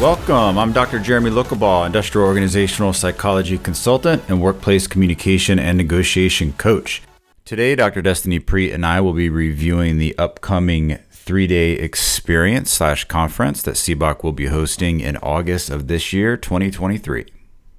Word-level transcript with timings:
Welcome. 0.00 0.58
I'm 0.58 0.72
Dr. 0.72 0.98
Jeremy 0.98 1.30
Lucabaugh, 1.30 1.86
industrial 1.86 2.26
organizational 2.26 2.92
psychology 2.92 3.58
consultant 3.58 4.22
and 4.28 4.42
workplace 4.42 4.86
communication 4.86 5.58
and 5.58 5.78
negotiation 5.78 6.52
coach. 6.54 7.02
Today, 7.44 7.74
Dr. 7.74 8.02
Destinee 8.02 8.40
Prete 8.40 8.72
and 8.72 8.84
I 8.84 9.00
will 9.00 9.12
be 9.12 9.28
reviewing 9.28 9.98
the 9.98 10.16
upcoming 10.18 10.98
three 11.10 11.46
day 11.46 11.72
experience 11.72 12.72
slash 12.72 13.04
conference 13.04 13.62
that 13.62 13.76
SEBOC 13.76 14.24
will 14.24 14.32
be 14.32 14.46
hosting 14.46 15.00
in 15.00 15.16
August 15.18 15.70
of 15.70 15.86
this 15.86 16.12
year, 16.12 16.36
2023. 16.36 17.26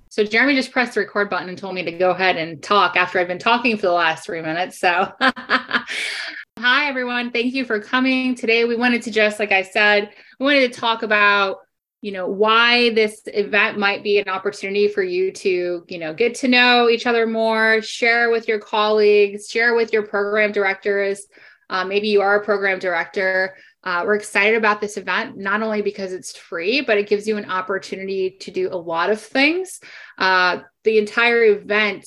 So 0.10 0.24
Jeremy 0.24 0.54
just 0.54 0.72
pressed 0.72 0.94
the 0.94 1.00
record 1.00 1.30
button 1.30 1.50
and 1.50 1.58
told 1.58 1.74
me 1.74 1.84
to 1.84 1.92
go 1.92 2.12
ahead 2.12 2.38
and 2.38 2.62
talk 2.62 2.96
after 2.96 3.20
I've 3.20 3.28
been 3.28 3.40
talking 3.40 3.76
for 3.78 3.88
the 3.88 3.94
last 3.94 4.26
three 4.26 4.42
minutes. 4.42 4.78
So 4.78 5.12
hi 5.20 6.88
everyone. 6.88 7.32
Thank 7.32 7.54
you 7.56 7.66
for 7.66 7.80
coming. 7.80 8.36
Today 8.36 8.64
we 8.66 8.76
wanted 8.76 9.02
to 9.02 9.12
just, 9.12 9.40
like 9.40 9.52
I 9.52 9.64
said, 9.64 10.12
we 10.40 10.46
wanted 10.46 10.72
to 10.72 10.80
talk 10.80 11.02
about 11.02 11.62
you 12.04 12.12
know 12.12 12.28
why 12.28 12.90
this 12.90 13.22
event 13.28 13.80
might 13.80 14.04
be 14.04 14.20
an 14.20 14.28
opportunity 14.28 14.90
for 14.90 15.02
you 15.02 15.32
to 15.32 15.86
you 15.88 15.98
know 15.98 16.14
get 16.14 16.36
to 16.36 16.50
know 16.50 16.90
each 16.90 17.08
other 17.08 17.26
more 17.26 17.82
share 17.82 18.30
with 18.30 18.46
your 18.46 18.60
colleagues 18.60 19.50
share 19.50 19.74
with 19.74 19.94
your 19.94 20.06
program 20.06 20.52
directors. 20.52 21.26
Uh, 21.70 21.86
maybe 21.86 22.10
you 22.10 22.20
are 22.20 22.42
a 22.42 22.44
program 22.44 22.78
director. 22.78 23.56
Uh, 23.86 24.04
we're 24.06 24.16
excited 24.16 24.58
about 24.58 24.82
this 24.82 24.98
event 24.98 25.38
not 25.38 25.64
only 25.64 25.82
because 25.82 26.12
it's 26.12 26.36
free 26.36 26.82
but 26.82 26.98
it 26.98 27.08
gives 27.08 27.26
you 27.26 27.38
an 27.38 27.50
opportunity 27.50 28.32
to 28.32 28.52
do 28.52 28.68
a 28.70 28.76
lot 28.76 29.10
of 29.10 29.22
things. 29.22 29.80
Uh, 30.18 30.60
the 30.84 30.98
entire 30.98 31.46
event 31.46 32.06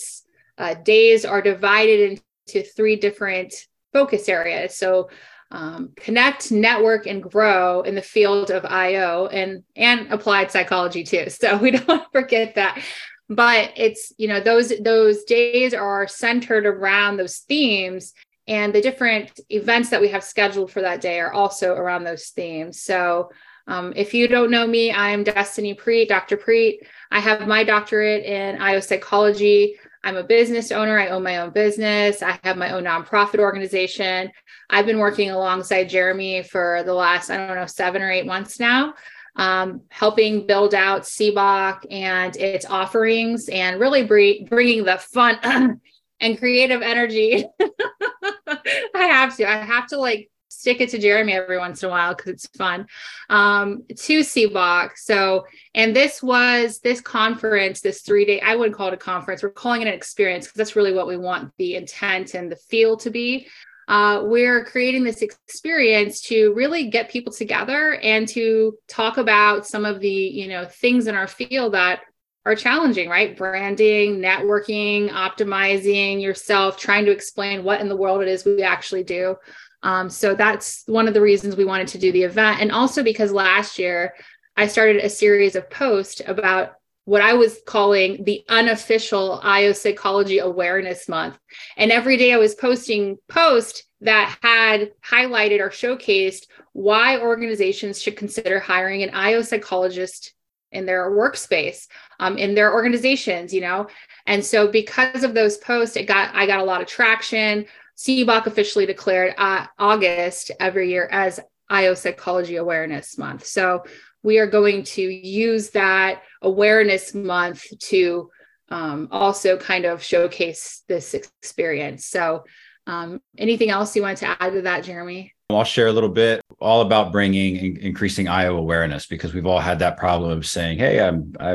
uh, 0.58 0.74
days 0.74 1.24
are 1.24 1.40
divided 1.40 2.20
into 2.46 2.68
three 2.68 2.96
different 2.96 3.54
focus 3.94 4.28
areas. 4.28 4.76
So 4.76 5.08
um, 5.50 5.90
connect, 5.96 6.50
network, 6.50 7.06
and 7.06 7.22
grow 7.22 7.82
in 7.82 7.94
the 7.94 8.02
field 8.02 8.50
of 8.50 8.64
IO 8.64 9.26
and 9.26 9.62
and 9.74 10.12
applied 10.12 10.50
psychology 10.50 11.04
too. 11.04 11.26
So 11.30 11.56
we 11.56 11.70
don't 11.70 12.04
forget 12.12 12.54
that. 12.56 12.82
But 13.28 13.72
it's 13.76 14.12
you 14.18 14.28
know 14.28 14.40
those 14.40 14.72
those 14.80 15.24
days 15.24 15.74
are 15.74 16.06
centered 16.08 16.66
around 16.66 17.16
those 17.16 17.38
themes, 17.38 18.14
and 18.46 18.74
the 18.74 18.80
different 18.80 19.38
events 19.50 19.90
that 19.90 20.00
we 20.00 20.08
have 20.08 20.24
scheduled 20.24 20.70
for 20.70 20.82
that 20.82 21.00
day 21.00 21.20
are 21.20 21.32
also 21.32 21.74
around 21.74 22.04
those 22.04 22.28
themes. 22.28 22.80
So 22.80 23.30
um, 23.68 23.92
if 23.96 24.14
you 24.14 24.28
don't 24.28 24.50
know 24.50 24.66
me, 24.66 24.92
I'm 24.92 25.24
Destinee 25.24 25.74
Prete, 25.74 26.08
Dr. 26.08 26.36
Prete. 26.36 26.86
I 27.10 27.18
have 27.18 27.48
my 27.48 27.64
doctorate 27.64 28.24
in 28.24 28.60
IO 28.60 28.80
psychology. 28.80 29.76
I'm 30.06 30.16
a 30.16 30.22
business 30.22 30.70
owner. 30.70 31.00
I 31.00 31.08
own 31.08 31.24
my 31.24 31.38
own 31.38 31.50
business. 31.50 32.22
I 32.22 32.38
have 32.44 32.56
my 32.56 32.70
own 32.70 32.84
nonprofit 32.84 33.40
organization. 33.40 34.30
I've 34.70 34.86
been 34.86 35.00
working 35.00 35.32
alongside 35.32 35.88
Jeremy 35.88 36.44
for 36.44 36.84
the 36.86 36.94
last, 36.94 37.28
I 37.28 37.44
don't 37.44 37.56
know, 37.56 37.66
seven 37.66 38.02
or 38.02 38.10
eight 38.12 38.24
months 38.24 38.60
now, 38.60 38.94
um, 39.34 39.82
helping 39.88 40.46
build 40.46 40.76
out 40.76 41.02
SEBOC 41.02 41.86
and 41.90 42.36
its 42.36 42.64
offerings 42.66 43.48
and 43.48 43.80
really 43.80 44.04
bringing 44.04 44.84
the 44.84 44.96
fun 44.96 45.80
and 46.20 46.38
creative 46.38 46.82
energy. 46.82 47.44
I 48.46 49.06
have 49.06 49.36
to, 49.38 49.50
I 49.50 49.56
have 49.56 49.88
to 49.88 49.98
like 49.98 50.30
stick 50.58 50.80
it 50.80 50.90
to 50.90 50.98
Jeremy 50.98 51.34
every 51.34 51.58
once 51.58 51.82
in 51.82 51.88
a 51.88 51.90
while 51.90 52.14
because 52.14 52.32
it's 52.32 52.46
fun 52.48 52.86
um, 53.28 53.84
to 53.88 54.20
SEBOC. 54.20 54.90
So, 54.96 55.46
and 55.74 55.94
this 55.94 56.22
was 56.22 56.80
this 56.80 57.00
conference, 57.00 57.80
this 57.80 58.02
three 58.02 58.24
day, 58.24 58.40
I 58.40 58.56
wouldn't 58.56 58.76
call 58.76 58.88
it 58.88 58.94
a 58.94 58.98
conference. 58.98 59.42
We're 59.42 59.50
calling 59.50 59.82
it 59.82 59.88
an 59.88 59.94
experience 59.94 60.46
because 60.46 60.58
that's 60.58 60.76
really 60.76 60.92
what 60.92 61.06
we 61.06 61.16
want 61.16 61.52
the 61.58 61.76
intent 61.76 62.34
and 62.34 62.50
the 62.50 62.56
feel 62.56 62.96
to 62.98 63.10
be 63.10 63.48
uh, 63.88 64.22
we're 64.24 64.64
creating 64.64 65.04
this 65.04 65.22
experience 65.22 66.20
to 66.20 66.52
really 66.54 66.90
get 66.90 67.08
people 67.08 67.32
together 67.32 67.94
and 68.02 68.26
to 68.26 68.76
talk 68.88 69.16
about 69.16 69.66
some 69.66 69.84
of 69.84 70.00
the 70.00 70.08
you 70.08 70.48
know 70.48 70.64
things 70.64 71.06
in 71.06 71.14
our 71.14 71.28
field 71.28 71.74
that 71.74 72.00
are 72.44 72.56
challenging 72.56 73.08
right 73.08 73.36
branding 73.36 74.18
networking 74.18 75.08
optimizing 75.10 76.20
yourself 76.20 76.76
trying 76.76 77.04
to 77.04 77.12
explain 77.12 77.62
what 77.62 77.80
in 77.80 77.88
the 77.88 77.96
world 77.96 78.22
it 78.22 78.28
is 78.28 78.44
we 78.44 78.62
actually 78.62 79.04
do 79.04 79.36
um, 79.86 80.10
so 80.10 80.34
that's 80.34 80.82
one 80.86 81.08
of 81.08 81.14
the 81.14 81.20
reasons 81.20 81.56
we 81.56 81.64
wanted 81.64 81.88
to 81.88 81.98
do 81.98 82.12
the 82.12 82.22
event 82.22 82.60
and 82.60 82.72
also 82.72 83.02
because 83.02 83.32
last 83.32 83.78
year 83.78 84.14
i 84.56 84.66
started 84.66 84.96
a 84.96 85.08
series 85.08 85.56
of 85.56 85.68
posts 85.70 86.20
about 86.26 86.76
what 87.06 87.22
I 87.22 87.34
was 87.34 87.60
calling 87.64 88.24
the 88.24 88.44
unofficial 88.48 89.40
IO 89.44 89.72
Psychology 89.72 90.38
Awareness 90.38 91.08
Month. 91.08 91.38
And 91.76 91.92
every 91.92 92.16
day 92.16 92.32
I 92.32 92.36
was 92.36 92.56
posting 92.56 93.16
posts 93.28 93.84
that 94.00 94.36
had 94.42 94.92
highlighted 95.02 95.60
or 95.60 95.70
showcased 95.70 96.46
why 96.72 97.18
organizations 97.20 98.02
should 98.02 98.16
consider 98.16 98.58
hiring 98.58 99.04
an 99.04 99.10
IO 99.10 99.42
psychologist 99.42 100.34
in 100.72 100.84
their 100.84 101.10
workspace, 101.12 101.86
um, 102.18 102.36
in 102.38 102.56
their 102.56 102.74
organizations, 102.74 103.54
you 103.54 103.60
know. 103.60 103.86
And 104.26 104.44
so 104.44 104.66
because 104.66 105.22
of 105.22 105.32
those 105.32 105.58
posts, 105.58 105.96
it 105.96 106.08
got 106.08 106.34
I 106.34 106.46
got 106.46 106.60
a 106.60 106.64
lot 106.64 106.82
of 106.82 106.88
traction. 106.88 107.66
SEBOC 107.96 108.46
officially 108.46 108.86
declared 108.86 109.34
uh, 109.38 109.66
August 109.78 110.50
every 110.60 110.90
year 110.90 111.08
as 111.10 111.40
IO 111.68 111.94
Psychology 111.94 112.56
Awareness 112.56 113.18
Month. 113.18 113.46
So 113.46 113.84
we 114.22 114.38
are 114.38 114.46
going 114.46 114.82
to 114.82 115.02
use 115.02 115.70
that 115.70 116.22
awareness 116.42 117.14
month 117.14 117.66
to 117.78 118.30
um, 118.68 119.08
also 119.12 119.56
kind 119.56 119.84
of 119.84 120.02
showcase 120.02 120.82
this 120.88 121.14
experience. 121.14 122.06
So, 122.06 122.44
um, 122.88 123.20
anything 123.38 123.70
else 123.70 123.94
you 123.94 124.02
wanted 124.02 124.18
to 124.18 124.42
add 124.42 124.52
to 124.52 124.62
that, 124.62 124.84
Jeremy? 124.84 125.35
I'll 125.48 125.62
share 125.62 125.86
a 125.86 125.92
little 125.92 126.08
bit 126.08 126.42
all 126.58 126.80
about 126.80 127.12
bringing 127.12 127.56
in, 127.56 127.76
increasing 127.76 128.26
IO 128.26 128.56
awareness 128.56 129.06
because 129.06 129.32
we've 129.32 129.46
all 129.46 129.60
had 129.60 129.78
that 129.78 129.96
problem 129.96 130.32
of 130.32 130.44
saying, 130.44 130.78
"Hey, 130.78 131.00
I'm 131.00 131.34
I 131.38 131.54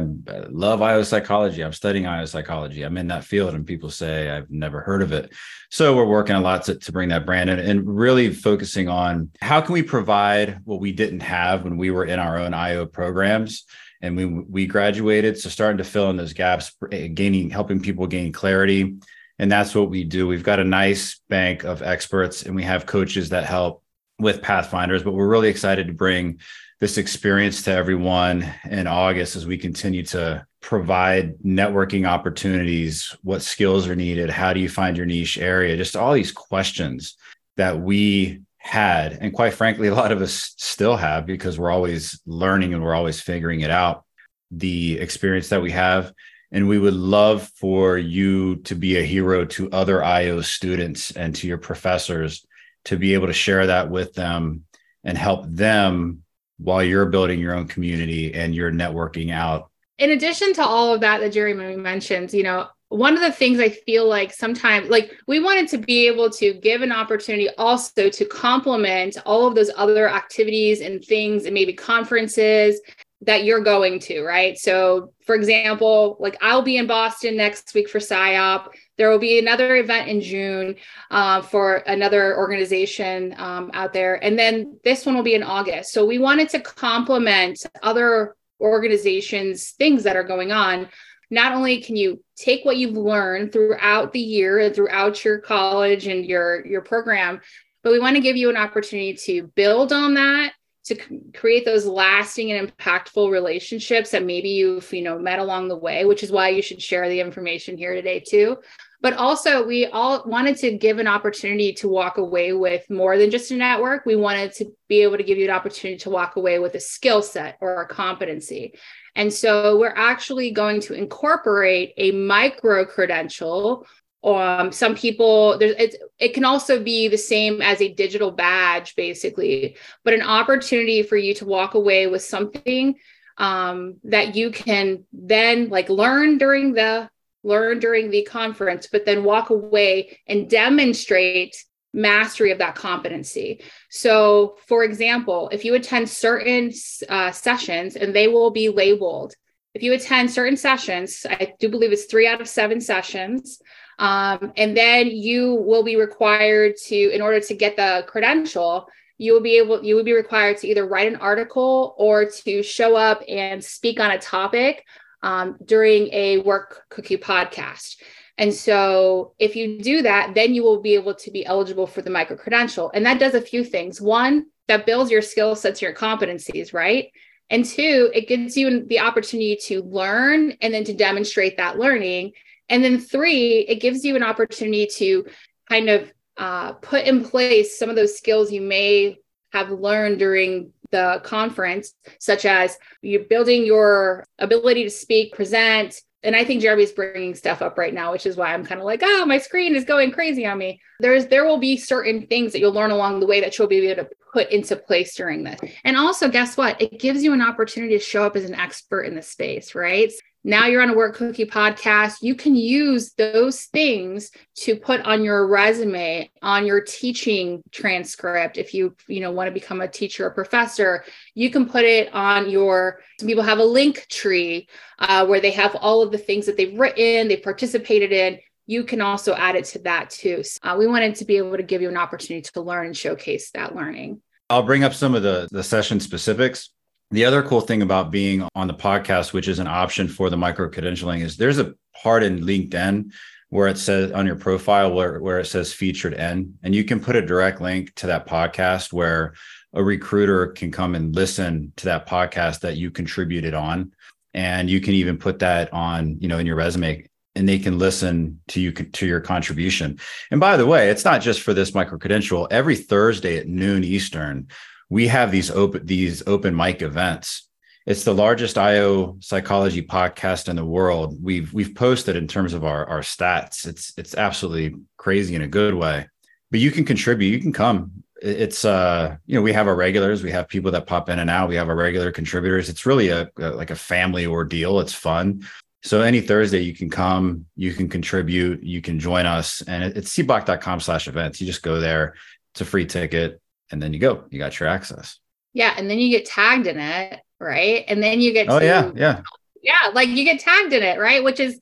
love 0.50 0.81
IO 0.81 1.03
psychology. 1.03 1.62
I'm 1.62 1.74
studying 1.74 2.07
IO 2.07 2.24
psychology. 2.25 2.84
I'm 2.84 2.96
in 2.97 3.07
that 3.07 3.25
field," 3.25 3.53
and 3.53 3.68
people 3.68 3.90
say, 3.90 4.29
"I've 4.29 4.50
never 4.50 4.79
heard 4.79 5.02
of 5.02 5.12
it." 5.12 5.34
So 5.72 5.94
we're 5.94 6.06
working 6.06 6.38
a 6.38 6.41
lot 6.41 6.63
to, 6.66 6.75
to 6.75 6.91
bring 6.94 7.09
that 7.09 7.25
brand 7.25 7.50
in 7.50 7.59
and 7.59 7.85
really 7.85 8.34
focusing 8.34 8.88
on 8.88 9.29
how 9.41 9.59
can 9.59 9.74
we 9.74 9.84
provide 9.84 10.59
what 10.63 10.79
we 10.79 10.94
didn't 10.94 11.22
have 11.22 11.66
when 11.66 11.75
we 11.75 11.91
were 11.91 12.06
in 12.06 12.19
our 12.19 12.38
own 12.38 12.53
IO 12.53 12.85
programs 12.85 13.66
and 14.02 14.16
we 14.16 14.25
we 14.25 14.68
graduated. 14.68 15.38
So 15.38 15.50
starting 15.50 15.79
to 15.79 15.84
fill 15.84 16.09
in 16.09 16.16
those 16.16 16.34
gaps, 16.34 16.72
gaining 16.90 17.50
helping 17.50 17.81
people 17.81 18.08
gain 18.08 18.31
clarity 18.31 18.96
and 19.41 19.52
that's 19.52 19.73
what 19.73 19.90
we 19.90 20.03
do. 20.03 20.28
We've 20.28 20.44
got 20.44 20.59
a 20.59 20.63
nice 20.63 21.19
bank 21.28 21.63
of 21.63 21.81
experts 21.81 22.44
and 22.44 22.56
we 22.56 22.62
have 22.62 22.85
coaches 22.85 23.29
that 23.29 23.44
help 23.44 23.80
with 24.21 24.41
Pathfinders, 24.41 25.03
but 25.03 25.13
we're 25.13 25.27
really 25.27 25.49
excited 25.49 25.87
to 25.87 25.93
bring 25.93 26.39
this 26.79 26.97
experience 26.97 27.63
to 27.63 27.71
everyone 27.71 28.51
in 28.69 28.87
August 28.87 29.35
as 29.35 29.45
we 29.45 29.57
continue 29.57 30.03
to 30.03 30.45
provide 30.61 31.37
networking 31.39 32.07
opportunities, 32.07 33.15
what 33.23 33.41
skills 33.41 33.87
are 33.87 33.95
needed, 33.95 34.29
how 34.29 34.53
do 34.53 34.59
you 34.59 34.69
find 34.69 34.97
your 34.97 35.05
niche 35.05 35.37
area, 35.37 35.77
just 35.77 35.95
all 35.95 36.13
these 36.13 36.31
questions 36.31 37.17
that 37.57 37.79
we 37.79 38.41
had. 38.57 39.13
And 39.13 39.34
quite 39.34 39.53
frankly, 39.53 39.87
a 39.87 39.96
lot 39.96 40.11
of 40.11 40.22
us 40.22 40.53
still 40.57 40.96
have 40.96 41.25
because 41.25 41.59
we're 41.59 41.72
always 41.72 42.19
learning 42.25 42.73
and 42.73 42.84
we're 42.84 42.96
always 42.96 43.19
figuring 43.19 43.61
it 43.61 43.72
out. 43.72 44.05
The 44.51 44.99
experience 44.99 45.49
that 45.49 45.61
we 45.61 45.72
have 45.72 46.13
and 46.51 46.67
we 46.67 46.78
would 46.78 46.93
love 46.93 47.49
for 47.55 47.97
you 47.97 48.57
to 48.57 48.75
be 48.75 48.97
a 48.97 49.03
hero 49.03 49.46
to 49.46 49.72
other 49.72 50.03
IO 50.03 50.41
students 50.41 51.11
and 51.11 51.34
to 51.35 51.47
your 51.47 51.57
professors 51.57 52.46
to 52.85 52.97
be 52.97 53.13
able 53.13 53.28
to 53.28 53.33
share 53.33 53.67
that 53.67 53.89
with 53.89 54.13
them 54.13 54.63
and 55.03 55.17
help 55.17 55.45
them 55.47 56.23
while 56.57 56.83
you're 56.83 57.07
building 57.07 57.39
your 57.39 57.55
own 57.55 57.67
community 57.67 58.33
and 58.33 58.53
you're 58.53 58.72
networking 58.72 59.31
out. 59.31 59.69
In 59.97 60.11
addition 60.11 60.53
to 60.53 60.63
all 60.63 60.93
of 60.93 61.01
that 61.01 61.19
that 61.22 61.33
Jeremy 61.33 61.75
mentioned, 61.75 62.33
you 62.33 62.43
know, 62.43 62.67
one 62.89 63.16
of 63.16 63.22
the 63.22 63.31
things 63.31 63.59
I 63.59 63.69
feel 63.69 64.07
like 64.07 64.33
sometimes, 64.33 64.89
like 64.89 65.16
we 65.25 65.39
wanted 65.39 65.69
to 65.69 65.78
be 65.78 66.07
able 66.07 66.29
to 66.31 66.53
give 66.53 66.81
an 66.81 66.91
opportunity 66.91 67.49
also 67.57 68.09
to 68.09 68.25
complement 68.25 69.17
all 69.25 69.47
of 69.47 69.55
those 69.55 69.72
other 69.77 70.09
activities 70.09 70.81
and 70.81 71.03
things 71.03 71.45
and 71.45 71.53
maybe 71.53 71.73
conferences 71.73 72.81
that 73.22 73.45
you're 73.45 73.63
going 73.63 73.99
to, 73.99 74.23
right? 74.23 74.57
So, 74.57 75.13
for 75.25 75.35
example, 75.35 76.17
like 76.19 76.37
I'll 76.41 76.63
be 76.63 76.77
in 76.77 76.87
Boston 76.87 77.37
next 77.37 77.73
week 77.73 77.89
for 77.89 77.99
SIOP. 77.99 78.67
There 79.01 79.09
will 79.09 79.17
be 79.17 79.39
another 79.39 79.77
event 79.77 80.09
in 80.09 80.21
June 80.21 80.75
uh, 81.09 81.41
for 81.41 81.77
another 81.87 82.37
organization 82.37 83.33
um, 83.39 83.71
out 83.73 83.93
there. 83.93 84.23
And 84.23 84.37
then 84.37 84.77
this 84.83 85.07
one 85.07 85.15
will 85.15 85.23
be 85.23 85.33
in 85.33 85.41
August. 85.41 85.91
So 85.91 86.05
we 86.05 86.19
wanted 86.19 86.49
to 86.49 86.59
complement 86.59 87.65
other 87.81 88.35
organizations' 88.59 89.71
things 89.71 90.03
that 90.03 90.15
are 90.15 90.23
going 90.23 90.51
on. 90.51 90.87
Not 91.31 91.53
only 91.53 91.81
can 91.81 91.95
you 91.95 92.23
take 92.35 92.63
what 92.63 92.77
you've 92.77 92.95
learned 92.95 93.51
throughout 93.51 94.13
the 94.13 94.19
year 94.19 94.59
and 94.59 94.75
throughout 94.75 95.25
your 95.25 95.39
college 95.39 96.05
and 96.05 96.23
your, 96.23 96.63
your 96.67 96.81
program, 96.81 97.41
but 97.81 97.93
we 97.93 97.99
want 97.99 98.17
to 98.17 98.21
give 98.21 98.37
you 98.37 98.51
an 98.51 98.57
opportunity 98.57 99.15
to 99.15 99.47
build 99.55 99.91
on 99.91 100.13
that 100.13 100.53
to 100.83 100.95
create 101.33 101.65
those 101.65 101.85
lasting 101.85 102.51
and 102.51 102.75
impactful 102.77 103.31
relationships 103.31 104.11
that 104.11 104.25
maybe 104.25 104.49
you've 104.49 104.91
you 104.91 105.01
know 105.03 105.19
met 105.19 105.37
along 105.37 105.67
the 105.67 105.75
way 105.75 106.05
which 106.05 106.23
is 106.23 106.31
why 106.31 106.49
you 106.49 106.61
should 106.61 106.81
share 106.81 107.07
the 107.07 107.19
information 107.19 107.77
here 107.77 107.93
today 107.93 108.19
too 108.19 108.57
but 109.01 109.13
also 109.13 109.65
we 109.65 109.87
all 109.87 110.23
wanted 110.25 110.55
to 110.57 110.77
give 110.77 110.99
an 110.99 111.07
opportunity 111.07 111.73
to 111.73 111.89
walk 111.89 112.17
away 112.17 112.53
with 112.53 112.87
more 112.89 113.17
than 113.17 113.31
just 113.31 113.49
a 113.51 113.55
network. 113.55 114.05
We 114.05 114.15
wanted 114.15 114.53
to 114.53 114.71
be 114.87 115.01
able 115.01 115.17
to 115.17 115.23
give 115.23 115.39
you 115.39 115.45
an 115.45 115.55
opportunity 115.55 115.97
to 116.01 116.11
walk 116.11 116.35
away 116.35 116.59
with 116.59 116.75
a 116.75 116.79
skill 116.79 117.23
set 117.23 117.57
or 117.61 117.81
a 117.81 117.87
competency. 117.87 118.73
And 119.15 119.33
so 119.33 119.77
we're 119.77 119.95
actually 119.95 120.51
going 120.51 120.81
to 120.81 120.93
incorporate 120.93 121.93
a 121.97 122.11
micro 122.11 122.85
credential. 122.85 123.87
Um 124.23 124.71
some 124.71 124.93
people 124.93 125.57
there's 125.57 125.73
it's 125.79 125.95
it 126.19 126.35
can 126.35 126.45
also 126.45 126.83
be 126.83 127.07
the 127.07 127.17
same 127.17 127.59
as 127.59 127.81
a 127.81 127.91
digital 127.91 128.29
badge 128.29 128.95
basically 128.95 129.77
but 130.03 130.13
an 130.13 130.21
opportunity 130.21 131.01
for 131.01 131.17
you 131.17 131.33
to 131.33 131.45
walk 131.45 131.73
away 131.73 132.05
with 132.05 132.21
something 132.21 132.93
um 133.39 133.95
that 134.03 134.35
you 134.35 134.51
can 134.51 135.05
then 135.11 135.69
like 135.69 135.89
learn 135.89 136.37
during 136.37 136.73
the 136.73 137.09
learn 137.43 137.79
during 137.79 138.09
the 138.09 138.23
conference 138.23 138.88
but 138.91 139.05
then 139.05 139.23
walk 139.23 139.49
away 139.49 140.17
and 140.28 140.49
demonstrate 140.49 141.55
mastery 141.93 142.52
of 142.52 142.59
that 142.59 142.76
competency. 142.76 143.61
So 143.90 144.58
for 144.67 144.84
example 144.84 145.49
if 145.52 145.66
you 145.66 145.76
attend 145.76 146.09
certain 146.09 146.72
uh, 147.09 147.32
sessions 147.32 147.96
and 147.96 148.16
they 148.16 148.28
will 148.28 148.52
be 148.52 148.70
labeled 148.70 149.34
if 149.73 149.84
you 149.84 149.93
attend 149.93 150.29
certain 150.29 150.58
sessions 150.58 151.26
i 151.29 151.53
do 151.58 151.70
believe 151.70 151.93
it's 151.93 152.03
three 152.03 152.28
out 152.28 152.41
of 152.41 152.49
seven 152.49 152.82
sessions 152.82 153.61
um, 154.02 154.52
and 154.58 154.76
then 154.76 155.08
you 155.08 155.53
will 155.53 155.84
be 155.84 155.96
required 155.96 156.76
to, 156.87 156.96
in 156.96 157.22
order 157.22 157.40
to 157.40 157.53
get 157.53 157.76
the 157.76 158.03
credential, 158.08 158.87
you 159.20 159.32
will 159.32 159.41
be 159.41 159.59
able, 159.59 159.84
you 159.84 159.96
will 159.96 160.03
be 160.03 160.14
required 160.14 160.58
to 160.58 160.67
either 160.67 160.87
write 160.87 161.08
an 161.08 161.17
article 161.17 161.94
or 161.99 162.26
to 162.26 162.64
show 162.64 162.96
up 162.96 163.22
and 163.29 163.64
speak 163.64 163.99
on 163.99 164.09
a 164.09 164.17
topic 164.17 164.84
um, 165.23 165.58
during 165.64 166.08
a 166.14 166.40
work 166.40 166.84
cookie 166.90 167.18
podcast. 167.18 167.97
And 168.38 168.53
so 168.53 169.34
if 169.38 169.56
you 169.56 169.79
do 169.79 170.02
that, 170.02 170.34
then 170.34 170.53
you 170.53 170.64
will 170.64 170.82
be 170.82 170.96
able 170.96 171.14
to 171.16 171.32
be 171.32 171.46
eligible 171.46 171.85
for 171.85 172.02
the 172.02 172.09
micro 172.09 172.38
credential. 172.38 172.91
And 172.94 173.06
that 173.06 173.20
does 173.20 173.35
a 173.35 173.41
few 173.41 173.64
things. 173.64 174.02
One, 174.02 174.47
that 174.68 174.85
builds 174.85 175.12
your 175.12 175.22
skill 175.22 175.56
sets, 175.56 175.82
your 175.82 175.94
competencies, 175.94 176.73
right? 176.73 177.12
And 177.50 177.66
two, 177.66 178.09
it 178.14 178.28
gives 178.29 178.56
you 178.56 178.85
the 178.85 179.02
opportunity 179.02 179.58
to 179.68 179.84
learn 179.84 180.53
and 180.62 180.73
then 180.73 180.85
to 180.85 180.94
demonstrate 180.94 181.58
that 181.58 181.78
learning. 181.78 182.32
And 182.70 182.84
then 182.84 183.00
three, 183.00 183.59
it 183.59 183.82
gives 183.82 184.06
you 184.06 184.16
an 184.16 184.23
opportunity 184.23 184.88
to 184.96 185.26
kind 185.68 185.90
of 185.90 186.12
uh, 186.38 186.73
put 186.73 187.06
in 187.06 187.26
place 187.26 187.78
some 187.78 187.90
of 187.90 187.97
those 187.97 188.18
skills 188.18 188.52
you 188.52 188.62
may 188.62 189.18
have 189.52 189.70
learned 189.70 190.20
during 190.20 190.72
the 190.91 191.22
conference, 191.23 191.93
such 192.20 192.46
as 192.46 192.78
you're 193.02 193.23
building 193.23 193.66
your 193.66 194.26
ability 194.40 194.84
to 194.84 194.90
speak, 194.90 195.34
present. 195.34 195.99
And 196.23 196.35
I 196.35 196.43
think 196.43 196.61
Jeremy's 196.61 196.91
bringing 196.91 197.34
stuff 197.34 197.61
up 197.64 197.78
right 197.78 197.93
now, 197.93 198.11
which 198.11 198.28
is 198.28 198.38
why 198.38 198.53
I'm 198.53 198.66
kind 198.66 198.79
of 198.79 198.85
like, 198.85 199.02
oh, 199.03 199.26
my 199.26 199.40
screen 199.40 199.76
is 199.76 199.85
going 199.85 200.11
crazy 200.11 200.46
on 200.46 200.58
me. 200.59 200.79
There's 200.99 201.26
there 201.28 201.46
will 201.46 201.58
be 201.58 201.78
certain 201.78 202.28
things 202.28 202.52
that 202.52 202.59
you'll 202.59 202.73
learn 202.73 202.91
along 202.91 203.20
the 203.20 203.26
way 203.26 203.41
that 203.41 203.58
you'll 203.58 203.67
be 203.67 203.88
able 203.88 204.03
to 204.03 204.09
put 204.32 204.52
into 204.52 204.76
place 204.76 205.16
during 205.16 205.43
this. 205.43 205.59
And 205.84 205.97
also, 205.97 206.29
guess 206.29 206.58
what? 206.58 206.79
It 206.79 206.99
gives 206.99 207.23
you 207.23 207.34
an 207.34 207.41
opportunity 207.41 207.97
to 207.97 208.03
show 208.03 208.23
up 208.23 208.35
as 208.35 208.46
an 208.46 208.53
expert 208.53 209.02
in 209.03 209.16
the 209.16 209.22
space, 209.22 209.73
right? 209.73 210.11
Now 210.43 210.66
you're 210.66 210.82
on 210.82 210.90
a 210.90 210.96
work 210.96 211.16
cookie 211.16 211.46
podcast. 211.46 212.17
You 212.22 212.34
can 212.35 212.55
use 212.55 213.14
those 213.14 213.66
things 213.66 214.32
to 214.55 214.76
put 214.76 215.02
on 215.02 215.23
your 215.23 215.47
resume 215.47 216.32
on 216.41 216.66
your 216.66 216.82
teaching 216.82 217.61
transcript. 217.72 218.58
If 218.58 218.73
you 218.73 218.96
you 219.08 219.20
know 219.20 219.32
want 219.32 219.47
to 219.47 219.52
become 219.52 219.82
a 219.82 219.88
teacher 219.88 220.26
or 220.26 220.32
professor 220.32 221.03
you 221.34 221.49
can 221.49 221.67
put 221.67 221.84
it 221.84 222.14
on 222.14 222.49
your 222.49 222.99
some 223.20 223.28
people 223.28 223.43
have 223.43 223.59
a 223.59 223.64
Linktree 223.64 224.67
uh, 224.99 225.26
where 225.26 225.40
they 225.40 225.52
have 225.52 225.76
all 225.76 226.02
of 226.02 226.11
the 226.11 226.17
things 226.17 226.46
that 226.46 226.58
they've 226.58 226.78
written 226.78 227.28
they've 227.28 227.44
participated 227.44 228.11
in. 228.11 228.40
You 228.67 228.84
can 228.84 229.02
also 229.02 229.34
add 229.34 229.55
it 229.55 229.66
to 229.66 229.79
that 229.79 230.09
too. 230.09 230.44
So, 230.44 230.59
uh, 230.64 230.76
we 230.78 230.87
wanted 230.87 231.16
to 231.16 231.26
be 231.26 231.37
able 231.37 231.58
to 231.58 231.64
give 231.64 231.82
you 231.82 231.90
an 231.90 231.97
opportunity 231.97 232.47
to 232.53 232.61
learn 232.61 232.87
and 232.87 232.97
showcase 232.97 233.52
that 233.52 233.76
learning. 233.76 234.22
I'll 234.49 234.64
bring 234.64 234.84
up 234.84 234.94
some 234.94 235.16
of 235.16 235.23
the 235.23 235.47
the 235.52 235.64
session 235.64 235.99
specifics 235.99 236.70
the 237.11 237.25
other 237.25 237.43
cool 237.43 237.61
thing 237.61 237.81
about 237.81 238.09
being 238.11 238.47
on 238.55 238.67
the 238.67 238.73
podcast, 238.73 239.34
which 239.34 239.47
is 239.47 239.59
an 239.59 239.67
option 239.67 240.08
for 240.08 240.29
the 240.29 240.37
micro 240.37 240.69
credentialing, 240.69 241.22
is 241.22 241.37
there's 241.37 241.59
a 241.59 241.73
part 242.02 242.23
in 242.23 242.40
LinkedIn 242.40 243.11
where 243.49 243.67
it 243.67 243.78
says 243.78 244.13
on 244.13 244.25
your 244.25 244.37
profile 244.37 244.93
where, 244.93 245.19
where 245.19 245.40
it 245.40 245.46
says 245.46 245.73
featured 245.73 246.13
in, 246.13 246.58
and 246.63 246.73
you 246.73 246.85
can 246.85 247.02
put 247.02 247.17
a 247.17 247.22
direct 247.22 247.59
link 247.59 247.93
to 247.96 248.08
that 248.08 248.25
podcast 248.25 248.93
where 248.93 249.34
a 249.73 249.84
recruiter 249.84 250.47
can 250.47 250.72
come 250.72 250.96
and 250.96 251.13
listen 251.13 251.73
to 251.75 251.85
that 251.85 252.08
podcast 252.08 252.61
that 252.61 252.78
you 252.78 252.90
contributed 252.91 253.53
on. 253.53 253.91
And 254.34 254.69
you 254.69 254.79
can 254.79 254.93
even 254.93 255.17
put 255.17 255.40
that 255.40 255.73
on, 255.73 256.17
you 256.22 256.29
know, 256.29 256.39
in 256.39 256.46
your 256.46 256.55
resume 256.55 257.05
and 257.36 257.48
they 257.48 257.60
can 257.60 257.77
listen 257.77 258.41
to 258.50 258.60
you 258.60 258.72
to 258.72 259.05
your 259.05 259.22
contribution. 259.22 260.00
And 260.31 260.39
by 260.39 260.58
the 260.58 260.65
way, 260.65 260.89
it's 260.89 261.05
not 261.05 261.22
just 261.22 261.41
for 261.41 261.53
this 261.53 261.74
micro 261.74 261.98
credential. 261.98 262.48
Every 262.51 262.75
Thursday 262.75 263.38
at 263.38 263.48
noon 263.48 263.84
Eastern, 263.84 264.48
we 264.91 265.08
have 265.08 265.32
these 265.32 265.50
open 265.50 265.86
these 265.86 266.22
open 266.27 266.55
mic 266.55 266.82
events. 266.82 267.48
It's 267.88 268.03
the 268.03 268.13
largest 268.13 268.58
IO 268.58 269.15
psychology 269.22 269.82
podcast 269.82 270.50
in 270.50 270.58
the 270.58 270.65
world. 270.65 271.17
We've 271.24 271.51
we've 271.53 271.74
posted 271.74 272.17
in 272.17 272.27
terms 272.27 272.53
of 272.53 272.65
our 272.65 272.88
our 272.88 273.00
stats. 273.00 273.65
It's 273.65 273.93
it's 273.98 274.13
absolutely 274.15 274.79
crazy 274.98 275.34
in 275.34 275.41
a 275.41 275.48
good 275.48 275.74
way. 275.74 276.08
But 276.51 276.60
you 276.60 276.72
can 276.72 276.84
contribute. 276.84 277.32
You 277.32 277.39
can 277.39 277.53
come. 277.53 278.03
It's 278.22 278.65
uh 278.65 279.15
you 279.25 279.36
know 279.36 279.41
we 279.41 279.53
have 279.53 279.67
our 279.67 279.75
regulars. 279.75 280.24
We 280.24 280.32
have 280.32 280.50
people 280.50 280.72
that 280.72 280.88
pop 280.88 281.08
in 281.08 281.20
and 281.20 281.29
out. 281.29 281.48
We 281.48 281.55
have 281.55 281.70
our 281.70 281.75
regular 281.75 282.12
contributors. 282.12 282.67
It's 282.67 282.86
really 282.86 283.10
a, 283.10 283.32
a 283.39 283.51
like 283.51 283.72
a 283.72 283.75
family 283.75 284.25
ordeal. 284.25 284.82
It's 284.82 284.94
fun. 284.94 285.48
So 285.84 286.01
any 286.01 286.20
Thursday 286.20 286.60
you 286.60 286.75
can 286.75 286.89
come, 286.89 287.46
you 287.55 287.74
can 287.74 287.88
contribute, 287.88 288.62
you 288.62 288.82
can 288.82 289.00
join 289.00 289.25
us, 289.25 289.62
and 289.62 289.84
it's 289.84 290.15
seboc.com 290.15 290.82
slash 290.82 291.08
events. 291.08 291.39
You 291.39 291.48
just 291.48 291.63
go 291.63 291.79
there. 291.79 292.15
It's 292.53 292.62
a 292.62 292.65
free 292.65 292.86
ticket 292.86 293.40
and 293.72 293.82
then 293.82 293.94
you 293.94 294.00
go, 294.00 294.25
you 294.29 294.39
got 294.39 294.60
your 294.60 294.70
access. 294.70 295.20
Yeah. 295.54 295.74
And 295.78 295.90
then 295.90 296.00
you 296.00 296.10
get 296.10 296.25
tagged 296.25 296.68
in 296.68 296.80
it. 296.80 297.20
Right. 297.40 297.84
And 297.88 298.01
then 298.01 298.22
you 298.22 298.34
get, 298.34 298.50
oh, 298.50 298.60
to, 298.60 298.66
yeah. 298.66 298.92
Yeah. 298.96 299.22
Yeah. 299.62 299.92
Like 299.94 300.10
you 300.10 300.24
get 300.24 300.40
tagged 300.40 300.74
in 300.74 300.84
it. 300.84 301.00
Right. 301.00 301.24
Which 301.24 301.40
is, 301.40 301.60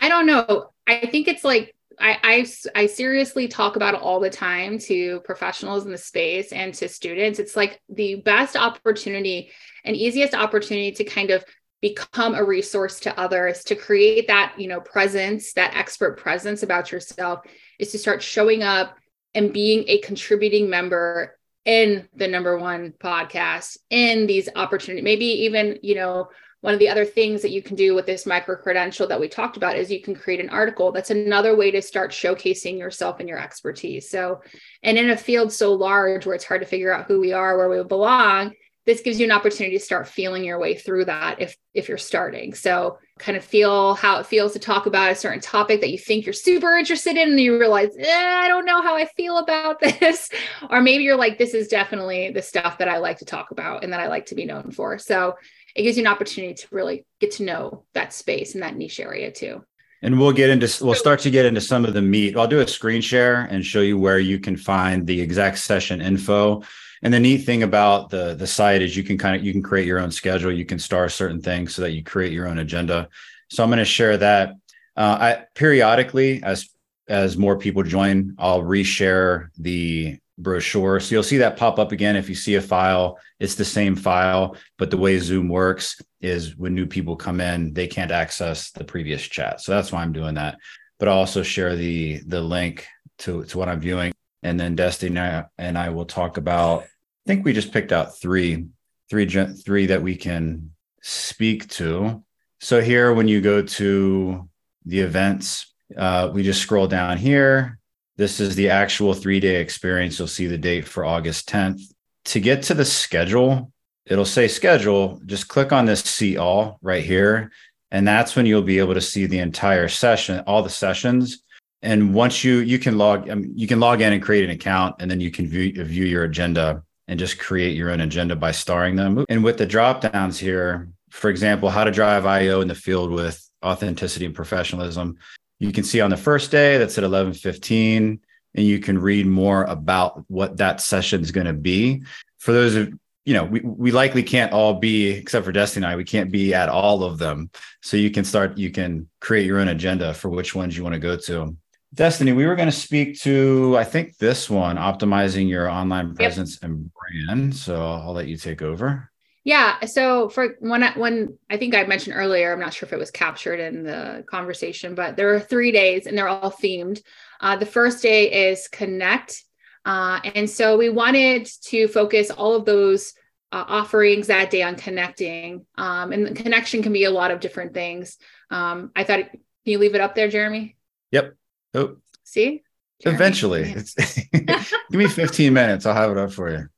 I 0.00 0.08
don't 0.08 0.26
know. 0.26 0.70
I 0.86 1.06
think 1.06 1.28
it's 1.28 1.44
like, 1.44 1.74
I, 1.98 2.46
I, 2.74 2.80
I 2.82 2.86
seriously 2.86 3.48
talk 3.48 3.76
about 3.76 3.94
it 3.94 4.00
all 4.00 4.18
the 4.18 4.30
time 4.30 4.78
to 4.80 5.20
professionals 5.20 5.84
in 5.84 5.92
the 5.92 5.98
space 5.98 6.52
and 6.52 6.72
to 6.74 6.88
students. 6.88 7.38
It's 7.38 7.56
like 7.56 7.80
the 7.88 8.16
best 8.16 8.56
opportunity 8.56 9.50
and 9.84 9.94
easiest 9.94 10.34
opportunity 10.34 10.92
to 10.92 11.04
kind 11.04 11.30
of 11.30 11.44
become 11.82 12.34
a 12.34 12.44
resource 12.44 13.00
to 13.00 13.20
others 13.20 13.64
to 13.64 13.74
create 13.74 14.28
that 14.28 14.54
you 14.56 14.68
know 14.68 14.80
presence 14.80 15.52
that 15.54 15.74
expert 15.74 16.16
presence 16.16 16.62
about 16.62 16.92
yourself 16.92 17.40
is 17.78 17.90
to 17.90 17.98
start 17.98 18.22
showing 18.22 18.62
up 18.62 18.96
and 19.34 19.52
being 19.52 19.84
a 19.88 19.98
contributing 19.98 20.70
member 20.70 21.36
in 21.64 22.08
the 22.14 22.28
number 22.28 22.58
one 22.58 22.92
podcast 22.98 23.78
in 23.90 24.26
these 24.26 24.48
opportunities 24.56 25.04
maybe 25.04 25.26
even 25.26 25.78
you 25.82 25.94
know 25.94 26.28
one 26.62 26.74
of 26.74 26.80
the 26.80 26.88
other 26.88 27.04
things 27.04 27.42
that 27.42 27.50
you 27.50 27.60
can 27.60 27.74
do 27.74 27.92
with 27.92 28.06
this 28.06 28.24
micro 28.24 28.54
credential 28.54 29.08
that 29.08 29.18
we 29.18 29.28
talked 29.28 29.56
about 29.56 29.76
is 29.76 29.90
you 29.90 30.00
can 30.00 30.14
create 30.14 30.38
an 30.38 30.48
article. 30.48 30.92
That's 30.92 31.10
another 31.10 31.56
way 31.56 31.72
to 31.72 31.82
start 31.82 32.12
showcasing 32.12 32.78
yourself 32.78 33.18
and 33.18 33.28
your 33.28 33.40
expertise. 33.40 34.08
So 34.08 34.42
and 34.84 34.96
in 34.96 35.10
a 35.10 35.16
field 35.16 35.52
so 35.52 35.72
large 35.72 36.24
where 36.24 36.36
it's 36.36 36.44
hard 36.44 36.60
to 36.60 36.66
figure 36.68 36.94
out 36.94 37.06
who 37.06 37.18
we 37.18 37.32
are 37.32 37.58
where 37.58 37.68
we 37.68 37.82
belong 37.82 38.52
this 38.84 39.00
gives 39.00 39.20
you 39.20 39.26
an 39.26 39.32
opportunity 39.32 39.78
to 39.78 39.84
start 39.84 40.08
feeling 40.08 40.44
your 40.44 40.58
way 40.58 40.74
through 40.74 41.04
that 41.04 41.40
if 41.40 41.56
if 41.74 41.88
you're 41.88 41.98
starting. 41.98 42.54
So 42.54 42.98
kind 43.22 43.38
of 43.38 43.44
feel 43.44 43.94
how 43.94 44.18
it 44.18 44.26
feels 44.26 44.52
to 44.52 44.58
talk 44.58 44.86
about 44.86 45.12
a 45.12 45.14
certain 45.14 45.40
topic 45.40 45.80
that 45.80 45.90
you 45.90 45.98
think 45.98 46.26
you're 46.26 46.32
super 46.32 46.76
interested 46.76 47.16
in 47.16 47.30
and 47.30 47.40
you 47.40 47.58
realize 47.58 47.90
eh, 47.96 48.40
i 48.42 48.48
don't 48.48 48.64
know 48.64 48.82
how 48.82 48.96
i 48.96 49.06
feel 49.16 49.38
about 49.38 49.80
this. 50.00 50.28
Or 50.70 50.80
maybe 50.80 51.04
you're 51.04 51.16
like 51.16 51.38
this 51.38 51.54
is 51.54 51.68
definitely 51.68 52.30
the 52.30 52.42
stuff 52.42 52.78
that 52.78 52.88
i 52.88 52.98
like 52.98 53.18
to 53.18 53.24
talk 53.24 53.52
about 53.52 53.84
and 53.84 53.92
that 53.92 54.00
i 54.00 54.08
like 54.08 54.26
to 54.26 54.34
be 54.34 54.44
known 54.44 54.70
for. 54.72 54.98
So 54.98 55.36
it 55.74 55.84
gives 55.84 55.96
you 55.96 56.02
an 56.02 56.12
opportunity 56.12 56.54
to 56.54 56.66
really 56.70 57.06
get 57.20 57.32
to 57.32 57.44
know 57.44 57.84
that 57.94 58.12
space 58.12 58.54
and 58.54 58.62
that 58.62 58.76
niche 58.76 59.00
area 59.00 59.30
too. 59.30 59.64
And 60.02 60.18
we'll 60.18 60.32
get 60.32 60.50
into 60.50 60.84
we'll 60.84 60.94
start 60.96 61.20
to 61.20 61.30
get 61.30 61.46
into 61.46 61.60
some 61.60 61.84
of 61.84 61.94
the 61.94 62.02
meat. 62.02 62.36
I'll 62.36 62.48
do 62.48 62.60
a 62.60 62.66
screen 62.66 63.00
share 63.00 63.44
and 63.44 63.64
show 63.64 63.80
you 63.80 63.98
where 63.98 64.18
you 64.18 64.40
can 64.40 64.56
find 64.56 65.06
the 65.06 65.20
exact 65.20 65.58
session 65.58 66.02
info 66.02 66.62
and 67.02 67.12
the 67.12 67.20
neat 67.20 67.38
thing 67.38 67.62
about 67.62 68.10
the 68.10 68.34
the 68.34 68.46
site 68.46 68.82
is 68.82 68.96
you 68.96 69.02
can 69.02 69.18
kind 69.18 69.36
of 69.36 69.44
you 69.44 69.52
can 69.52 69.62
create 69.62 69.86
your 69.86 69.98
own 69.98 70.10
schedule 70.10 70.52
you 70.52 70.64
can 70.64 70.78
star 70.78 71.08
certain 71.08 71.40
things 71.40 71.74
so 71.74 71.82
that 71.82 71.92
you 71.92 72.02
create 72.02 72.32
your 72.32 72.46
own 72.46 72.58
agenda 72.58 73.08
so 73.48 73.62
i'm 73.62 73.68
going 73.68 73.78
to 73.78 73.84
share 73.84 74.16
that 74.16 74.54
uh, 74.96 75.16
I 75.20 75.44
periodically 75.54 76.42
as 76.42 76.68
as 77.08 77.36
more 77.36 77.58
people 77.58 77.82
join, 77.82 78.34
I'll 78.38 78.62
reshare 78.62 79.48
the 79.58 80.18
brochure. 80.38 81.00
So 81.00 81.14
you'll 81.14 81.22
see 81.22 81.38
that 81.38 81.56
pop 81.56 81.78
up 81.78 81.92
again. 81.92 82.16
If 82.16 82.28
you 82.28 82.34
see 82.34 82.54
a 82.54 82.62
file, 82.62 83.18
it's 83.38 83.54
the 83.54 83.64
same 83.64 83.96
file, 83.96 84.56
but 84.78 84.90
the 84.90 84.96
way 84.96 85.18
Zoom 85.18 85.48
works 85.48 86.00
is 86.20 86.56
when 86.56 86.74
new 86.74 86.86
people 86.86 87.16
come 87.16 87.40
in, 87.40 87.74
they 87.74 87.86
can't 87.86 88.10
access 88.10 88.70
the 88.70 88.84
previous 88.84 89.22
chat. 89.22 89.60
So 89.60 89.72
that's 89.72 89.92
why 89.92 90.02
I'm 90.02 90.12
doing 90.12 90.34
that. 90.34 90.58
But 90.98 91.08
I'll 91.08 91.18
also 91.18 91.42
share 91.42 91.74
the 91.74 92.22
the 92.26 92.40
link 92.40 92.86
to, 93.18 93.44
to 93.44 93.58
what 93.58 93.68
I'm 93.68 93.80
viewing. 93.80 94.12
And 94.42 94.58
then 94.58 94.74
Destinee 94.74 95.42
and 95.58 95.78
I 95.78 95.90
will 95.90 96.06
talk 96.06 96.36
about, 96.36 96.84
think 97.26 97.44
we 97.44 97.52
just 97.52 97.72
picked 97.72 97.92
out 97.92 98.18
three, 98.18 98.66
three, 99.10 99.26
three 99.26 99.86
that 99.86 100.02
we 100.02 100.16
can 100.16 100.72
speak 101.02 101.68
to. 101.70 102.22
So 102.60 102.80
here, 102.80 103.12
when 103.12 103.28
you 103.28 103.40
go 103.40 103.62
to 103.62 104.48
the 104.84 105.00
events, 105.00 105.72
uh, 105.96 106.30
we 106.32 106.42
just 106.42 106.62
scroll 106.62 106.86
down 106.86 107.18
here 107.18 107.78
this 108.16 108.40
is 108.40 108.54
the 108.54 108.70
actual 108.70 109.14
three 109.14 109.40
day 109.40 109.60
experience. 109.60 110.18
You'll 110.18 110.28
see 110.28 110.46
the 110.46 110.58
date 110.58 110.86
for 110.86 111.04
August 111.04 111.48
10th. 111.48 111.82
To 112.26 112.40
get 112.40 112.62
to 112.64 112.74
the 112.74 112.84
schedule, 112.84 113.72
it'll 114.06 114.24
say 114.24 114.48
schedule. 114.48 115.20
Just 115.26 115.48
click 115.48 115.72
on 115.72 115.86
this 115.86 116.00
see 116.00 116.36
all 116.36 116.78
right 116.82 117.02
here. 117.02 117.50
And 117.90 118.06
that's 118.06 118.36
when 118.36 118.46
you'll 118.46 118.62
be 118.62 118.78
able 118.78 118.94
to 118.94 119.00
see 119.00 119.26
the 119.26 119.38
entire 119.38 119.88
session, 119.88 120.44
all 120.46 120.62
the 120.62 120.70
sessions. 120.70 121.42
And 121.82 122.14
once 122.14 122.44
you 122.44 122.58
you 122.58 122.78
can 122.78 122.96
log 122.96 123.28
I 123.28 123.34
mean, 123.34 123.52
you 123.56 123.66
can 123.66 123.80
log 123.80 124.00
in 124.00 124.12
and 124.12 124.22
create 124.22 124.44
an 124.44 124.50
account, 124.50 124.96
and 125.00 125.10
then 125.10 125.20
you 125.20 125.30
can 125.30 125.48
view 125.48 125.84
view 125.84 126.04
your 126.04 126.24
agenda 126.24 126.84
and 127.12 127.18
just 127.18 127.38
create 127.38 127.76
your 127.76 127.90
own 127.90 128.00
agenda 128.00 128.34
by 128.34 128.50
starring 128.50 128.96
them. 128.96 129.22
And 129.28 129.44
with 129.44 129.58
the 129.58 129.66
drop 129.66 130.00
downs 130.00 130.38
here, 130.38 130.88
for 131.10 131.28
example, 131.28 131.68
how 131.68 131.84
to 131.84 131.90
drive 131.90 132.24
IO 132.24 132.62
in 132.62 132.68
the 132.68 132.74
field 132.74 133.10
with 133.10 133.46
authenticity 133.62 134.24
and 134.24 134.34
professionalism. 134.34 135.18
You 135.60 135.72
can 135.72 135.84
see 135.84 136.00
on 136.00 136.08
the 136.08 136.16
first 136.16 136.50
day 136.50 136.78
that's 136.78 136.96
at 136.96 137.04
11:15 137.04 138.18
and 138.54 138.66
you 138.66 138.78
can 138.78 138.98
read 138.98 139.26
more 139.26 139.64
about 139.64 140.24
what 140.30 140.56
that 140.56 140.80
session 140.80 141.20
is 141.20 141.32
going 141.32 141.46
to 141.46 141.52
be. 141.52 142.02
For 142.38 142.52
those 142.52 142.74
of 142.76 142.90
you 143.26 143.34
know 143.34 143.44
we, 143.44 143.60
we 143.60 143.92
likely 143.92 144.22
can't 144.22 144.54
all 144.54 144.74
be 144.80 145.10
except 145.10 145.44
for 145.44 145.52
Destinee 145.52 145.84
and 145.84 145.92
i 145.92 145.96
we 145.96 146.04
can't 146.04 146.32
be 146.32 146.54
at 146.54 146.70
all 146.70 147.04
of 147.04 147.18
them. 147.18 147.50
So 147.82 147.98
you 147.98 148.10
can 148.10 148.24
start 148.24 148.56
you 148.56 148.70
can 148.70 149.06
create 149.20 149.44
your 149.44 149.58
own 149.58 149.68
agenda 149.68 150.14
for 150.14 150.30
which 150.30 150.54
ones 150.54 150.78
you 150.78 150.82
want 150.82 150.94
to 150.94 150.98
go 150.98 151.18
to 151.18 151.58
Destinee 151.94 152.32
we 152.32 152.46
were 152.46 152.56
going 152.56 152.70
to 152.70 152.72
speak 152.72 153.20
to 153.20 153.76
i 153.76 153.84
think 153.84 154.16
this 154.16 154.48
one 154.48 154.76
optimizing 154.76 155.48
your 155.48 155.68
online 155.68 156.14
presence 156.14 156.58
yep. 156.62 156.70
and 156.70 156.90
brand 156.94 157.54
so 157.54 157.84
i'll 157.84 158.14
let 158.14 158.28
you 158.28 158.36
take 158.36 158.62
over 158.62 159.10
yeah. 159.44 159.84
So 159.86 160.28
for 160.28 160.56
when 160.60 160.84
I, 160.84 160.92
when 160.92 161.36
I 161.50 161.56
think 161.56 161.74
I 161.74 161.84
mentioned 161.84 162.16
earlier, 162.16 162.52
I'm 162.52 162.60
not 162.60 162.74
sure 162.74 162.86
if 162.86 162.92
it 162.92 162.98
was 162.98 163.10
captured 163.10 163.58
in 163.58 163.82
the 163.82 164.24
conversation, 164.28 164.94
but 164.94 165.16
there 165.16 165.34
are 165.34 165.40
three 165.40 165.72
days 165.72 166.06
and 166.06 166.16
they're 166.16 166.28
all 166.28 166.50
themed. 166.50 167.02
Uh, 167.40 167.56
the 167.56 167.66
first 167.66 168.02
day 168.02 168.50
is 168.50 168.68
connect, 168.68 169.42
uh, 169.84 170.20
and 170.36 170.48
so 170.48 170.78
we 170.78 170.90
wanted 170.90 171.48
to 171.62 171.88
focus 171.88 172.30
all 172.30 172.54
of 172.54 172.64
those 172.64 173.14
uh, 173.50 173.64
offerings 173.66 174.28
that 174.28 174.50
day 174.50 174.62
on 174.62 174.76
connecting. 174.76 175.66
Um, 175.76 176.12
and 176.12 176.36
connection 176.36 176.82
can 176.82 176.92
be 176.92 177.04
a 177.04 177.10
lot 177.10 177.32
of 177.32 177.40
different 177.40 177.74
things. 177.74 178.16
Um, 178.50 178.92
I 178.94 179.02
thought, 179.02 179.30
can 179.30 179.40
you 179.64 179.78
leave 179.78 179.96
it 179.96 180.00
up 180.00 180.14
there, 180.14 180.28
Jeremy? 180.28 180.76
Yep. 181.10 181.34
Oh. 181.74 181.96
See. 182.24 182.62
Eventually, 183.04 183.74
give 184.32 184.78
me 184.92 185.08
15 185.08 185.52
minutes. 185.52 185.86
I'll 185.86 185.94
have 185.94 186.10
it 186.12 186.18
up 186.18 186.32
for 186.32 186.50
you. 186.50 186.68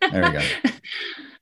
There 0.00 0.22
we 0.22 0.30
go. 0.30 0.42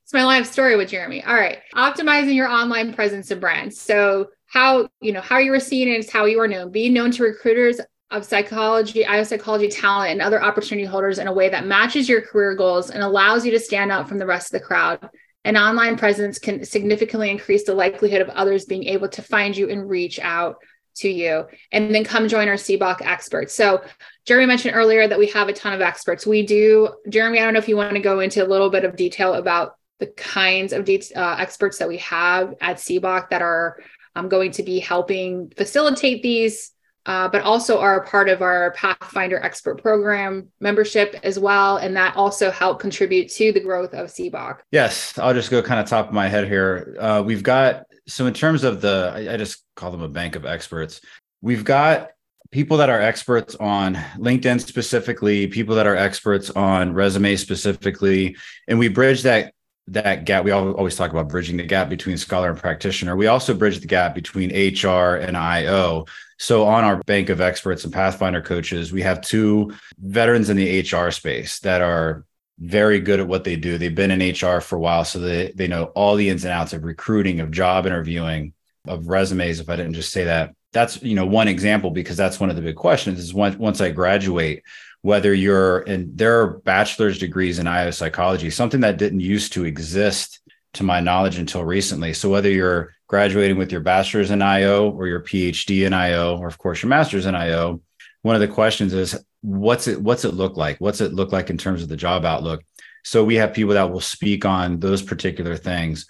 It's 0.02 0.12
my 0.12 0.22
life 0.22 0.46
story 0.46 0.76
with 0.76 0.90
Jeremy. 0.90 1.24
All 1.24 1.34
right. 1.34 1.58
Optimizing 1.74 2.36
your 2.36 2.46
online 2.46 2.94
presence 2.94 3.32
and 3.32 3.40
brand. 3.40 3.74
So 3.74 4.28
how, 4.46 4.88
you 5.00 5.10
know, 5.10 5.20
how 5.20 5.38
you 5.38 5.52
are 5.52 5.58
seen 5.58 5.88
is 5.88 6.08
how 6.08 6.26
you 6.26 6.38
are 6.38 6.46
known. 6.46 6.70
Being 6.70 6.94
known 6.94 7.10
to 7.10 7.24
recruiters 7.24 7.80
of 8.12 8.24
psychology, 8.24 9.04
IO 9.04 9.24
psychology 9.24 9.66
talent, 9.66 10.12
and 10.12 10.22
other 10.22 10.40
opportunity 10.40 10.86
holders 10.86 11.18
in 11.18 11.26
a 11.26 11.32
way 11.32 11.48
that 11.48 11.66
matches 11.66 12.08
your 12.08 12.20
career 12.20 12.54
goals 12.54 12.90
and 12.90 13.02
allows 13.02 13.44
you 13.44 13.50
to 13.50 13.58
stand 13.58 13.90
out 13.90 14.08
from 14.08 14.18
the 14.18 14.26
rest 14.26 14.54
of 14.54 14.60
the 14.60 14.64
crowd. 14.64 15.08
An 15.44 15.56
online 15.56 15.96
presence 15.96 16.38
can 16.38 16.64
significantly 16.64 17.28
increase 17.28 17.64
the 17.64 17.74
likelihood 17.74 18.20
of 18.20 18.28
others 18.28 18.64
being 18.64 18.84
able 18.84 19.08
to 19.08 19.22
find 19.22 19.56
you 19.56 19.68
and 19.68 19.90
reach 19.90 20.20
out 20.20 20.58
to 20.96 21.08
you. 21.08 21.44
And 21.72 21.94
then 21.94 22.04
come 22.04 22.28
join 22.28 22.48
our 22.48 22.54
SEBOC 22.54 23.02
experts. 23.02 23.54
So 23.54 23.82
Jeremy 24.24 24.46
mentioned 24.46 24.74
earlier 24.74 25.06
that 25.06 25.18
we 25.18 25.26
have 25.28 25.48
a 25.48 25.52
ton 25.52 25.72
of 25.72 25.80
experts. 25.80 26.26
We 26.26 26.44
do, 26.44 26.90
Jeremy, 27.08 27.38
I 27.38 27.44
don't 27.44 27.54
know 27.54 27.58
if 27.58 27.68
you 27.68 27.76
want 27.76 27.94
to 27.94 28.00
go 28.00 28.20
into 28.20 28.44
a 28.44 28.48
little 28.48 28.70
bit 28.70 28.84
of 28.84 28.96
detail 28.96 29.34
about 29.34 29.76
the 29.98 30.08
kinds 30.08 30.72
of 30.72 30.88
uh, 30.88 31.36
experts 31.38 31.78
that 31.78 31.88
we 31.88 31.96
have 31.98 32.54
at 32.60 32.76
SEBOC 32.76 33.30
that 33.30 33.40
are 33.40 33.78
um, 34.14 34.28
going 34.28 34.50
to 34.52 34.62
be 34.62 34.78
helping 34.78 35.50
facilitate 35.56 36.22
these, 36.22 36.72
uh, 37.06 37.28
but 37.28 37.42
also 37.42 37.78
are 37.78 38.00
a 38.00 38.06
part 38.06 38.28
of 38.28 38.42
our 38.42 38.72
Pathfinder 38.72 39.38
Expert 39.38 39.80
Program 39.80 40.48
membership 40.60 41.18
as 41.22 41.38
well. 41.38 41.76
And 41.76 41.96
that 41.96 42.16
also 42.16 42.50
help 42.50 42.80
contribute 42.80 43.30
to 43.32 43.52
the 43.52 43.60
growth 43.60 43.94
of 43.94 44.08
SEBOC. 44.08 44.58
Yes, 44.70 45.16
I'll 45.18 45.34
just 45.34 45.50
go 45.50 45.62
kind 45.62 45.80
of 45.80 45.86
top 45.86 46.08
of 46.08 46.12
my 46.12 46.28
head 46.28 46.48
here. 46.48 46.96
Uh, 46.98 47.22
we've 47.24 47.42
got, 47.42 47.84
so 48.06 48.26
in 48.26 48.34
terms 48.34 48.64
of 48.64 48.80
the, 48.80 49.12
I, 49.14 49.34
I 49.34 49.36
just 49.36 49.64
call 49.74 49.90
them 49.90 50.02
a 50.02 50.08
bank 50.08 50.36
of 50.36 50.46
experts. 50.46 51.00
We've 51.40 51.64
got 51.64 52.10
people 52.50 52.76
that 52.78 52.90
are 52.90 53.00
experts 53.00 53.54
on 53.56 53.94
LinkedIn 54.16 54.60
specifically, 54.60 55.46
people 55.46 55.74
that 55.76 55.86
are 55.86 55.96
experts 55.96 56.50
on 56.50 56.92
resume 56.92 57.36
specifically, 57.36 58.36
and 58.68 58.78
we 58.78 58.88
bridge 58.88 59.22
that 59.22 59.52
that 59.88 60.24
gap. 60.24 60.44
We 60.44 60.50
always 60.50 60.96
talk 60.96 61.12
about 61.12 61.28
bridging 61.28 61.58
the 61.58 61.62
gap 61.62 61.88
between 61.88 62.16
scholar 62.16 62.50
and 62.50 62.58
practitioner. 62.58 63.14
We 63.14 63.28
also 63.28 63.54
bridge 63.54 63.78
the 63.78 63.86
gap 63.86 64.16
between 64.16 64.50
hr 64.50 65.16
and 65.16 65.36
io 65.36 66.06
so 66.38 66.66
on 66.66 66.84
our 66.84 67.02
bank 67.04 67.28
of 67.28 67.40
experts 67.40 67.84
and 67.84 67.92
pathfinder 67.92 68.42
coaches 68.42 68.92
we 68.92 69.02
have 69.02 69.20
two 69.20 69.72
veterans 69.98 70.50
in 70.50 70.56
the 70.56 70.80
hr 70.80 71.10
space 71.10 71.60
that 71.60 71.80
are 71.80 72.24
very 72.58 73.00
good 73.00 73.20
at 73.20 73.28
what 73.28 73.44
they 73.44 73.56
do 73.56 73.76
they've 73.76 73.94
been 73.94 74.10
in 74.10 74.30
hr 74.30 74.60
for 74.60 74.76
a 74.76 74.80
while 74.80 75.04
so 75.04 75.18
they, 75.18 75.52
they 75.54 75.66
know 75.66 75.84
all 75.94 76.16
the 76.16 76.28
ins 76.28 76.44
and 76.44 76.52
outs 76.52 76.72
of 76.72 76.84
recruiting 76.84 77.40
of 77.40 77.50
job 77.50 77.86
interviewing 77.86 78.52
of 78.86 79.08
resumes 79.08 79.60
if 79.60 79.68
i 79.68 79.76
didn't 79.76 79.92
just 79.92 80.12
say 80.12 80.24
that 80.24 80.54
that's 80.72 81.02
you 81.02 81.14
know 81.14 81.26
one 81.26 81.48
example 81.48 81.90
because 81.90 82.16
that's 82.16 82.40
one 82.40 82.48
of 82.48 82.56
the 82.56 82.62
big 82.62 82.76
questions 82.76 83.18
is 83.18 83.34
once, 83.34 83.56
once 83.56 83.80
i 83.80 83.90
graduate 83.90 84.62
whether 85.06 85.32
you're 85.32 85.82
and 85.82 86.18
there 86.18 86.40
are 86.40 86.58
bachelor's 86.64 87.16
degrees 87.20 87.60
in 87.60 87.68
IO 87.68 87.92
psychology, 87.92 88.50
something 88.50 88.80
that 88.80 88.98
didn't 88.98 89.20
used 89.20 89.52
to 89.52 89.64
exist 89.64 90.40
to 90.72 90.82
my 90.82 90.98
knowledge 90.98 91.38
until 91.38 91.64
recently. 91.64 92.12
So 92.12 92.28
whether 92.28 92.50
you're 92.50 92.92
graduating 93.06 93.56
with 93.56 93.70
your 93.70 93.82
bachelor's 93.82 94.32
in 94.32 94.42
IO 94.42 94.90
or 94.90 95.06
your 95.06 95.20
PhD 95.20 95.86
in 95.86 95.92
IO, 95.92 96.36
or 96.38 96.48
of 96.48 96.58
course 96.58 96.82
your 96.82 96.90
master's 96.90 97.24
in 97.24 97.36
IO, 97.36 97.80
one 98.22 98.34
of 98.34 98.40
the 98.40 98.48
questions 98.48 98.92
is 98.92 99.16
what's 99.46 99.86
it 99.86 100.02
what's 100.02 100.24
it 100.24 100.34
look 100.34 100.56
like? 100.56 100.78
What's 100.78 101.00
it 101.00 101.14
look 101.14 101.30
like 101.30 101.50
in 101.50 101.56
terms 101.56 101.82
of 101.82 101.88
the 101.88 101.96
job 101.96 102.24
outlook? 102.24 102.64
So 103.04 103.22
we 103.22 103.36
have 103.36 103.54
people 103.54 103.74
that 103.74 103.92
will 103.92 104.00
speak 104.00 104.44
on 104.44 104.80
those 104.80 105.02
particular 105.02 105.56
things, 105.56 106.06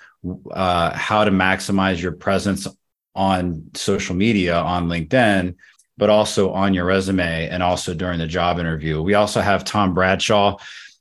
uh, 0.50 0.97
how 0.97 1.25
to 1.25 1.31
maximize 1.31 2.00
your 2.00 2.12
presence 2.12 2.66
on 3.14 3.71
social 3.75 4.16
media, 4.16 4.57
on 4.57 4.88
LinkedIn, 4.88 5.55
but 5.99 6.09
also 6.09 6.52
on 6.52 6.73
your 6.73 6.87
resume 6.87 7.49
and 7.50 7.62
also 7.62 7.93
during 7.93 8.19
the 8.19 8.26
job 8.26 8.59
interview. 8.59 9.02
We 9.02 9.12
also 9.12 9.43
have 9.43 9.64
Tom 9.64 9.93
Bradshaw. 9.93 10.57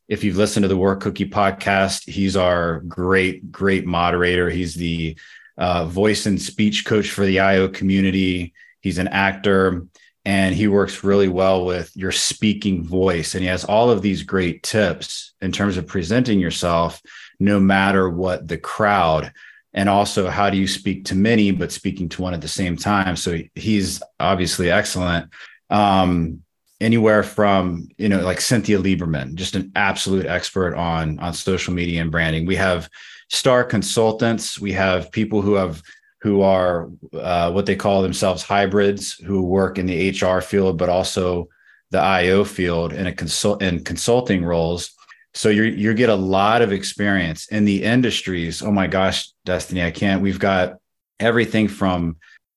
If 0.09 0.25
you've 0.25 0.35
listened 0.35 0.65
to 0.65 0.67
the 0.67 0.77
Work 0.77 0.99
Cookie 1.01 1.29
podcast, 1.29 2.09
he's 2.09 2.35
our 2.35 2.81
great, 2.81 3.49
great 3.49 3.85
moderator. 3.85 4.49
He's 4.49 4.75
the 4.75 5.17
uh, 5.57 5.85
voice 5.85 6.25
and 6.25 6.41
speech 6.41 6.83
coach 6.83 7.09
for 7.11 7.25
the 7.25 7.39
IO 7.39 7.69
community. 7.69 8.53
He's 8.81 8.97
an 8.97 9.07
actor 9.07 9.87
and 10.25 10.55
he 10.55 10.67
works 10.67 11.03
really 11.03 11.27
well 11.27 11.65
with 11.65 11.95
your 11.95 12.11
speaking 12.11 12.83
voice. 12.83 13.35
And 13.35 13.43
he 13.43 13.47
has 13.47 13.63
all 13.63 13.91
of 13.91 14.01
these 14.01 14.23
great 14.23 14.63
tips 14.63 15.33
in 15.39 15.51
terms 15.51 15.77
of 15.77 15.85
presenting 15.85 16.39
yourself, 16.39 17.01
no 17.39 17.59
matter 17.59 18.09
what 18.09 18.47
the 18.47 18.57
crowd. 18.57 19.31
And 19.73 19.87
also 19.87 20.27
how 20.27 20.49
do 20.49 20.57
you 20.57 20.67
speak 20.67 21.05
to 21.05 21.15
many 21.15 21.51
but 21.51 21.71
speaking 21.71 22.09
to 22.09 22.21
one 22.23 22.33
at 22.33 22.41
the 22.41 22.47
same 22.47 22.75
time? 22.75 23.15
So 23.15 23.39
he's 23.53 24.01
obviously 24.19 24.71
excellent. 24.71 25.31
Um, 25.69 26.41
anywhere 26.81 27.23
from 27.23 27.87
you 27.97 28.09
know 28.09 28.19
like 28.19 28.41
cynthia 28.41 28.77
lieberman 28.77 29.33
just 29.35 29.55
an 29.55 29.71
absolute 29.77 30.25
expert 30.25 30.75
on 30.75 31.17
on 31.19 31.33
social 31.33 31.73
media 31.73 32.01
and 32.01 32.11
branding. 32.11 32.45
We 32.45 32.57
have 32.57 32.89
star 33.29 33.63
consultants. 33.63 34.59
We 34.59 34.73
have 34.73 35.11
people 35.11 35.41
who 35.41 35.53
have 35.53 35.81
who 36.25 36.41
are 36.41 36.89
uh, 37.13 37.51
what 37.51 37.65
they 37.67 37.75
call 37.75 38.01
themselves 38.01 38.41
hybrids 38.41 39.13
who 39.27 39.43
work 39.43 39.77
in 39.77 39.85
the 39.85 40.09
hr 40.09 40.41
field 40.41 40.75
but 40.77 40.89
also 40.89 41.47
the 41.91 41.99
io 41.99 42.43
field 42.43 42.91
in 42.93 43.05
a 43.05 43.13
consult 43.13 43.61
in 43.61 43.83
consulting 43.83 44.43
roles 44.43 44.95
so 45.35 45.49
you 45.49 45.63
you 45.63 45.93
get 45.93 46.09
a 46.09 46.15
lot 46.15 46.61
of 46.61 46.71
experience 46.71 47.47
in 47.49 47.65
the 47.65 47.83
industries. 47.83 48.61
Oh 48.61 48.71
my 48.71 48.87
gosh, 48.87 49.31
Destinee, 49.43 49.85
I 49.85 49.91
can't. 49.91 50.21
We've 50.21 50.39
got 50.39 50.77
everything 51.19 51.67
from 51.67 52.15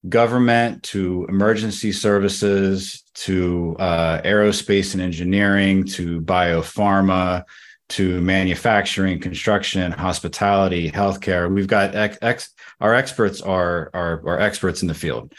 government 0.08 0.84
to 0.84 1.26
emergency 1.28 1.90
services 1.90 3.02
to 3.14 3.74
uh, 3.80 4.22
aerospace 4.22 4.94
and 4.94 5.02
engineering 5.02 5.84
to 5.86 6.20
biopharma 6.20 7.42
to 7.90 8.20
manufacturing, 8.20 9.18
construction, 9.18 9.92
hospitality, 9.92 10.90
healthcare. 10.90 11.52
We've 11.52 11.66
got 11.66 11.94
ex, 11.94 12.18
ex, 12.20 12.50
our 12.80 12.94
experts 12.94 13.40
are, 13.40 13.90
are 13.94 14.22
are 14.26 14.40
experts 14.40 14.82
in 14.82 14.88
the 14.88 14.94
field, 14.94 15.32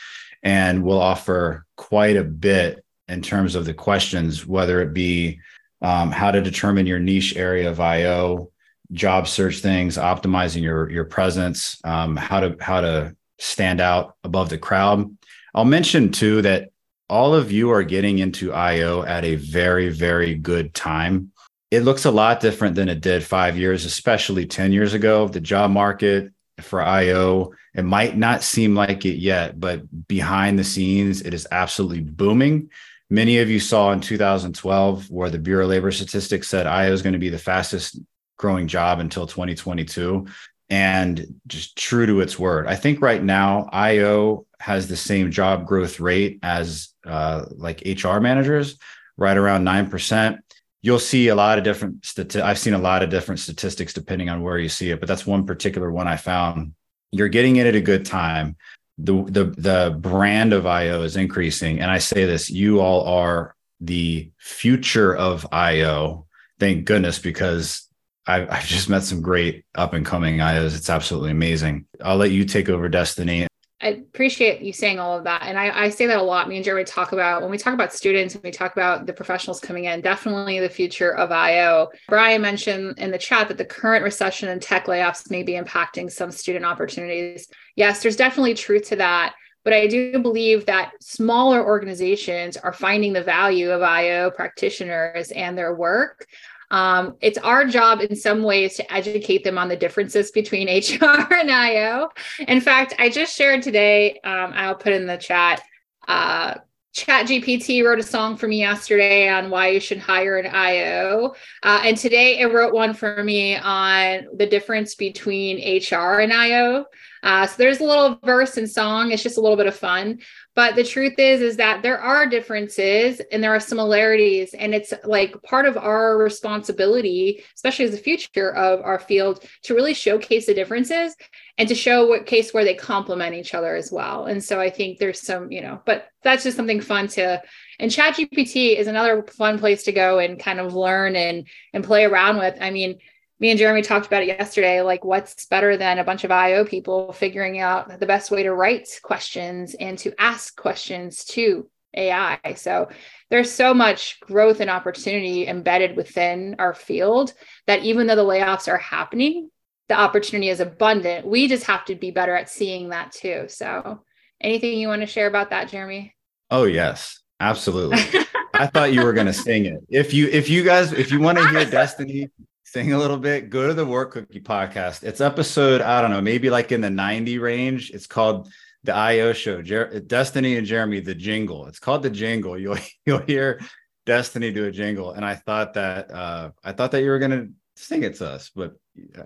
and 0.44 0.84
will 0.84 1.02
offer 1.02 1.66
quite 1.76 2.18
a 2.18 2.24
bit 2.24 2.84
in 3.08 3.22
terms 3.22 3.56
of 3.56 3.66
the 3.66 3.74
questions, 3.74 4.46
whether 4.46 4.82
it 4.82 4.94
be 4.94 5.40
um, 5.82 6.12
how 6.12 6.32
to 6.32 6.42
determine 6.42 6.86
your 6.86 7.00
niche 7.00 7.36
area 7.36 7.70
of 7.70 7.80
IO, 7.80 8.52
job 8.92 9.28
search 9.28 9.60
things, 9.60 9.98
optimizing 9.98 10.62
your 10.62 10.90
your 10.90 11.06
presence, 11.06 11.80
um, 11.84 12.16
how 12.16 12.40
to 12.40 12.56
how 12.60 12.82
to 12.82 13.16
stand 13.38 13.80
out 13.80 14.16
above 14.24 14.50
the 14.50 14.58
crowd. 14.58 15.16
I'll 15.54 15.66
mention 15.66 16.12
too 16.12 16.42
that 16.42 16.70
all 17.10 17.34
of 17.34 17.52
you 17.52 17.72
are 17.72 17.84
getting 17.84 18.20
into 18.20 18.54
IO 18.54 19.04
at 19.04 19.24
a 19.24 19.36
very 19.36 19.90
very 19.90 20.36
good 20.36 20.74
time. 20.74 21.32
It 21.72 21.82
looks 21.82 22.06
a 22.06 22.12
lot 22.12 22.40
different 22.40 22.76
than 22.76 22.90
it 22.90 23.02
did 23.02 23.24
five 23.24 23.58
years, 23.58 23.86
especially 23.86 24.46
ten 24.46 24.72
years 24.72 24.94
ago. 24.94 25.28
The 25.28 25.42
job 25.42 25.72
market 25.72 26.32
for 26.62 26.82
IO 26.82 27.54
it 27.74 27.84
might 27.84 28.18
not 28.18 28.44
seem 28.44 28.76
like 28.76 29.06
it 29.06 29.18
yet, 29.18 29.60
but 29.60 30.08
behind 30.08 30.58
the 30.58 30.64
scenes, 30.64 31.22
it 31.22 31.34
is 31.34 31.48
absolutely 31.52 32.02
booming. 32.02 32.70
Many 33.10 33.40
of 33.40 33.50
you 33.50 33.60
saw 33.60 33.92
in 33.92 34.02
2012 34.02 35.10
where 35.10 35.30
the 35.30 35.40
Bureau 35.40 35.64
of 35.64 35.70
Labor 35.70 35.92
Statistics 35.92 36.48
said 36.48 36.68
IO 36.68 36.92
is 36.92 37.02
going 37.02 37.14
to 37.14 37.20
be 37.20 37.30
the 37.30 37.38
fastest 37.38 38.00
growing 38.38 38.68
job 38.68 39.00
until 39.00 39.28
2022 39.28 40.28
and 40.70 41.40
just 41.48 41.76
true 41.78 42.06
to 42.06 42.22
its 42.22 42.38
word. 42.38 42.68
I 42.68 42.76
think 42.76 43.02
right 43.02 43.24
now 43.24 43.70
IO 43.72 44.46
has 44.60 44.88
the 44.88 44.98
same 44.98 45.32
job 45.32 45.66
growth 45.66 46.00
rate 46.00 46.40
as 46.44 46.90
uh, 47.06 47.46
like 47.56 47.82
HR 47.86 48.20
managers, 48.20 48.78
right 49.18 49.38
around 49.38 49.66
9%. 49.66 50.38
You'll 50.82 51.00
see 51.00 51.28
a 51.28 51.36
lot 51.36 51.58
of 51.58 51.64
different 51.64 52.02
stati- 52.02 52.42
I've 52.42 52.60
seen 52.60 52.74
a 52.74 52.80
lot 52.80 53.04
of 53.04 53.10
different 53.10 53.40
statistics 53.40 53.94
depending 53.94 54.30
on 54.30 54.42
where 54.42 54.58
you 54.58 54.70
see 54.70 54.92
it, 54.92 55.00
but 55.00 55.08
that's 55.08 55.26
one 55.26 55.46
particular 55.46 55.92
one 55.92 56.08
I 56.08 56.16
found. 56.16 56.74
You're 57.12 57.28
getting 57.28 57.58
it 57.58 57.68
at 57.68 57.76
a 57.76 57.82
good 57.82 58.06
time. 58.06 58.56
The 58.98 59.24
the 59.24 59.46
the 59.46 59.98
brand 60.00 60.54
of 60.54 60.66
IO 60.66 61.04
is 61.04 61.16
increasing 61.16 61.80
and 61.80 61.90
I 61.90 61.98
say 61.98 62.26
this, 62.26 62.50
you 62.50 62.80
all 62.80 63.04
are 63.08 63.56
the 63.82 64.32
future 64.38 65.16
of 65.16 65.48
IO. 65.52 66.28
Thank 66.60 66.86
goodness 66.86 67.20
because 67.20 67.88
I've, 68.28 68.50
I've 68.50 68.66
just 68.66 68.90
met 68.90 69.04
some 69.04 69.22
great 69.22 69.66
up 69.76 69.94
and 69.94 70.06
coming 70.06 70.38
IOs. 70.38 70.76
It's 70.76 70.90
absolutely 70.90 71.32
amazing. 71.32 71.86
I'll 72.04 72.18
let 72.18 72.32
you 72.32 72.46
take 72.46 72.70
over 72.70 72.88
Destinee. 72.88 73.48
I 73.82 73.88
appreciate 73.88 74.62
you 74.62 74.74
saying 74.74 75.00
all 75.00 75.18
of 75.18 75.24
that. 75.24 75.44
And 75.44 75.58
I, 75.58 75.86
I, 75.86 75.90
say 75.90 76.06
that 76.08 76.18
a 76.18 76.22
lot. 76.22 76.50
Me 76.50 76.58
and 76.58 76.66
Jeremy 76.66 76.84
talk 76.84 77.14
about 77.14 77.42
when 77.42 77.50
we 77.50 77.58
talk 77.58 77.74
about 77.74 77.94
students 77.94 78.36
and 78.36 78.44
we 78.44 78.52
talk 78.52 78.74
about 78.74 79.06
the 79.06 79.14
professionals 79.14 79.62
coming 79.62 79.86
in, 79.86 80.02
definitely 80.02 80.60
the 80.60 80.68
future 80.68 81.16
of 81.16 81.32
IO. 81.32 81.88
Brian 82.10 82.42
mentioned 82.42 82.98
in 82.98 83.10
the 83.10 83.18
chat 83.18 83.48
that 83.48 83.58
the 83.58 83.64
current 83.64 84.04
recession 84.04 84.50
and 84.50 84.62
tech 84.62 84.88
layoffs 84.88 85.32
may 85.32 85.44
be 85.44 85.54
impacting 85.54 86.12
some 86.12 86.30
student 86.30 86.66
opportunities. 86.66 87.48
Yes, 87.78 88.02
there's 88.02 88.18
definitely 88.18 88.54
truth 88.54 88.90
to 88.90 88.98
that. 88.98 89.34
But 89.64 89.74
I 89.74 89.88
do 89.88 90.20
believe 90.20 90.66
that 90.66 90.92
smaller 91.02 91.64
organizations 91.64 92.58
are 92.58 92.74
finding 92.74 93.14
the 93.14 93.24
value 93.24 93.72
of 93.72 93.82
IO 93.82 94.32
practitioners 94.32 95.32
and 95.32 95.58
their 95.58 95.74
work. 95.74 96.26
Um, 96.72 97.16
it's 97.22 97.38
our 97.40 97.66
job 97.66 98.02
in 98.02 98.16
some 98.16 98.44
ways 98.44 98.76
to 98.76 98.94
educate 98.94 99.44
them 99.44 99.58
on 99.58 99.70
the 99.70 99.76
differences 99.76 100.32
between 100.32 100.68
HR 100.78 101.34
and 101.34 101.52
IO. 101.52 102.10
In 102.48 102.62
fact, 102.62 102.94
I 103.00 103.10
just 103.10 103.36
shared 103.36 103.64
today, 103.64 104.20
um, 104.24 104.54
I'll 104.54 104.76
put 104.76 104.94
in 104.94 105.08
the 105.08 105.18
chat. 105.18 105.62
Uh, 106.08 106.56
Chat 106.92 107.28
GPT 107.28 107.86
wrote 107.86 108.00
a 108.00 108.04
song 108.04 108.36
for 108.36 108.48
me 108.48 108.58
yesterday 108.60 109.30
on 109.30 109.52
why 109.52 109.70
you 109.70 109.80
should 109.80 110.00
hire 110.00 110.38
an 110.38 110.48
IO. 110.48 111.36
Uh, 111.62 111.82
and 111.84 111.96
today 111.96 112.40
it 112.40 112.52
wrote 112.52 112.74
one 112.74 112.96
for 112.96 113.24
me 113.24 113.56
on 113.56 114.26
the 114.36 114.48
difference 114.48 114.96
between 114.96 115.58
HR 115.58 116.20
and 116.20 116.34
IO. 116.34 116.86
Uh, 117.22 117.46
so 117.46 117.56
there's 117.58 117.80
a 117.80 117.84
little 117.84 118.20
verse 118.26 118.58
and 118.58 118.70
song. 118.70 119.12
It's 119.12 119.22
just 119.22 119.38
a 119.38 119.42
little 119.42 119.58
bit 119.58 119.68
of 119.68 119.76
fun. 119.76 120.20
But 120.60 120.76
the 120.76 120.84
truth 120.84 121.14
is, 121.18 121.40
is 121.40 121.56
that 121.56 121.84
there 121.84 122.02
are 122.02 122.28
differences 122.28 123.22
and 123.32 123.42
there 123.42 123.56
are 123.56 123.62
similarities. 123.62 124.54
And 124.54 124.76
it's 124.76 124.94
like 125.06 125.42
part 125.42 125.66
of 125.66 125.78
our 125.78 126.18
responsibility, 126.18 127.46
especially 127.56 127.86
as 127.86 127.92
the 127.92 127.98
future 127.98 128.54
of 128.54 128.82
our 128.82 129.00
field, 129.00 129.46
to 129.64 129.74
really 129.74 129.94
showcase 129.94 130.48
the 130.48 130.54
differences 130.54 131.16
and 131.58 131.70
to 131.70 131.76
show 131.76 132.08
what 132.08 132.26
case 132.26 132.54
where 132.54 132.66
they 132.66 132.74
complement 132.74 133.36
each 133.36 133.54
other 133.54 133.74
as 133.78 133.90
well. 133.90 134.26
And 134.26 134.44
so 134.44 134.60
I 134.60 134.70
think 134.70 134.98
there's 134.98 135.22
some, 135.22 135.50
you 135.50 135.62
know, 135.62 135.82
but 135.86 136.10
that's 136.24 136.44
just 136.44 136.58
something 136.58 136.82
fun 136.82 137.08
to 137.08 137.42
and 137.80 137.90
ChatGPT 137.90 138.78
is 138.78 138.88
another 138.88 139.24
fun 139.24 139.58
place 139.58 139.84
to 139.84 139.94
go 139.94 140.20
and 140.20 140.38
kind 140.38 140.60
of 140.60 140.76
learn 140.76 141.16
and 141.16 141.48
and 141.74 141.84
play 141.84 142.04
around 142.04 142.38
with. 142.38 142.58
I 142.60 142.72
mean, 142.72 143.00
me 143.40 143.52
and 143.52 143.60
Jeremy 143.60 143.82
talked 143.82 144.06
about 144.06 144.24
it 144.24 144.28
yesterday. 144.28 144.82
Like, 144.82 145.06
what's 145.06 145.46
better 145.46 145.78
than 145.78 145.98
a 145.98 146.04
bunch 146.04 146.24
of 146.24 146.32
IO 146.32 146.66
people 146.66 147.14
figuring 147.14 147.60
out 147.60 148.00
the 148.00 148.06
best 148.06 148.32
way 148.32 148.44
to 148.44 148.54
write 148.54 148.90
questions 149.02 149.76
and 149.76 149.98
to 150.00 150.14
ask 150.20 150.56
questions 150.56 151.24
to 151.26 151.70
AI? 151.96 152.40
So, 152.56 152.90
there's 153.30 153.52
so 153.52 153.74
much 153.74 154.20
growth 154.22 154.60
and 154.60 154.70
opportunity 154.70 155.48
embedded 155.48 155.96
within 155.96 156.56
our 156.60 156.74
field 156.74 157.34
that 157.68 157.84
even 157.84 158.08
though 158.08 158.16
the 158.16 158.24
layoffs 158.24 158.68
are 158.68 158.78
happening, 158.78 159.50
the 159.88 159.96
opportunity 159.96 160.50
is 160.50 160.60
abundant. 160.60 161.26
We 161.26 161.48
just 161.48 161.66
have 161.66 161.86
to 161.86 161.96
be 161.96 162.12
better 162.12 162.36
at 162.36 162.50
seeing 162.50 162.90
that 162.90 163.12
too. 163.12 163.46
So, 163.48 164.04
anything 164.42 164.80
you 164.80 164.90
want 164.90 165.02
to 165.02 165.08
share 165.08 165.28
about 165.28 165.52
that, 165.52 165.70
Jeremy? 165.70 166.14
Oh, 166.52 166.66
yes, 166.66 167.22
absolutely. 167.40 168.26
I 168.54 168.68
thought 168.68 168.92
you 168.92 169.04
were 169.04 169.14
going 169.14 169.28
to 169.28 169.34
sing 169.34 169.66
it. 169.66 169.82
If 169.88 170.14
you 170.14 170.28
if 170.28 170.50
you 170.50 170.64
guys 170.64 170.92
if 170.92 171.12
you 171.12 171.22
want 171.22 171.38
to 171.38 171.48
hear 171.48 171.64
Destinee 171.70 172.30
sing 172.72 172.94
a 172.94 172.98
little 172.98 173.18
bit, 173.18 173.50
go 173.50 173.68
to 173.68 173.74
the 173.74 173.86
Work 173.86 174.12
Cookie 174.12 174.40
podcast. 174.40 175.04
It's 175.04 175.22
episode, 175.22 175.82
I 175.82 176.02
don't 176.02 176.12
know, 176.12 176.22
maybe 176.22 176.52
like 176.52 176.72
in 176.72 176.82
the 176.82 176.90
90 176.90 177.40
range. 177.40 177.90
It's 177.92 178.06
called 178.06 178.52
the 178.84 178.94
IO 178.94 179.34
show. 179.34 179.62
Jer- 179.62 180.00
Destinee 180.02 180.56
and 180.56 180.68
Jeremy, 180.68 181.00
the 181.00 181.16
jingle. 181.16 181.66
It's 181.66 181.80
called 181.80 182.04
the 182.04 182.12
jingle. 182.12 182.58
You'll 182.60 182.78
you'll 183.06 183.20
hear 183.20 183.60
Destinee 184.06 184.52
do 184.52 184.66
a 184.66 184.72
jingle. 184.72 185.14
And 185.14 185.26
I 185.26 185.36
thought 185.36 185.74
that 185.74 186.12
uh 186.12 186.52
I 186.64 186.74
thought 186.74 186.92
that 186.92 187.02
you 187.02 187.10
were 187.10 187.20
gonna 187.20 187.48
sing 187.76 188.04
it 188.04 188.16
to 188.18 188.30
us, 188.30 188.52
but 188.56 188.76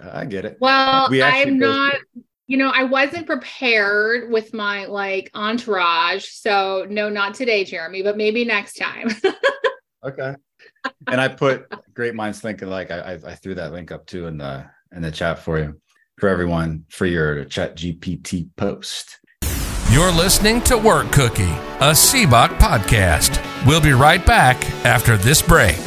I 0.02 0.26
get 0.26 0.46
it. 0.46 0.58
Well, 0.62 1.10
we 1.10 1.22
I'm 1.22 1.60
not 1.60 1.96
you 2.48 2.58
know, 2.58 2.72
I 2.74 2.84
wasn't 2.84 3.26
prepared 3.26 4.30
with 4.30 4.54
my 4.54 4.86
like 4.86 5.32
entourage. 5.34 6.26
So 6.26 6.86
no, 6.90 7.10
not 7.10 7.34
today, 7.34 7.64
Jeremy, 7.64 8.04
but 8.04 8.16
maybe 8.18 8.46
next 8.46 8.76
time. 8.76 9.10
okay 10.04 10.36
and 11.08 11.22
I 11.22 11.28
put 11.28 11.72
great 11.94 12.16
minds 12.16 12.40
thinking 12.40 12.70
like 12.70 12.92
I, 12.92 13.20
I 13.26 13.36
threw 13.36 13.56
that 13.56 13.72
link 13.72 13.92
up 13.92 14.06
too 14.06 14.28
in 14.28 14.38
the 14.38 14.66
in 14.96 15.02
the 15.02 15.12
chat 15.12 15.40
for 15.40 15.60
you 15.60 15.80
for 16.20 16.30
everyone 16.30 16.86
for 16.90 17.06
your 17.06 17.46
chat 17.46 17.76
GPT 17.76 18.50
post. 18.56 19.20
You're 19.92 20.12
listening 20.12 20.62
to 20.64 20.78
Work 20.78 21.12
Cookie, 21.12 21.44
a 21.44 21.92
SEBOC 21.92 22.58
podcast. 22.58 23.40
We'll 23.68 23.82
be 23.82 23.92
right 23.92 24.26
back 24.26 24.64
after 24.86 25.18
this 25.18 25.42
break. 25.42 25.78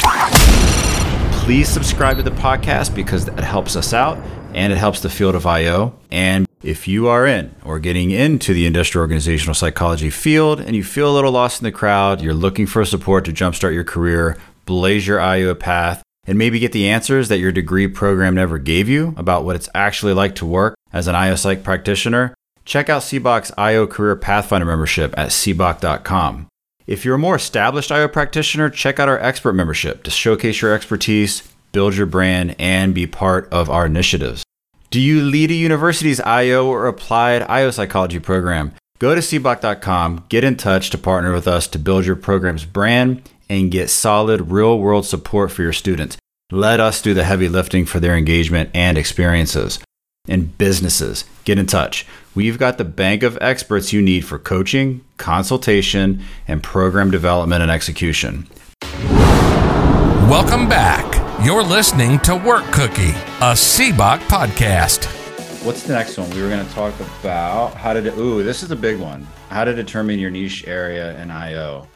Please 1.43 1.69
subscribe 1.69 2.17
to 2.17 2.23
the 2.23 2.31
podcast 2.31 2.95
because 2.95 3.25
that 3.25 3.43
helps 3.43 3.75
us 3.75 3.93
out 3.93 4.19
and 4.55 4.73
it 4.73 4.77
helps 4.77 5.01
the 5.01 5.11
field 5.11 5.35
of 5.35 5.47
IO. 5.47 5.99
And 6.11 6.47
if 6.63 6.89
you 6.89 7.09
are 7.09 7.27
in 7.27 7.55
or 7.65 7.79
getting 7.79 8.11
into 8.11 8.55
the 8.55 8.67
industrial 8.67 9.03
organizational 9.03 9.55
psychology 9.55 10.11
field 10.11 10.61
and 10.61 10.75
you 10.75 10.83
feel 10.83 11.11
a 11.11 11.15
little 11.15 11.33
lost 11.33 11.61
in 11.61 11.65
the 11.65 11.73
crowd, 11.73 12.21
you're 12.21 12.35
looking 12.35 12.67
for 12.67 12.85
support 12.85 13.25
to 13.27 13.33
jumpstart 13.33 13.75
your 13.75 13.85
career, 13.85 14.37
blaze 14.67 15.07
your 15.07 15.21
IO 15.21 15.55
path, 15.55 16.03
and 16.27 16.37
maybe 16.37 16.59
get 16.59 16.73
the 16.73 16.89
answers 16.89 17.29
that 17.29 17.39
your 17.39 17.53
degree 17.53 17.89
program 17.89 18.35
never 18.35 18.59
gave 18.59 18.89
you 18.89 19.15
about 19.17 19.45
what 19.45 19.57
it's 19.57 19.69
actually 19.75 20.13
like 20.13 20.35
to 20.35 20.45
work 20.45 20.75
as 20.93 21.07
an 21.07 21.15
IO 21.15 21.37
psych 21.37 21.63
practitioner, 21.63 22.35
check 22.65 22.91
out 22.91 23.03
SEBOC's 23.03 23.53
IO 23.57 23.87
Career 23.87 24.17
Pathfinder 24.17 24.67
membership 24.67 25.15
at 25.17 25.29
seboc.com. 25.29 26.49
If 26.87 27.05
you're 27.05 27.17
a 27.17 27.19
more 27.19 27.37
established 27.37 27.91
IO 27.91 28.09
practitioner, 28.09 28.71
check 28.71 29.01
out 29.01 29.09
our 29.09 29.19
expert 29.19 29.55
membership 29.55 30.03
to 30.05 30.11
showcase 30.11 30.61
your 30.61 30.75
expertise, 30.75 31.43
build 31.73 31.95
your 31.95 32.07
brand, 32.07 32.55
and 32.59 32.95
be 32.95 33.07
part 33.07 33.49
of 33.53 33.71
our 33.71 33.87
initiatives. 33.87 34.45
Do 34.91 35.01
you 35.01 35.21
lead 35.23 35.51
a 35.51 35.55
university's 35.55 36.21
IO 36.21 36.67
or 36.67 36.87
applied 36.87 37.43
IO 37.43 37.71
psychology 37.71 38.21
program? 38.21 38.73
Go 38.99 39.15
to 39.15 39.21
seboc.com, 39.21 40.25
get 40.29 40.45
in 40.45 40.57
touch 40.57 40.91
to 40.91 40.99
partner 40.99 41.33
with 41.33 41.47
us 41.47 41.67
to 41.69 41.79
build 41.79 42.07
your 42.07 42.17
program's 42.17 42.65
brand 42.65 43.29
and 43.49 43.71
get 43.71 43.91
solid 43.91 44.51
real 44.51 44.79
world 44.79 45.07
support 45.07 45.51
for 45.51 45.63
your 45.63 45.73
students. 45.73 46.17
Let 46.51 46.81
us 46.81 47.03
do 47.03 47.15
the 47.15 47.25
heavy 47.25 47.49
lifting 47.49 47.87
for 47.87 48.01
their 48.01 48.17
engagement 48.17 48.71
and 48.75 48.97
experiences. 48.97 49.79
And 50.29 50.57
businesses, 50.59 51.25
get 51.45 51.59
in 51.59 51.67
touch. 51.67 52.07
We've 52.35 52.59
got 52.59 52.79
the 52.79 52.85
bank 52.85 53.23
of 53.23 53.39
experts 53.41 53.93
you 53.93 54.03
need 54.03 54.25
for 54.25 54.39
coaching, 54.39 55.05
consultation, 55.17 56.23
and 56.49 56.63
program 56.63 57.11
development 57.11 57.63
and 57.63 57.71
execution. 57.71 58.49
Welcome 60.29 60.69
back. 60.69 61.05
You're 61.45 61.63
listening 61.63 62.19
to 62.21 62.35
Work 62.35 62.65
Cookie, 62.73 63.11
a 63.41 63.55
SEBOC 63.55 64.19
podcast. 64.21 65.07
What's 65.65 65.85
the 65.85 65.95
next 65.95 66.19
one? 66.19 66.29
We 66.31 66.43
were 66.43 66.49
going 66.49 66.67
to 66.67 66.73
talk 66.73 66.95
about 67.21 67.75
how 67.75 67.93
to, 67.93 68.01
de- 68.01 68.19
ooh, 68.19 68.43
this 68.43 68.63
is 68.63 68.71
a 68.71 68.77
big 68.77 68.99
one. 68.99 69.27
How 69.49 69.65
to 69.65 69.75
determine 69.75 70.19
your 70.19 70.31
niche 70.31 70.67
area 70.67 71.21
in 71.21 71.31
IO 71.31 71.87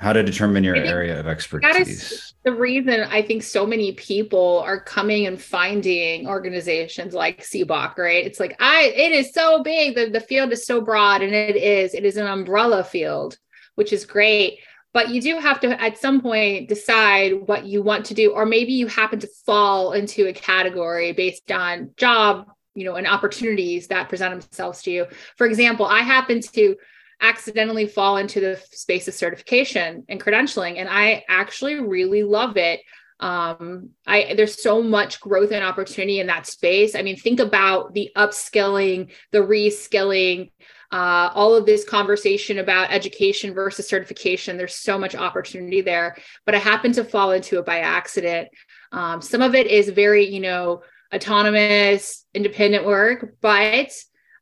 how 0.00 0.14
to 0.14 0.22
determine 0.22 0.64
your 0.64 0.76
area 0.76 1.20
of 1.20 1.28
expertise. 1.28 1.72
That 1.74 1.86
is 1.86 2.32
the 2.42 2.52
reason 2.54 3.00
I 3.02 3.20
think 3.20 3.42
so 3.42 3.66
many 3.66 3.92
people 3.92 4.60
are 4.64 4.80
coming 4.80 5.26
and 5.26 5.40
finding 5.40 6.26
organizations 6.26 7.12
like 7.12 7.42
SEBOC, 7.42 7.98
right? 7.98 8.24
It's 8.24 8.40
like 8.40 8.56
I 8.60 8.92
it 8.96 9.12
is 9.12 9.34
so 9.34 9.62
big, 9.62 9.94
the, 9.94 10.08
the 10.08 10.20
field 10.20 10.52
is 10.52 10.64
so 10.64 10.80
broad, 10.80 11.20
and 11.22 11.34
it 11.34 11.54
is, 11.56 11.92
it 11.92 12.04
is 12.06 12.16
an 12.16 12.26
umbrella 12.26 12.82
field, 12.82 13.36
which 13.74 13.92
is 13.92 14.06
great. 14.06 14.60
but 14.92 15.10
you 15.10 15.20
do 15.20 15.38
have 15.38 15.60
to 15.60 15.80
at 15.80 15.98
some 15.98 16.20
point 16.20 16.68
decide 16.68 17.32
what 17.46 17.64
you 17.64 17.82
want 17.82 18.06
to 18.06 18.14
do 18.14 18.32
or 18.32 18.44
maybe 18.46 18.72
you 18.72 18.86
happen 18.86 19.18
to 19.20 19.28
fall 19.46 19.92
into 19.92 20.26
a 20.26 20.32
category 20.32 21.12
based 21.12 21.50
on 21.52 21.90
job 21.96 22.46
you 22.74 22.84
know 22.84 22.96
and 22.96 23.06
opportunities 23.06 23.88
that 23.88 24.08
present 24.08 24.40
themselves 24.40 24.82
to 24.82 24.90
you 24.90 25.06
for 25.36 25.46
example 25.46 25.86
i 25.86 26.00
happen 26.00 26.40
to 26.40 26.76
accidentally 27.20 27.86
fall 27.86 28.16
into 28.16 28.40
the 28.40 28.60
space 28.70 29.08
of 29.08 29.14
certification 29.14 30.04
and 30.08 30.20
credentialing 30.20 30.78
and 30.78 30.88
i 30.88 31.24
actually 31.28 31.80
really 31.80 32.22
love 32.22 32.56
it 32.56 32.80
um, 33.20 33.90
I 34.06 34.32
there's 34.34 34.62
so 34.62 34.82
much 34.82 35.20
growth 35.20 35.52
and 35.52 35.62
opportunity 35.62 36.20
in 36.20 36.26
that 36.28 36.46
space. 36.46 36.94
I 36.94 37.02
mean, 37.02 37.16
think 37.16 37.38
about 37.38 37.92
the 37.92 38.10
upskilling, 38.16 39.12
the 39.30 39.40
reskilling, 39.40 40.50
uh, 40.90 41.30
all 41.34 41.54
of 41.54 41.66
this 41.66 41.84
conversation 41.84 42.58
about 42.58 42.90
education 42.90 43.54
versus 43.54 43.88
certification. 43.88 44.56
There's 44.56 44.74
so 44.74 44.98
much 44.98 45.14
opportunity 45.14 45.82
there, 45.82 46.16
but 46.46 46.54
I 46.54 46.58
happened 46.58 46.94
to 46.94 47.04
fall 47.04 47.32
into 47.32 47.58
it 47.58 47.66
by 47.66 47.80
accident. 47.80 48.48
Um, 48.90 49.20
some 49.20 49.42
of 49.42 49.54
it 49.54 49.66
is 49.66 49.90
very, 49.90 50.26
you 50.26 50.40
know, 50.40 50.82
autonomous, 51.14 52.24
independent 52.34 52.86
work, 52.86 53.36
but 53.40 53.92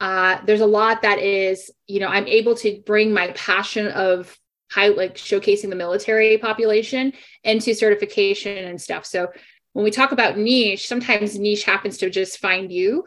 uh, 0.01 0.39
there's 0.45 0.61
a 0.61 0.67
lot 0.67 1.03
that 1.03 1.19
is, 1.19 1.71
you 1.87 2.01
know, 2.01 2.09
I'm 2.09 2.27
able 2.27 2.55
to 2.57 2.81
bring 2.87 3.13
my 3.13 3.33
passion 3.33 3.89
of 3.89 4.39
high, 4.71 4.89
like 4.89 5.17
showcasing 5.17 5.71
the 5.71 5.77
military 5.77 6.39
population 6.39 7.13
into 7.43 7.75
certification 7.75 8.57
and 8.57 8.81
stuff. 8.81 9.07
So 9.07 9.29
when 9.73 9.85
we 9.85 9.91
talk 9.91 10.13
about 10.13 10.39
niche, 10.39 10.89
sometimes 10.89 11.39
niche 11.39 11.65
happens 11.65 11.99
to 11.99 12.11
just 12.11 12.39
find 12.39 12.73
you. 12.73 13.07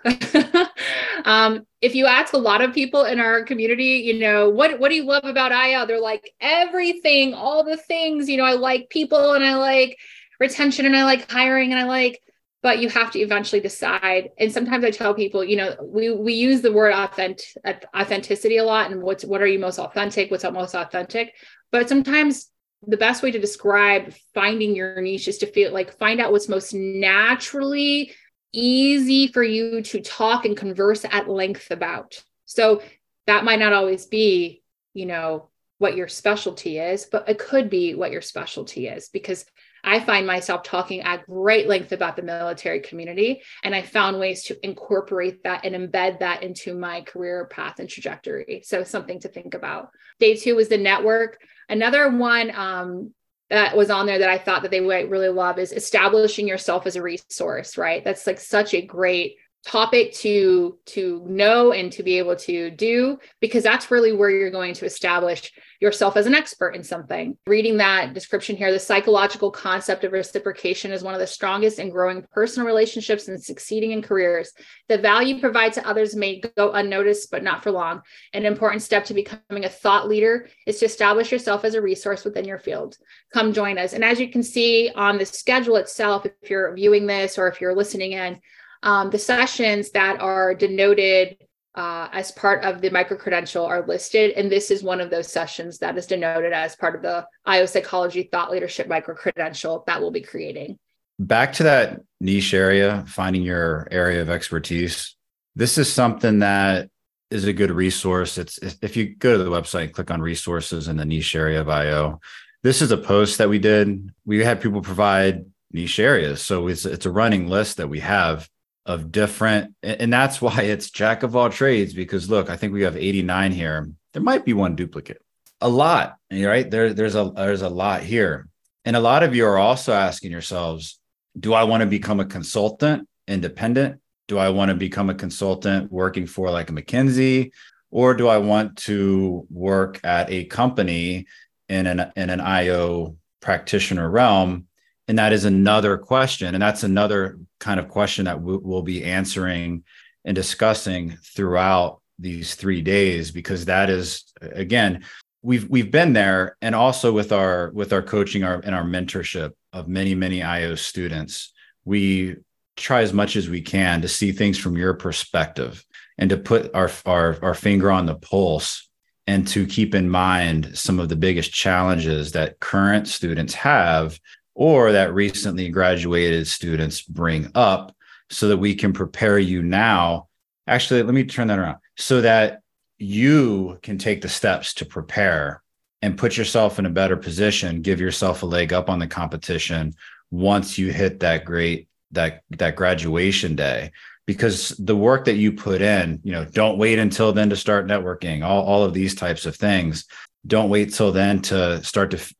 um, 1.25 1.65
if 1.81 1.95
you 1.95 2.05
ask 2.05 2.33
a 2.33 2.37
lot 2.37 2.61
of 2.61 2.73
people 2.73 3.03
in 3.05 3.19
our 3.19 3.43
community, 3.43 4.03
you 4.05 4.19
know, 4.19 4.49
what 4.49 4.79
what 4.79 4.89
do 4.89 4.95
you 4.95 5.03
love 5.03 5.25
about 5.25 5.51
IO? 5.51 5.85
They're 5.85 5.99
like 5.99 6.33
everything, 6.39 7.33
all 7.33 7.63
the 7.63 7.77
things. 7.77 8.29
You 8.29 8.37
know, 8.37 8.45
I 8.45 8.53
like 8.53 8.89
people 8.89 9.33
and 9.33 9.43
I 9.43 9.55
like 9.55 9.97
retention 10.39 10.85
and 10.85 10.95
I 10.95 11.03
like 11.03 11.29
hiring 11.29 11.71
and 11.71 11.79
I 11.79 11.85
like. 11.85 12.21
But 12.63 12.79
you 12.79 12.89
have 12.89 13.11
to 13.11 13.19
eventually 13.19 13.61
decide. 13.61 14.29
And 14.37 14.51
sometimes 14.51 14.83
I 14.83 14.91
tell 14.91 15.15
people, 15.15 15.43
you 15.43 15.55
know, 15.55 15.75
we 15.83 16.11
we 16.11 16.33
use 16.33 16.61
the 16.61 16.71
word 16.71 16.93
authentic 16.93 17.85
authenticity 17.95 18.57
a 18.57 18.63
lot, 18.63 18.91
and 18.91 19.01
what's 19.01 19.25
what 19.25 19.41
are 19.41 19.47
you 19.47 19.59
most 19.59 19.79
authentic? 19.79 20.29
What's 20.29 20.43
most 20.43 20.75
authentic? 20.75 21.33
But 21.71 21.89
sometimes 21.89 22.51
the 22.85 22.97
best 22.97 23.21
way 23.23 23.31
to 23.31 23.39
describe 23.39 24.13
finding 24.33 24.75
your 24.75 25.01
niche 25.01 25.27
is 25.27 25.37
to 25.39 25.47
feel 25.47 25.71
like 25.71 25.97
find 25.97 26.19
out 26.19 26.31
what's 26.31 26.49
most 26.49 26.73
naturally 26.73 28.13
easy 28.53 29.27
for 29.27 29.43
you 29.43 29.81
to 29.81 30.01
talk 30.01 30.45
and 30.45 30.57
converse 30.57 31.05
at 31.09 31.29
length 31.29 31.71
about. 31.71 32.21
So 32.45 32.81
that 33.27 33.43
might 33.43 33.59
not 33.59 33.73
always 33.73 34.07
be, 34.07 34.63
you 34.93 35.05
know, 35.05 35.49
what 35.77 35.95
your 35.95 36.07
specialty 36.07 36.77
is, 36.77 37.05
but 37.05 37.29
it 37.29 37.39
could 37.39 37.69
be 37.69 37.95
what 37.95 38.11
your 38.11 38.21
specialty 38.21 38.87
is 38.87 39.09
because 39.09 39.45
I 39.83 39.99
find 39.99 40.27
myself 40.27 40.63
talking 40.63 41.01
at 41.01 41.25
great 41.25 41.67
length 41.67 41.91
about 41.91 42.15
the 42.15 42.21
military 42.21 42.79
community. 42.79 43.41
And 43.63 43.73
I 43.73 43.81
found 43.81 44.19
ways 44.19 44.43
to 44.43 44.65
incorporate 44.65 45.43
that 45.43 45.65
and 45.65 45.75
embed 45.75 46.19
that 46.19 46.43
into 46.43 46.73
my 46.73 47.01
career 47.01 47.45
path 47.45 47.79
and 47.79 47.89
trajectory. 47.89 48.61
So, 48.65 48.83
something 48.83 49.19
to 49.21 49.27
think 49.27 49.53
about. 49.53 49.89
Day 50.19 50.35
two 50.35 50.55
was 50.55 50.69
the 50.69 50.77
network. 50.77 51.39
Another 51.69 52.09
one 52.09 52.51
um, 52.53 53.13
that 53.49 53.75
was 53.75 53.89
on 53.89 54.05
there 54.05 54.19
that 54.19 54.29
I 54.29 54.37
thought 54.37 54.61
that 54.61 54.71
they 54.71 54.81
would 54.81 55.11
really 55.11 55.29
love 55.29 55.59
is 55.59 55.73
establishing 55.73 56.47
yourself 56.47 56.87
as 56.87 56.95
a 56.95 57.01
resource, 57.01 57.77
right? 57.77 58.03
That's 58.03 58.25
like 58.25 58.39
such 58.39 58.73
a 58.73 58.81
great 58.81 59.35
topic 59.65 60.11
to 60.11 60.77
to 60.87 61.23
know 61.27 61.71
and 61.71 61.91
to 61.91 62.01
be 62.01 62.17
able 62.17 62.35
to 62.35 62.71
do 62.71 63.19
because 63.39 63.63
that's 63.63 63.91
really 63.91 64.11
where 64.11 64.31
you're 64.31 64.49
going 64.49 64.73
to 64.73 64.85
establish 64.85 65.51
yourself 65.79 66.17
as 66.17 66.25
an 66.25 66.33
expert 66.33 66.75
in 66.75 66.83
something. 66.83 67.37
Reading 67.45 67.77
that 67.77 68.13
description 68.13 68.55
here 68.55 68.71
the 68.71 68.79
psychological 68.79 69.51
concept 69.51 70.03
of 70.03 70.13
reciprocation 70.13 70.91
is 70.91 71.03
one 71.03 71.13
of 71.13 71.19
the 71.19 71.27
strongest 71.27 71.77
in 71.77 71.89
growing 71.89 72.25
personal 72.31 72.65
relationships 72.65 73.27
and 73.27 73.41
succeeding 73.41 73.91
in 73.91 74.01
careers. 74.01 74.51
The 74.89 74.97
value 74.97 75.39
provided 75.39 75.73
to 75.73 75.87
others 75.87 76.15
may 76.15 76.41
go 76.57 76.71
unnoticed 76.71 77.29
but 77.29 77.43
not 77.43 77.61
for 77.61 77.71
long. 77.71 78.01
An 78.33 78.45
important 78.45 78.81
step 78.81 79.05
to 79.05 79.13
becoming 79.13 79.65
a 79.65 79.69
thought 79.69 80.07
leader 80.07 80.49
is 80.65 80.79
to 80.79 80.85
establish 80.85 81.31
yourself 81.31 81.65
as 81.65 81.75
a 81.75 81.81
resource 81.81 82.25
within 82.25 82.45
your 82.45 82.59
field. 82.59 82.97
Come 83.31 83.53
join 83.53 83.77
us. 83.77 83.93
And 83.93 84.03
as 84.03 84.19
you 84.19 84.29
can 84.29 84.41
see 84.41 84.89
on 84.95 85.19
the 85.19 85.25
schedule 85.25 85.75
itself 85.75 86.25
if 86.25 86.49
you're 86.49 86.73
viewing 86.73 87.05
this 87.05 87.37
or 87.37 87.47
if 87.47 87.61
you're 87.61 87.75
listening 87.75 88.13
in 88.13 88.39
um, 88.83 89.09
the 89.09 89.19
sessions 89.19 89.91
that 89.91 90.19
are 90.19 90.55
denoted 90.55 91.37
uh, 91.75 92.09
as 92.11 92.31
part 92.31 92.63
of 92.63 92.81
the 92.81 92.89
micro 92.89 93.17
credential 93.17 93.65
are 93.65 93.85
listed, 93.85 94.31
and 94.31 94.51
this 94.51 94.71
is 94.71 94.83
one 94.83 94.99
of 94.99 95.09
those 95.09 95.31
sessions 95.31 95.77
that 95.79 95.97
is 95.97 96.05
denoted 96.05 96.51
as 96.51 96.75
part 96.75 96.95
of 96.95 97.01
the 97.01 97.25
IO 97.45 97.65
Psychology 97.65 98.23
Thought 98.23 98.51
Leadership 98.51 98.87
micro 98.87 99.15
credential 99.15 99.83
that 99.87 100.01
we'll 100.01 100.11
be 100.11 100.21
creating. 100.21 100.77
Back 101.17 101.53
to 101.53 101.63
that 101.63 102.01
niche 102.19 102.53
area, 102.53 103.05
finding 103.07 103.43
your 103.43 103.87
area 103.91 104.21
of 104.21 104.29
expertise. 104.29 105.15
This 105.55 105.77
is 105.77 105.91
something 105.91 106.39
that 106.39 106.89
is 107.29 107.45
a 107.45 107.53
good 107.53 107.71
resource. 107.71 108.37
It's 108.37 108.57
if 108.81 108.97
you 108.97 109.15
go 109.15 109.37
to 109.37 109.43
the 109.43 109.49
website, 109.49 109.93
click 109.93 110.11
on 110.11 110.21
resources 110.21 110.87
in 110.87 110.97
the 110.97 111.05
niche 111.05 111.35
area 111.35 111.61
of 111.61 111.69
IO. 111.69 112.19
This 112.63 112.81
is 112.81 112.91
a 112.91 112.97
post 112.97 113.37
that 113.37 113.49
we 113.49 113.59
did. 113.59 114.11
We 114.25 114.43
had 114.43 114.61
people 114.61 114.81
provide 114.81 115.45
niche 115.71 115.99
areas, 115.99 116.41
so 116.41 116.67
it's 116.67 116.85
it's 116.85 117.05
a 117.05 117.11
running 117.11 117.47
list 117.47 117.77
that 117.77 117.87
we 117.87 118.01
have 118.01 118.49
of 118.85 119.11
different 119.11 119.75
and 119.83 120.11
that's 120.11 120.41
why 120.41 120.61
it's 120.61 120.89
jack 120.89 121.23
of 121.23 121.35
all 121.35 121.49
trades 121.49 121.93
because 121.93 122.29
look 122.29 122.49
i 122.49 122.57
think 122.57 122.73
we 122.73 122.81
have 122.83 122.97
89 122.97 123.51
here. 123.51 123.91
There 124.13 124.23
might 124.23 124.43
be 124.43 124.53
one 124.53 124.75
duplicate. 124.75 125.21
A 125.61 125.69
lot 125.69 126.17
right? 126.31 126.69
There 126.69 126.93
there's 126.93 127.15
a 127.15 127.31
there's 127.35 127.61
a 127.61 127.69
lot 127.69 128.01
here. 128.03 128.47
And 128.83 128.95
a 128.95 128.99
lot 128.99 129.21
of 129.21 129.35
you 129.35 129.45
are 129.45 129.59
also 129.59 129.93
asking 129.93 130.31
yourselves 130.31 130.99
do 131.39 131.53
i 131.53 131.63
want 131.63 131.81
to 131.81 131.87
become 131.87 132.19
a 132.19 132.25
consultant 132.25 133.07
independent? 133.27 134.01
Do 134.27 134.37
i 134.37 134.49
want 134.49 134.69
to 134.69 134.75
become 134.75 135.09
a 135.09 135.15
consultant 135.15 135.91
working 135.91 136.25
for 136.25 136.49
like 136.49 136.69
a 136.69 136.73
mckinsey? 136.73 137.51
Or 137.91 138.15
do 138.15 138.27
i 138.27 138.39
want 138.39 138.77
to 138.87 139.45
work 139.51 139.99
at 140.03 140.31
a 140.31 140.45
company 140.45 141.27
in 141.69 141.85
an 141.85 142.11
in 142.15 142.29
an 142.31 142.41
io 142.41 143.15
practitioner 143.41 144.09
realm 144.09 144.67
and 145.07 145.17
that 145.17 145.33
is 145.33 145.45
another 145.45 145.97
question 145.97 146.53
and 146.53 146.61
that's 146.61 146.83
another 146.83 147.39
kind 147.59 147.79
of 147.79 147.87
question 147.89 148.25
that 148.25 148.41
we'll 148.41 148.81
be 148.81 149.03
answering 149.03 149.83
and 150.25 150.35
discussing 150.35 151.17
throughout 151.23 152.01
these 152.19 152.55
three 152.55 152.81
days 152.81 153.31
because 153.31 153.65
that 153.65 153.89
is 153.89 154.31
again 154.41 155.03
we've 155.41 155.67
we've 155.69 155.91
been 155.91 156.13
there 156.13 156.55
and 156.61 156.75
also 156.75 157.11
with 157.11 157.31
our 157.31 157.71
with 157.71 157.93
our 157.93 158.01
coaching 158.01 158.43
our 158.43 158.59
and 158.59 158.75
our 158.75 158.83
mentorship 158.83 159.51
of 159.73 159.87
many 159.87 160.13
many 160.13 160.43
io 160.43 160.75
students 160.75 161.53
we 161.83 162.35
try 162.77 163.01
as 163.01 163.13
much 163.13 163.35
as 163.35 163.49
we 163.49 163.61
can 163.61 164.01
to 164.01 164.07
see 164.07 164.31
things 164.31 164.57
from 164.57 164.77
your 164.77 164.93
perspective 164.93 165.83
and 166.17 166.29
to 166.29 166.37
put 166.37 166.73
our 166.73 166.89
our, 167.05 167.37
our 167.41 167.55
finger 167.55 167.91
on 167.91 168.05
the 168.05 168.15
pulse 168.15 168.87
and 169.27 169.47
to 169.47 169.65
keep 169.65 169.95
in 169.95 170.09
mind 170.09 170.77
some 170.77 170.99
of 170.99 171.09
the 171.09 171.15
biggest 171.15 171.51
challenges 171.51 172.31
that 172.33 172.59
current 172.59 173.07
students 173.07 173.53
have 173.53 174.19
or 174.53 174.91
that 174.91 175.13
recently 175.13 175.69
graduated 175.69 176.47
students 176.47 177.01
bring 177.01 177.49
up 177.55 177.95
so 178.29 178.47
that 178.47 178.57
we 178.57 178.75
can 178.75 178.93
prepare 178.93 179.39
you 179.39 179.61
now. 179.61 180.27
Actually, 180.67 181.03
let 181.03 181.13
me 181.13 181.23
turn 181.23 181.47
that 181.47 181.59
around 181.59 181.77
so 181.97 182.21
that 182.21 182.61
you 182.97 183.79
can 183.81 183.97
take 183.97 184.21
the 184.21 184.29
steps 184.29 184.73
to 184.75 184.85
prepare 184.85 185.61
and 186.01 186.17
put 186.17 186.37
yourself 186.37 186.79
in 186.79 186.85
a 186.85 186.89
better 186.89 187.17
position, 187.17 187.81
give 187.81 187.99
yourself 187.99 188.43
a 188.43 188.45
leg 188.45 188.73
up 188.73 188.89
on 188.89 188.99
the 188.99 189.07
competition 189.07 189.93
once 190.31 190.77
you 190.77 190.91
hit 190.91 191.19
that 191.19 191.45
great 191.45 191.87
that 192.11 192.43
that 192.49 192.75
graduation 192.75 193.55
day 193.55 193.91
because 194.25 194.69
the 194.77 194.95
work 194.95 195.25
that 195.25 195.35
you 195.35 195.51
put 195.51 195.81
in, 195.81 196.19
you 196.23 196.31
know, 196.31 196.45
don't 196.45 196.77
wait 196.77 196.99
until 196.99 197.33
then 197.33 197.49
to 197.49 197.55
start 197.55 197.87
networking, 197.87 198.45
all, 198.45 198.63
all 198.63 198.83
of 198.83 198.93
these 198.93 199.15
types 199.15 199.45
of 199.45 199.55
things. 199.55 200.05
Don't 200.45 200.69
wait 200.69 200.93
till 200.93 201.11
then 201.11 201.41
to 201.43 201.83
start 201.83 202.11
to 202.11 202.33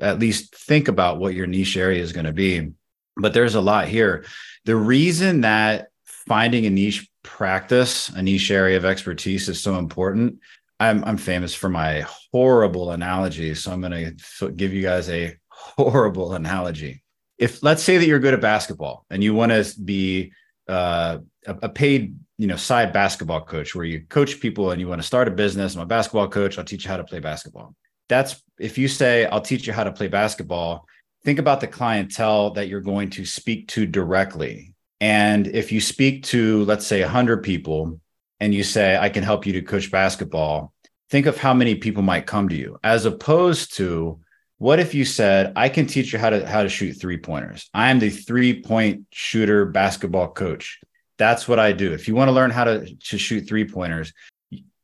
at 0.00 0.18
least 0.18 0.54
think 0.54 0.88
about 0.88 1.18
what 1.18 1.34
your 1.34 1.46
niche 1.46 1.76
area 1.76 2.02
is 2.02 2.12
going 2.12 2.26
to 2.26 2.32
be. 2.32 2.72
But 3.16 3.32
there's 3.32 3.54
a 3.54 3.60
lot 3.60 3.88
here. 3.88 4.24
The 4.64 4.76
reason 4.76 5.42
that 5.42 5.88
finding 6.04 6.66
a 6.66 6.70
niche 6.70 7.08
practice, 7.22 8.08
a 8.10 8.22
niche 8.22 8.50
area 8.50 8.76
of 8.76 8.84
expertise 8.84 9.48
is 9.48 9.62
so 9.62 9.76
important. 9.76 10.38
I'm, 10.80 11.04
I'm 11.04 11.16
famous 11.16 11.54
for 11.54 11.68
my 11.68 12.04
horrible 12.32 12.90
analogy. 12.90 13.54
So 13.54 13.72
I'm 13.72 13.80
going 13.80 14.16
to 14.16 14.50
give 14.50 14.72
you 14.72 14.82
guys 14.82 15.08
a 15.08 15.36
horrible 15.48 16.34
analogy. 16.34 17.02
If 17.38 17.62
let's 17.62 17.82
say 17.82 17.98
that 17.98 18.06
you're 18.06 18.20
good 18.20 18.34
at 18.34 18.40
basketball 18.40 19.06
and 19.10 19.22
you 19.22 19.34
want 19.34 19.52
to 19.52 19.80
be 19.80 20.32
uh, 20.68 21.18
a, 21.46 21.56
a 21.62 21.68
paid, 21.68 22.16
you 22.38 22.46
know, 22.46 22.56
side 22.56 22.92
basketball 22.92 23.42
coach 23.42 23.74
where 23.74 23.84
you 23.84 24.06
coach 24.08 24.40
people 24.40 24.70
and 24.70 24.80
you 24.80 24.88
want 24.88 25.00
to 25.00 25.06
start 25.06 25.28
a 25.28 25.32
business. 25.32 25.74
I'm 25.74 25.82
a 25.82 25.86
basketball 25.86 26.28
coach. 26.28 26.58
I'll 26.58 26.64
teach 26.64 26.84
you 26.84 26.90
how 26.90 26.96
to 26.96 27.04
play 27.04 27.20
basketball 27.20 27.74
that's 28.08 28.42
if 28.58 28.78
you 28.78 28.88
say 28.88 29.26
i'll 29.26 29.40
teach 29.40 29.66
you 29.66 29.72
how 29.72 29.84
to 29.84 29.92
play 29.92 30.08
basketball 30.08 30.86
think 31.24 31.38
about 31.38 31.60
the 31.60 31.66
clientele 31.66 32.50
that 32.50 32.68
you're 32.68 32.80
going 32.80 33.10
to 33.10 33.24
speak 33.24 33.68
to 33.68 33.86
directly 33.86 34.74
and 35.00 35.46
if 35.46 35.72
you 35.72 35.80
speak 35.80 36.22
to 36.22 36.64
let's 36.64 36.86
say 36.86 37.00
100 37.02 37.42
people 37.42 38.00
and 38.40 38.54
you 38.54 38.62
say 38.62 38.96
i 38.96 39.08
can 39.08 39.22
help 39.22 39.46
you 39.46 39.52
to 39.52 39.62
coach 39.62 39.90
basketball 39.90 40.72
think 41.10 41.26
of 41.26 41.38
how 41.38 41.54
many 41.54 41.74
people 41.74 42.02
might 42.02 42.26
come 42.26 42.48
to 42.48 42.56
you 42.56 42.78
as 42.82 43.04
opposed 43.04 43.76
to 43.76 44.18
what 44.58 44.80
if 44.80 44.94
you 44.94 45.04
said, 45.04 45.52
I 45.56 45.68
can 45.68 45.86
teach 45.86 46.12
you 46.12 46.18
how 46.18 46.30
to 46.30 46.46
how 46.46 46.62
to 46.62 46.68
shoot 46.68 46.94
three 46.94 47.18
pointers. 47.18 47.68
I 47.74 47.90
am 47.90 47.98
the 47.98 48.10
three 48.10 48.62
point 48.62 49.06
shooter 49.10 49.66
basketball 49.66 50.28
coach. 50.28 50.80
That's 51.18 51.46
what 51.46 51.58
I 51.58 51.72
do. 51.72 51.92
If 51.92 52.08
you 52.08 52.14
want 52.14 52.28
to 52.28 52.32
learn 52.32 52.50
how 52.50 52.64
to, 52.64 52.94
to 52.94 53.18
shoot 53.18 53.46
three 53.46 53.68
pointers, 53.68 54.12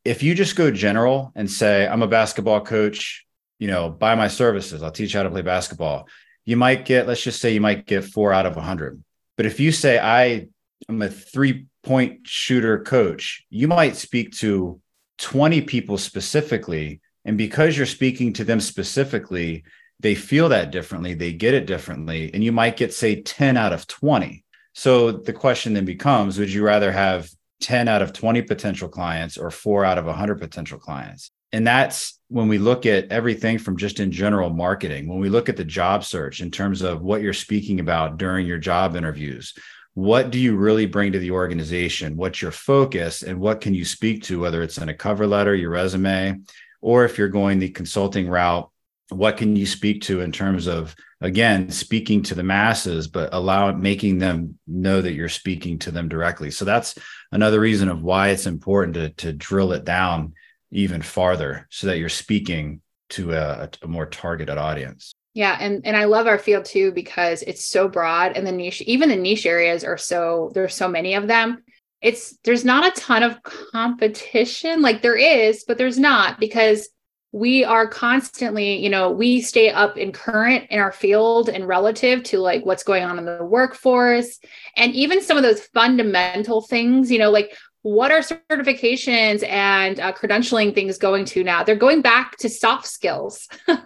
if 0.05 0.23
you 0.23 0.35
just 0.35 0.57
go 0.57 0.71
general 0.71 1.33
and 1.35 1.51
say, 1.51 1.87
I'm 1.87 2.03
a 2.03 2.09
basketball 2.09 2.61
coach, 2.61 3.25
you 3.61 3.69
know, 3.69 3.91
buy 3.91 4.17
my 4.17 4.27
services, 4.27 4.83
I'll 4.83 4.91
teach 4.91 5.13
you 5.13 5.19
how 5.19 5.25
to 5.25 5.31
play 5.31 5.43
basketball. 5.43 6.09
You 6.45 6.57
might 6.57 6.87
get, 6.87 7.07
let's 7.07 7.23
just 7.23 7.41
say 7.41 7.53
you 7.53 7.61
might 7.61 7.87
get 7.87 8.05
four 8.05 8.33
out 8.33 8.47
of 8.47 8.57
a 8.57 8.63
hundred. 8.63 9.05
But 9.37 9.47
if 9.47 9.61
you 9.61 9.71
say, 9.71 9.99
I 9.99 10.49
am 10.89 11.03
a 11.03 11.11
three 11.11 11.67
point 11.85 12.27
shooter 12.27 12.83
coach, 12.83 13.45
you 13.51 13.69
might 13.69 13.97
speak 13.97 14.33
to 14.39 14.81
20 15.19 15.61
people 15.63 15.99
specifically. 15.99 17.01
And 17.27 17.37
because 17.37 17.77
you're 17.77 17.87
speaking 17.87 18.33
to 18.33 18.45
them 18.45 18.61
specifically, 18.61 19.65
they 20.01 20.15
feel 20.15 20.49
that 20.49 20.71
differently, 20.71 21.13
they 21.13 21.35
get 21.35 21.53
it 21.53 21.67
differently. 21.67 22.31
And 22.33 22.43
you 22.43 22.53
might 22.53 22.79
get, 22.79 22.95
say, 22.95 23.21
10 23.21 23.59
out 23.59 23.75
of 23.75 23.87
20. 23.87 24.43
So 24.73 25.13
the 25.13 25.35
question 25.35 25.75
then 25.75 25.85
becomes 25.85 26.39
would 26.39 26.51
you 26.51 26.65
rather 26.65 26.91
have 26.91 27.29
10 27.61 27.89
out 27.89 28.01
of 28.01 28.15
20 28.15 28.41
potential 28.43 28.89
clients 28.89 29.37
or 29.37 29.51
four 29.51 29.85
out 29.85 29.99
of 29.99 30.07
100 30.07 30.41
potential 30.41 30.79
clients? 30.79 31.31
And 31.53 31.67
that's 31.67 32.19
when 32.29 32.49
we 32.49 32.59
look 32.59 32.87
at 32.87 33.11
everything 33.11 33.59
from 33.59 33.77
just 33.77 33.99
in 33.99 34.13
general 34.13 34.51
marketing, 34.51 35.09
when 35.09 35.19
we 35.19 35.29
look 35.29 35.49
at 35.49 35.57
the 35.57 35.65
job 35.65 36.05
search 36.05 36.41
in 36.41 36.51
terms 36.51 36.83
of 36.83 37.03
what 37.03 37.23
you're 37.23 37.33
speaking 37.33 37.81
about 37.81 38.19
during 38.19 38.47
your 38.47 38.59
job 38.59 38.95
interviews, 38.95 39.55
what 39.95 40.31
do 40.31 40.39
you 40.39 40.57
really 40.57 40.87
bring 40.87 41.13
to 41.13 41.19
the 41.19 41.33
organization? 41.33 42.17
What's 42.17 42.41
your 42.41 42.53
focus 42.53 43.23
and 43.23 43.41
what 43.41 43.61
can 43.61 43.75
you 43.75 43.85
speak 43.85 44.23
to, 44.25 44.41
whether 44.41 44.63
it's 44.63 44.79
in 44.79 44.89
a 44.89 44.95
cover 44.95 45.27
letter, 45.27 45.55
your 45.55 45.71
resume, 45.71 46.41
or 46.81 47.05
if 47.05 47.19
you're 47.19 47.29
going 47.29 47.59
the 47.59 47.71
consulting 47.71 48.29
route, 48.29 48.71
what 49.11 49.37
can 49.37 49.57
you 49.57 49.67
speak 49.67 50.03
to 50.03 50.21
in 50.21 50.33
terms 50.33 50.67
of 50.67 50.95
again 51.21 51.71
speaking 51.71 52.23
to 52.23 52.35
the 52.35 52.43
masses 52.43 53.09
but 53.09 53.29
allow 53.33 53.73
making 53.73 54.19
them 54.19 54.59
know 54.67 55.03
that 55.03 55.13
you're 55.13 55.29
speaking 55.29 55.79
to 55.79 55.91
them 55.91 56.09
directly 56.09 56.51
so 56.51 56.65
that's 56.65 56.97
another 57.33 57.61
reason 57.61 57.89
of 57.89 58.03
why 58.03 58.29
it's 58.29 58.47
important 58.47 58.95
to, 58.95 59.11
to 59.11 59.33
drill 59.33 59.73
it 59.73 59.85
down 59.85 60.33
even 60.71 61.03
farther 61.03 61.67
so 61.71 61.87
that 61.87 61.99
you're 61.99 62.09
speaking 62.09 62.81
to 63.09 63.33
a, 63.33 63.69
a 63.83 63.89
more 63.89 64.07
targeted 64.07 64.57
audience 64.57 65.13
yeah, 65.33 65.57
and 65.61 65.87
and 65.87 65.97
I 65.97 66.05
love 66.05 66.27
our 66.27 66.39
field 66.39 66.65
too 66.65 66.93
because 66.93 67.43
it's 67.43 67.65
so 67.65 67.89
broad 67.89 68.37
and 68.37 68.47
the 68.47 68.53
niche 68.53 68.83
even 68.83 69.11
the 69.11 69.17
niche 69.17 69.47
areas 69.47 69.85
are 69.85 69.97
so 69.97 70.51
there's 70.55 70.75
so 70.75 70.89
many 70.89 71.15
of 71.15 71.29
them. 71.29 71.63
It's 72.03 72.37
there's 72.45 72.65
not 72.65 72.87
a 72.87 73.01
ton 73.01 73.23
of 73.23 73.43
competition 73.43 74.83
like 74.83 75.03
there 75.03 75.17
is, 75.17 75.65
but 75.69 75.79
there's 75.79 75.99
not 75.99 76.41
because 76.41 76.89
we 77.33 77.63
are 77.63 77.87
constantly, 77.87 78.83
you 78.83 78.91
know, 78.91 79.13
we 79.13 79.41
stay 79.41 79.71
up 79.71 79.97
in 79.97 80.11
current 80.11 80.67
in 80.69 80.81
our 80.81 80.91
field 80.91 81.49
and 81.49 81.69
relative 81.69 82.25
to 82.25 82.41
like 82.41 82.67
what's 82.67 82.83
going 82.83 83.05
on 83.05 83.19
in 83.19 83.25
the 83.25 83.45
workforce 83.45 84.41
and 84.77 84.93
even 84.95 85.23
some 85.23 85.37
of 85.37 85.45
those 85.45 85.65
fundamental 85.67 86.61
things, 86.61 87.09
you 87.09 87.21
know, 87.21 87.31
like 87.31 87.57
what 87.83 88.13
are 88.13 88.21
certifications 88.21 89.47
and 89.49 89.99
uh, 90.01 90.13
credentialing 90.13 90.75
things 90.75 90.99
going 90.99 91.25
to 91.27 91.43
now? 91.43 91.65
They're 91.65 91.77
going 91.77 92.03
back 92.03 92.37
to 92.39 92.49
soft 92.49 92.87
skills. 92.87 93.49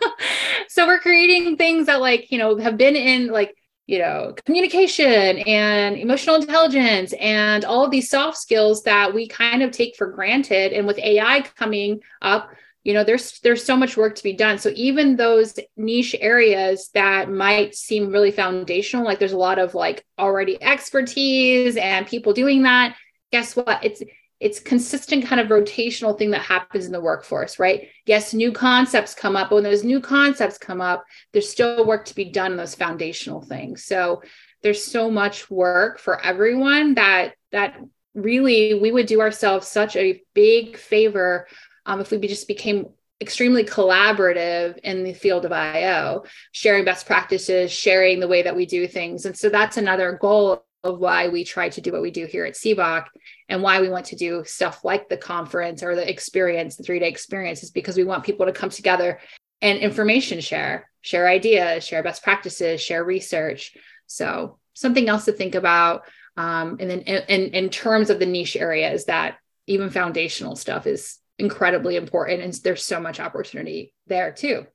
So 0.75 0.89
we're 0.89 0.99
creating 0.99 1.57
things 1.57 1.87
that 1.87 2.01
like 2.01 2.33
you 2.33 2.39
know 2.39 2.57
have 2.57 2.77
been 2.77 2.97
in 2.97 3.29
like 3.29 3.57
you 3.87 4.01
know 4.01 4.35
communication 4.45 5.39
and 5.39 5.97
emotional 5.97 6.35
intelligence 6.35 7.15
and 7.21 7.65
all 7.65 7.85
of 7.85 7.93
these 7.93 8.11
soft 8.11 8.39
skills 8.39 8.83
that 8.83 9.15
we 9.15 9.29
kind 9.29 9.63
of 9.63 9.71
take 9.71 9.95
for 9.95 10.09
granted. 10.09 10.73
And 10.73 10.85
with 10.85 10.99
ai 10.99 11.43
coming 11.43 12.01
up 12.23 12.51
you 12.83 12.93
know 12.93 13.05
there's 13.05 13.39
there's 13.41 13.65
so 13.65 13.77
much 13.77 13.97
work 13.97 14.17
to 14.17 14.23
be 14.25 14.33
done. 14.33 14.59
So 14.59 14.73
even 14.75 15.15
those 15.15 15.59
niche 15.77 16.17
areas 16.19 16.91
that 16.95 17.31
might 17.31 17.77
seem 17.77 18.11
really 18.11 18.33
foundational 18.33 19.05
like 19.05 19.21
there's 19.21 19.33
a 19.33 19.39
lot 19.39 19.61
of 19.61 19.77
like 19.77 20.05
already 20.19 20.61
expertise 20.61 21.77
and 21.77 22.05
people 22.05 22.33
doing 22.33 22.65
that 22.65 22.97
guess 23.35 23.57
what? 23.57 23.83
It's 23.83 24.01
it's 24.39 24.61
consistent 24.61 25.27
kind 25.27 25.41
of 25.41 25.49
rotational 25.49 26.17
thing 26.17 26.31
that 26.31 26.43
happens 26.43 26.87
in 26.87 26.93
the 26.93 27.01
workforce, 27.01 27.59
right? 27.59 27.89
Yes, 28.07 28.33
new 28.33 28.53
concepts 28.53 29.13
come 29.13 29.35
up. 29.35 29.51
But 29.51 29.57
when 29.57 29.65
those 29.65 29.83
new 29.83 30.01
concepts 30.01 30.57
come 30.57 30.81
up, 30.81 31.05
there's 31.33 31.49
still 31.49 31.85
work 31.85 32.05
to 32.05 32.15
be 32.15 32.27
done 32.27 32.53
in 32.53 32.59
those 32.59 32.77
foundational 32.77 33.41
things. 33.41 33.85
So 33.85 34.23
there's 34.63 34.85
so 34.85 35.11
much 35.11 35.51
work 35.51 35.99
for 35.99 36.25
everyone 36.25 36.95
that 36.95 37.35
that 37.51 37.81
really 38.15 38.75
we 38.75 38.93
would 38.93 39.07
do 39.07 39.21
ourselves 39.21 39.67
such 39.67 39.97
a 39.97 40.23
big 40.33 40.77
favor 40.77 41.49
um, 41.87 42.01
if 42.01 42.13
we 42.13 42.19
just 42.19 42.47
became 42.47 42.87
extremely 43.21 43.65
collaborative 43.65 44.79
in 44.79 45.03
the 45.03 45.13
field 45.13 45.45
of 45.45 45.51
IO, 45.51 46.23
sharing 46.53 46.85
best 46.85 47.05
practices, 47.05 47.73
sharing 47.73 48.21
the 48.21 48.29
way 48.29 48.43
that 48.43 48.55
we 48.55 48.65
do 48.65 48.87
things. 48.87 49.27
And 49.27 49.37
so 49.37 49.49
that's 49.49 49.77
another 49.77 50.19
goal 50.21 50.65
of 50.85 50.99
why 50.99 51.29
we 51.29 51.45
try 51.45 51.71
to 51.71 51.81
do 51.81 51.91
what 51.93 52.03
we 52.03 52.11
do 52.11 52.27
here 52.27 52.45
at 52.45 52.55
SEBOC 52.55 53.07
and 53.49 53.63
why 53.63 53.81
we 53.81 53.89
want 53.89 54.07
to 54.07 54.17
do 54.17 54.45
stuff 54.45 54.85
like 54.85 55.09
the 55.09 55.17
conference 55.17 55.83
or 55.83 55.97
the 55.97 56.09
experience, 56.09 56.77
the 56.77 56.83
three 56.83 56.99
day 56.99 57.09
experience, 57.09 57.63
is 57.63 57.71
because 57.71 57.97
we 57.97 58.05
want 58.05 58.23
people 58.23 58.47
to 58.47 58.53
come 58.53 58.69
together 58.69 59.19
and 59.63 59.79
information 59.79 60.41
share, 60.41 60.91
share 61.01 61.27
ideas, 61.27 61.85
share 61.85 62.03
best 62.03 62.23
practices, 62.23 62.83
share 62.83 63.03
research. 63.03 63.75
So 64.07 64.59
something 64.75 65.09
else 65.09 65.25
to 65.25 65.33
think 65.33 65.55
about. 65.55 66.03
Um, 66.37 66.77
and 66.81 66.91
then 66.91 67.01
in, 67.01 67.55
in, 67.55 67.71
terms 67.71 68.11
of 68.11 68.19
the 68.19 68.27
niche 68.27 68.57
areas 68.57 69.07
that 69.07 69.37
even 69.67 69.89
foundational 69.89 70.57
stuff 70.57 70.87
is 70.87 71.19
incredibly 71.39 71.97
important 71.97 72.43
and 72.43 72.53
there's 72.65 72.85
so 72.85 73.01
much 73.01 73.21
opportunity 73.21 73.95
there 74.09 74.33
too. 74.33 74.67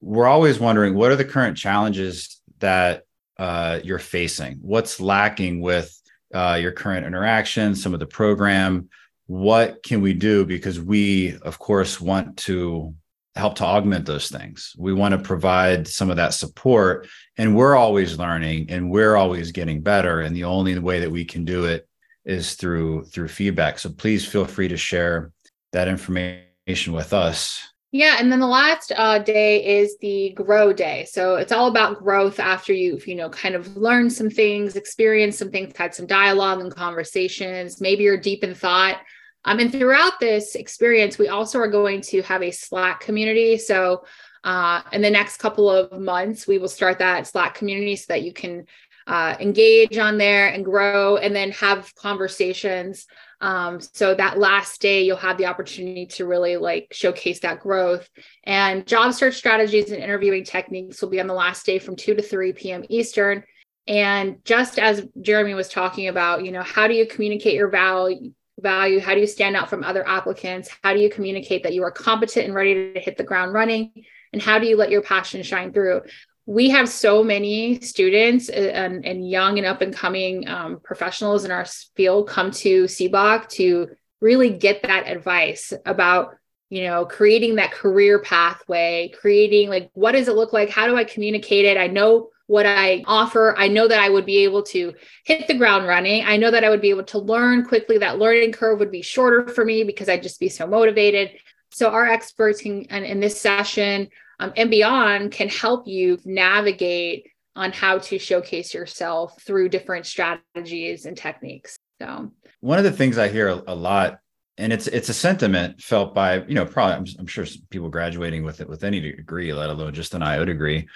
We're 0.00 0.26
always 0.26 0.58
wondering 0.58 0.94
what 0.94 1.12
are 1.12 1.16
the 1.16 1.24
current 1.24 1.56
challenges 1.56 2.40
that 2.58 3.04
uh, 3.38 3.80
you're 3.82 3.98
facing? 3.98 4.58
What's 4.60 5.00
lacking 5.00 5.60
with 5.60 5.96
uh, 6.32 6.58
your 6.60 6.72
current 6.72 7.06
interaction, 7.06 7.74
some 7.74 7.94
of 7.94 8.00
the 8.00 8.06
program? 8.06 8.88
What 9.26 9.82
can 9.82 10.00
we 10.00 10.12
do? 10.12 10.44
Because 10.44 10.80
we, 10.80 11.36
of 11.42 11.58
course, 11.58 12.00
want 12.00 12.36
to 12.38 12.94
help 13.36 13.56
to 13.56 13.64
augment 13.64 14.06
those 14.06 14.28
things. 14.28 14.74
We 14.78 14.92
want 14.92 15.12
to 15.12 15.18
provide 15.18 15.88
some 15.88 16.10
of 16.10 16.16
that 16.16 16.34
support, 16.34 17.08
and 17.36 17.56
we're 17.56 17.74
always 17.74 18.18
learning 18.18 18.70
and 18.70 18.90
we're 18.90 19.16
always 19.16 19.50
getting 19.50 19.80
better. 19.80 20.20
And 20.20 20.36
the 20.36 20.44
only 20.44 20.78
way 20.78 21.00
that 21.00 21.10
we 21.10 21.24
can 21.24 21.44
do 21.44 21.64
it 21.64 21.88
is 22.24 22.54
through 22.54 23.04
through 23.06 23.28
feedback. 23.28 23.78
So 23.78 23.90
please 23.90 24.26
feel 24.26 24.44
free 24.44 24.68
to 24.68 24.76
share 24.76 25.32
that 25.72 25.88
information 25.88 26.92
with 26.92 27.12
us 27.12 27.73
yeah, 27.94 28.16
and 28.18 28.32
then 28.32 28.40
the 28.40 28.46
last 28.48 28.90
uh, 28.96 29.20
day 29.20 29.78
is 29.78 29.96
the 29.98 30.30
grow 30.30 30.72
day. 30.72 31.06
So 31.08 31.36
it's 31.36 31.52
all 31.52 31.68
about 31.68 32.00
growth 32.00 32.40
after 32.40 32.72
you've, 32.72 33.06
you 33.06 33.14
know, 33.14 33.30
kind 33.30 33.54
of 33.54 33.76
learned 33.76 34.12
some 34.12 34.30
things, 34.30 34.74
experienced 34.74 35.38
some 35.38 35.52
things, 35.52 35.76
had 35.76 35.94
some 35.94 36.06
dialogue 36.06 36.58
and 36.58 36.74
conversations. 36.74 37.80
Maybe 37.80 38.02
you're 38.02 38.16
deep 38.16 38.42
in 38.42 38.52
thought. 38.52 39.00
Um, 39.44 39.60
and 39.60 39.70
throughout 39.70 40.18
this 40.18 40.56
experience, 40.56 41.18
we 41.18 41.28
also 41.28 41.60
are 41.60 41.68
going 41.68 42.00
to 42.00 42.20
have 42.22 42.42
a 42.42 42.50
Slack 42.50 42.98
community. 42.98 43.58
So 43.58 44.04
uh, 44.42 44.82
in 44.90 45.00
the 45.00 45.08
next 45.08 45.36
couple 45.36 45.70
of 45.70 45.96
months, 46.00 46.48
we 46.48 46.58
will 46.58 46.66
start 46.66 46.98
that 46.98 47.28
Slack 47.28 47.54
community 47.54 47.94
so 47.94 48.06
that 48.08 48.22
you 48.22 48.32
can 48.32 48.66
uh, 49.06 49.36
engage 49.38 49.98
on 49.98 50.18
there 50.18 50.48
and 50.48 50.64
grow 50.64 51.16
and 51.18 51.36
then 51.36 51.52
have 51.52 51.94
conversations 51.94 53.06
um, 53.44 53.78
so 53.78 54.14
that 54.14 54.38
last 54.38 54.80
day, 54.80 55.02
you'll 55.02 55.18
have 55.18 55.36
the 55.36 55.44
opportunity 55.44 56.06
to 56.06 56.24
really 56.24 56.56
like 56.56 56.88
showcase 56.92 57.40
that 57.40 57.60
growth. 57.60 58.08
And 58.44 58.86
job 58.86 59.12
search 59.12 59.34
strategies 59.34 59.90
and 59.90 60.02
interviewing 60.02 60.44
techniques 60.44 61.02
will 61.02 61.10
be 61.10 61.20
on 61.20 61.26
the 61.26 61.34
last 61.34 61.66
day 61.66 61.78
from 61.78 61.94
2 61.94 62.14
to 62.14 62.22
3 62.22 62.54
p.m. 62.54 62.84
Eastern. 62.88 63.44
And 63.86 64.42
just 64.46 64.78
as 64.78 65.06
Jeremy 65.20 65.52
was 65.52 65.68
talking 65.68 66.08
about, 66.08 66.42
you 66.42 66.52
know, 66.52 66.62
how 66.62 66.88
do 66.88 66.94
you 66.94 67.06
communicate 67.06 67.54
your 67.54 67.68
value? 67.68 68.32
value 68.60 69.00
how 69.00 69.14
do 69.14 69.20
you 69.20 69.26
stand 69.26 69.56
out 69.56 69.68
from 69.68 69.82
other 69.82 70.06
applicants 70.06 70.70
how 70.84 70.94
do 70.94 71.00
you 71.00 71.10
communicate 71.10 71.64
that 71.64 71.74
you 71.74 71.82
are 71.82 71.90
competent 71.90 72.46
and 72.46 72.54
ready 72.54 72.94
to 72.94 73.00
hit 73.00 73.16
the 73.16 73.24
ground 73.24 73.52
running 73.52 73.90
and 74.32 74.40
how 74.40 74.60
do 74.60 74.66
you 74.68 74.76
let 74.76 74.90
your 74.90 75.02
passion 75.02 75.42
shine 75.42 75.72
through 75.72 76.00
we 76.46 76.70
have 76.70 76.88
so 76.88 77.24
many 77.24 77.80
students 77.80 78.48
uh, 78.50 78.52
and, 78.52 79.04
and 79.04 79.28
young 79.28 79.58
and 79.58 79.66
up 79.66 79.80
and 79.80 79.94
coming 79.94 80.46
um, 80.48 80.80
professionals 80.80 81.44
in 81.44 81.50
our 81.50 81.64
field 81.96 82.28
come 82.28 82.50
to 82.50 82.84
SEBOC 82.84 83.48
to 83.48 83.88
really 84.20 84.50
get 84.50 84.82
that 84.82 85.06
advice 85.06 85.72
about 85.86 86.36
you 86.70 86.84
know 86.84 87.04
creating 87.04 87.56
that 87.56 87.72
career 87.72 88.18
pathway 88.20 89.12
creating 89.18 89.68
like 89.68 89.90
what 89.92 90.12
does 90.12 90.28
it 90.28 90.34
look 90.34 90.52
like? 90.52 90.70
How 90.70 90.86
do 90.86 90.96
i 90.96 91.04
communicate 91.04 91.64
it? 91.64 91.76
I 91.76 91.86
know 91.86 92.30
what 92.46 92.66
i 92.66 93.02
offer. 93.06 93.54
I 93.56 93.68
know 93.68 93.88
that 93.88 94.00
i 94.00 94.10
would 94.10 94.26
be 94.26 94.38
able 94.44 94.62
to 94.64 94.92
hit 95.24 95.46
the 95.46 95.56
ground 95.56 95.86
running. 95.86 96.24
I 96.24 96.36
know 96.36 96.50
that 96.50 96.64
i 96.64 96.68
would 96.68 96.82
be 96.82 96.90
able 96.90 97.04
to 97.04 97.18
learn 97.18 97.64
quickly. 97.64 97.98
That 97.98 98.18
learning 98.18 98.52
curve 98.52 98.78
would 98.80 98.90
be 98.90 99.02
shorter 99.02 99.48
for 99.48 99.64
me 99.64 99.84
because 99.84 100.08
i'd 100.08 100.22
just 100.22 100.40
be 100.40 100.48
so 100.48 100.66
motivated. 100.66 101.32
So 101.70 101.90
our 101.90 102.06
experts 102.06 102.60
can 102.60 102.82
in, 102.82 103.04
in 103.04 103.20
this 103.20 103.40
session 103.40 104.08
um, 104.40 104.52
and 104.56 104.70
beyond 104.70 105.32
can 105.32 105.48
help 105.48 105.86
you 105.86 106.18
navigate 106.24 107.26
on 107.56 107.72
how 107.72 107.98
to 107.98 108.18
showcase 108.18 108.74
yourself 108.74 109.40
through 109.42 109.68
different 109.68 110.06
strategies 110.06 111.06
and 111.06 111.16
techniques. 111.16 111.78
So, 112.00 112.32
one 112.60 112.78
of 112.78 112.84
the 112.84 112.92
things 112.92 113.18
I 113.18 113.28
hear 113.28 113.48
a, 113.66 113.74
lot 113.74 114.18
and 114.58 114.72
it's 114.72 114.86
it's 114.88 115.08
a 115.08 115.14
sentiment 115.14 115.80
felt 115.80 116.14
by 116.14 116.42
you 116.44 116.54
know 116.54 116.66
probably 116.66 116.94
I'm, 116.94 117.06
I'm 117.20 117.26
sure 117.26 117.46
people 117.70 117.88
graduating 117.88 118.44
with 118.44 118.60
it 118.60 118.68
with 118.68 118.84
any 118.84 119.00
degree 119.00 119.52
let 119.52 119.70
alone 119.70 119.94
just 119.94 120.14
an 120.14 120.22
io 120.22 120.44
degree 120.44 120.88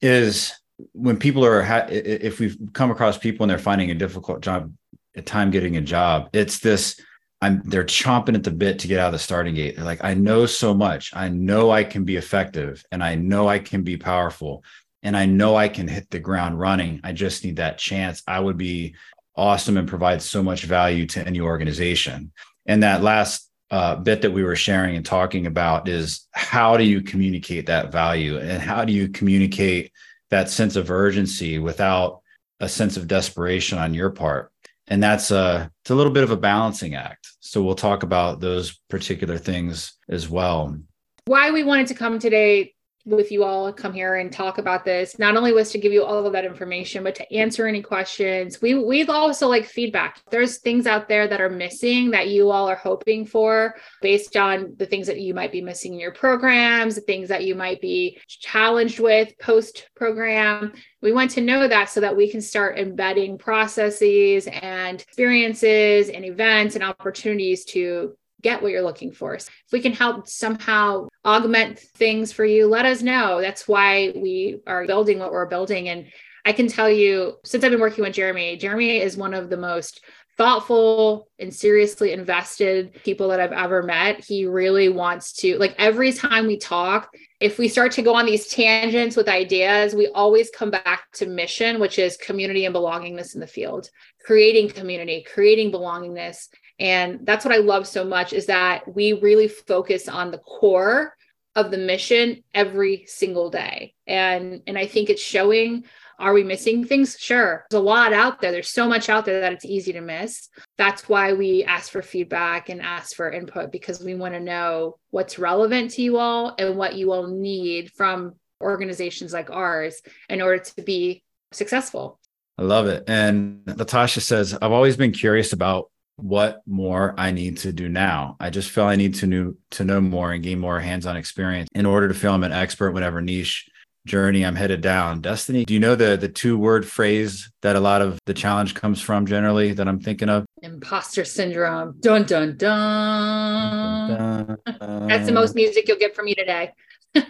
is 0.00 0.52
when 0.92 1.18
people 1.18 1.44
are 1.44 1.62
if 1.90 2.38
we've 2.38 2.56
come 2.72 2.90
across 2.90 3.18
people 3.18 3.44
and 3.44 3.50
they're 3.50 3.58
finding 3.58 3.90
a 3.90 3.94
difficult 3.94 4.40
job 4.40 4.72
a 5.16 5.22
time 5.22 5.50
getting 5.50 5.76
a 5.76 5.80
job 5.80 6.28
it's 6.32 6.60
this 6.60 7.00
i'm 7.40 7.62
they're 7.64 7.84
chomping 7.84 8.34
at 8.34 8.44
the 8.44 8.50
bit 8.50 8.78
to 8.80 8.88
get 8.88 8.98
out 8.98 9.08
of 9.08 9.12
the 9.12 9.18
starting 9.18 9.54
gate. 9.54 9.76
They're 9.76 9.84
like 9.84 10.04
i 10.04 10.14
know 10.14 10.46
so 10.46 10.74
much. 10.74 11.14
I 11.14 11.28
know 11.28 11.70
i 11.70 11.84
can 11.84 12.04
be 12.04 12.16
effective 12.16 12.84
and 12.92 13.02
i 13.02 13.14
know 13.14 13.48
i 13.48 13.58
can 13.58 13.82
be 13.82 13.96
powerful 13.96 14.64
and 15.02 15.16
i 15.16 15.26
know 15.26 15.56
i 15.56 15.68
can 15.68 15.88
hit 15.88 16.10
the 16.10 16.18
ground 16.18 16.58
running. 16.58 17.00
I 17.04 17.12
just 17.12 17.44
need 17.44 17.56
that 17.56 17.78
chance. 17.78 18.22
I 18.26 18.40
would 18.40 18.56
be 18.56 18.94
awesome 19.36 19.76
and 19.76 19.88
provide 19.88 20.20
so 20.20 20.42
much 20.42 20.64
value 20.64 21.06
to 21.06 21.24
any 21.24 21.40
organization. 21.40 22.32
And 22.66 22.82
that 22.82 23.02
last 23.02 23.48
uh, 23.70 23.94
bit 23.96 24.22
that 24.22 24.32
we 24.32 24.42
were 24.42 24.56
sharing 24.56 24.96
and 24.96 25.06
talking 25.06 25.46
about 25.46 25.88
is 25.88 26.26
how 26.32 26.76
do 26.76 26.84
you 26.84 27.02
communicate 27.02 27.66
that 27.66 27.92
value 27.92 28.38
and 28.38 28.62
how 28.62 28.84
do 28.84 28.92
you 28.92 29.08
communicate 29.08 29.92
that 30.30 30.50
sense 30.50 30.74
of 30.74 30.90
urgency 30.90 31.58
without 31.58 32.20
a 32.60 32.68
sense 32.68 32.96
of 32.96 33.06
desperation 33.06 33.78
on 33.78 33.94
your 33.94 34.10
part 34.10 34.52
and 34.88 35.02
that's 35.02 35.30
a 35.30 35.70
it's 35.82 35.90
a 35.90 35.94
little 35.94 36.12
bit 36.12 36.24
of 36.24 36.30
a 36.30 36.36
balancing 36.36 36.94
act. 36.94 37.28
So 37.40 37.62
we'll 37.62 37.74
talk 37.74 38.02
about 38.02 38.40
those 38.40 38.78
particular 38.90 39.38
things 39.38 39.94
as 40.08 40.28
well. 40.28 40.78
Why 41.26 41.50
we 41.50 41.62
wanted 41.62 41.88
to 41.88 41.94
come 41.94 42.18
today 42.18 42.74
with 43.08 43.32
you 43.32 43.44
all 43.44 43.72
come 43.72 43.92
here 43.92 44.16
and 44.16 44.32
talk 44.32 44.58
about 44.58 44.84
this. 44.84 45.18
Not 45.18 45.36
only 45.36 45.52
was 45.52 45.70
to 45.72 45.78
give 45.78 45.92
you 45.92 46.04
all 46.04 46.26
of 46.26 46.32
that 46.32 46.44
information 46.44 47.02
but 47.02 47.14
to 47.16 47.32
answer 47.32 47.66
any 47.66 47.82
questions. 47.82 48.60
We 48.60 48.74
we'd 48.74 49.10
also 49.10 49.48
like 49.48 49.64
feedback. 49.64 50.20
There's 50.30 50.58
things 50.58 50.86
out 50.86 51.08
there 51.08 51.26
that 51.26 51.40
are 51.40 51.50
missing 51.50 52.10
that 52.10 52.28
you 52.28 52.50
all 52.50 52.68
are 52.68 52.76
hoping 52.76 53.26
for 53.26 53.74
based 54.02 54.36
on 54.36 54.74
the 54.76 54.86
things 54.86 55.06
that 55.06 55.20
you 55.20 55.34
might 55.34 55.52
be 55.52 55.60
missing 55.60 55.94
in 55.94 56.00
your 56.00 56.12
programs 56.12 56.94
the 56.94 57.00
things 57.00 57.28
that 57.28 57.44
you 57.44 57.54
might 57.54 57.80
be 57.80 58.18
challenged 58.26 59.00
with 59.00 59.32
post 59.38 59.88
program 59.94 60.72
we 61.00 61.12
want 61.12 61.30
to 61.32 61.40
know 61.40 61.68
that 61.68 61.90
so 61.90 62.00
that 62.00 62.16
we 62.16 62.30
can 62.30 62.40
start 62.40 62.78
embedding 62.78 63.38
processes 63.38 64.48
and 64.48 65.00
experiences 65.00 66.08
and 66.08 66.24
events 66.24 66.74
and 66.74 66.84
opportunities 66.84 67.64
to 67.66 68.16
get 68.42 68.62
what 68.62 68.70
you're 68.70 68.82
looking 68.82 69.12
for. 69.12 69.38
So 69.38 69.50
if 69.66 69.72
we 69.72 69.80
can 69.80 69.92
help 69.92 70.28
somehow 70.28 71.07
augment 71.24 71.78
things 71.78 72.32
for 72.32 72.44
you, 72.44 72.66
let 72.66 72.86
us 72.86 73.02
know. 73.02 73.40
That's 73.40 73.66
why 73.68 74.12
we 74.14 74.60
are 74.66 74.86
building 74.86 75.18
what 75.18 75.32
we're 75.32 75.46
building. 75.46 75.88
And 75.88 76.06
I 76.44 76.52
can 76.52 76.68
tell 76.68 76.88
you, 76.88 77.34
since 77.44 77.62
I've 77.64 77.70
been 77.70 77.80
working 77.80 78.04
with 78.04 78.14
Jeremy, 78.14 78.56
Jeremy 78.56 78.98
is 78.98 79.16
one 79.16 79.34
of 79.34 79.50
the 79.50 79.56
most 79.56 80.00
thoughtful 80.38 81.28
and 81.40 81.52
seriously 81.52 82.12
invested 82.12 82.94
people 83.02 83.28
that 83.28 83.40
I've 83.40 83.52
ever 83.52 83.82
met. 83.82 84.24
He 84.24 84.46
really 84.46 84.88
wants 84.88 85.32
to, 85.38 85.58
like, 85.58 85.74
every 85.78 86.12
time 86.12 86.46
we 86.46 86.56
talk, 86.56 87.10
if 87.40 87.58
we 87.58 87.66
start 87.68 87.90
to 87.92 88.02
go 88.02 88.14
on 88.14 88.24
these 88.24 88.46
tangents 88.46 89.16
with 89.16 89.28
ideas, 89.28 89.94
we 89.94 90.06
always 90.08 90.48
come 90.50 90.70
back 90.70 91.10
to 91.14 91.26
mission, 91.26 91.80
which 91.80 91.98
is 91.98 92.16
community 92.16 92.64
and 92.64 92.74
belongingness 92.74 93.34
in 93.34 93.40
the 93.40 93.46
field, 93.48 93.90
creating 94.24 94.70
community, 94.70 95.26
creating 95.32 95.72
belongingness 95.72 96.48
and 96.78 97.20
that's 97.26 97.44
what 97.44 97.54
I 97.54 97.58
love 97.58 97.86
so 97.86 98.04
much 98.04 98.32
is 98.32 98.46
that 98.46 98.92
we 98.94 99.12
really 99.14 99.48
focus 99.48 100.08
on 100.08 100.30
the 100.30 100.38
core 100.38 101.14
of 101.56 101.70
the 101.70 101.78
mission 101.78 102.44
every 102.54 103.04
single 103.06 103.50
day. 103.50 103.94
And 104.06 104.62
and 104.66 104.78
I 104.78 104.86
think 104.86 105.10
it's 105.10 105.22
showing 105.22 105.84
are 106.20 106.32
we 106.32 106.42
missing 106.42 106.84
things? 106.84 107.16
Sure. 107.18 107.64
There's 107.70 107.80
a 107.80 107.84
lot 107.84 108.12
out 108.12 108.40
there. 108.40 108.50
There's 108.50 108.70
so 108.70 108.88
much 108.88 109.08
out 109.08 109.24
there 109.24 109.40
that 109.40 109.52
it's 109.52 109.64
easy 109.64 109.92
to 109.92 110.00
miss. 110.00 110.48
That's 110.76 111.08
why 111.08 111.32
we 111.32 111.62
ask 111.62 111.92
for 111.92 112.02
feedback 112.02 112.68
and 112.68 112.82
ask 112.82 113.14
for 113.14 113.30
input 113.30 113.70
because 113.70 114.02
we 114.02 114.16
want 114.16 114.34
to 114.34 114.40
know 114.40 114.98
what's 115.10 115.38
relevant 115.38 115.92
to 115.92 116.02
you 116.02 116.18
all 116.18 116.56
and 116.58 116.76
what 116.76 116.96
you 116.96 117.12
all 117.12 117.28
need 117.28 117.92
from 117.92 118.34
organizations 118.60 119.32
like 119.32 119.48
ours 119.50 120.02
in 120.28 120.42
order 120.42 120.58
to 120.58 120.82
be 120.82 121.22
successful. 121.52 122.18
I 122.58 122.62
love 122.62 122.88
it. 122.88 123.04
And 123.06 123.64
Latasha 123.66 124.20
says, 124.20 124.58
I've 124.60 124.72
always 124.72 124.96
been 124.96 125.12
curious 125.12 125.52
about 125.52 125.88
what 126.18 126.62
more 126.66 127.14
I 127.16 127.30
need 127.30 127.58
to 127.58 127.72
do 127.72 127.88
now. 127.88 128.36
I 128.40 128.50
just 128.50 128.70
feel 128.70 128.84
I 128.84 128.96
need 128.96 129.14
to 129.16 129.26
know 129.26 129.54
to 129.72 129.84
know 129.84 130.00
more 130.00 130.32
and 130.32 130.42
gain 130.42 130.58
more 130.58 130.80
hands-on 130.80 131.16
experience 131.16 131.68
in 131.74 131.86
order 131.86 132.08
to 132.08 132.14
feel 132.14 132.34
I'm 132.34 132.44
an 132.44 132.52
expert 132.52 132.92
whatever 132.92 133.22
niche 133.22 133.68
journey 134.04 134.44
I'm 134.44 134.56
headed 134.56 134.80
down. 134.80 135.20
Destinee, 135.20 135.64
do 135.64 135.74
you 135.74 135.80
know 135.80 135.94
the 135.94 136.16
the 136.16 136.28
two 136.28 136.58
word 136.58 136.84
phrase 136.86 137.50
that 137.62 137.76
a 137.76 137.80
lot 137.80 138.02
of 138.02 138.18
the 138.26 138.34
challenge 138.34 138.74
comes 138.74 139.00
from 139.00 139.26
generally 139.26 139.72
that 139.74 139.86
I'm 139.86 140.00
thinking 140.00 140.28
of? 140.28 140.44
Imposter 140.62 141.24
syndrome. 141.24 141.96
Dun 142.00 142.24
dun 142.24 142.56
dun. 142.56 144.08
dun, 144.08 144.58
dun. 144.66 145.08
That's 145.08 145.26
the 145.26 145.32
most 145.32 145.54
music 145.54 145.86
you'll 145.86 145.98
get 145.98 146.16
from 146.16 146.24
me 146.24 146.34
today. 146.34 146.72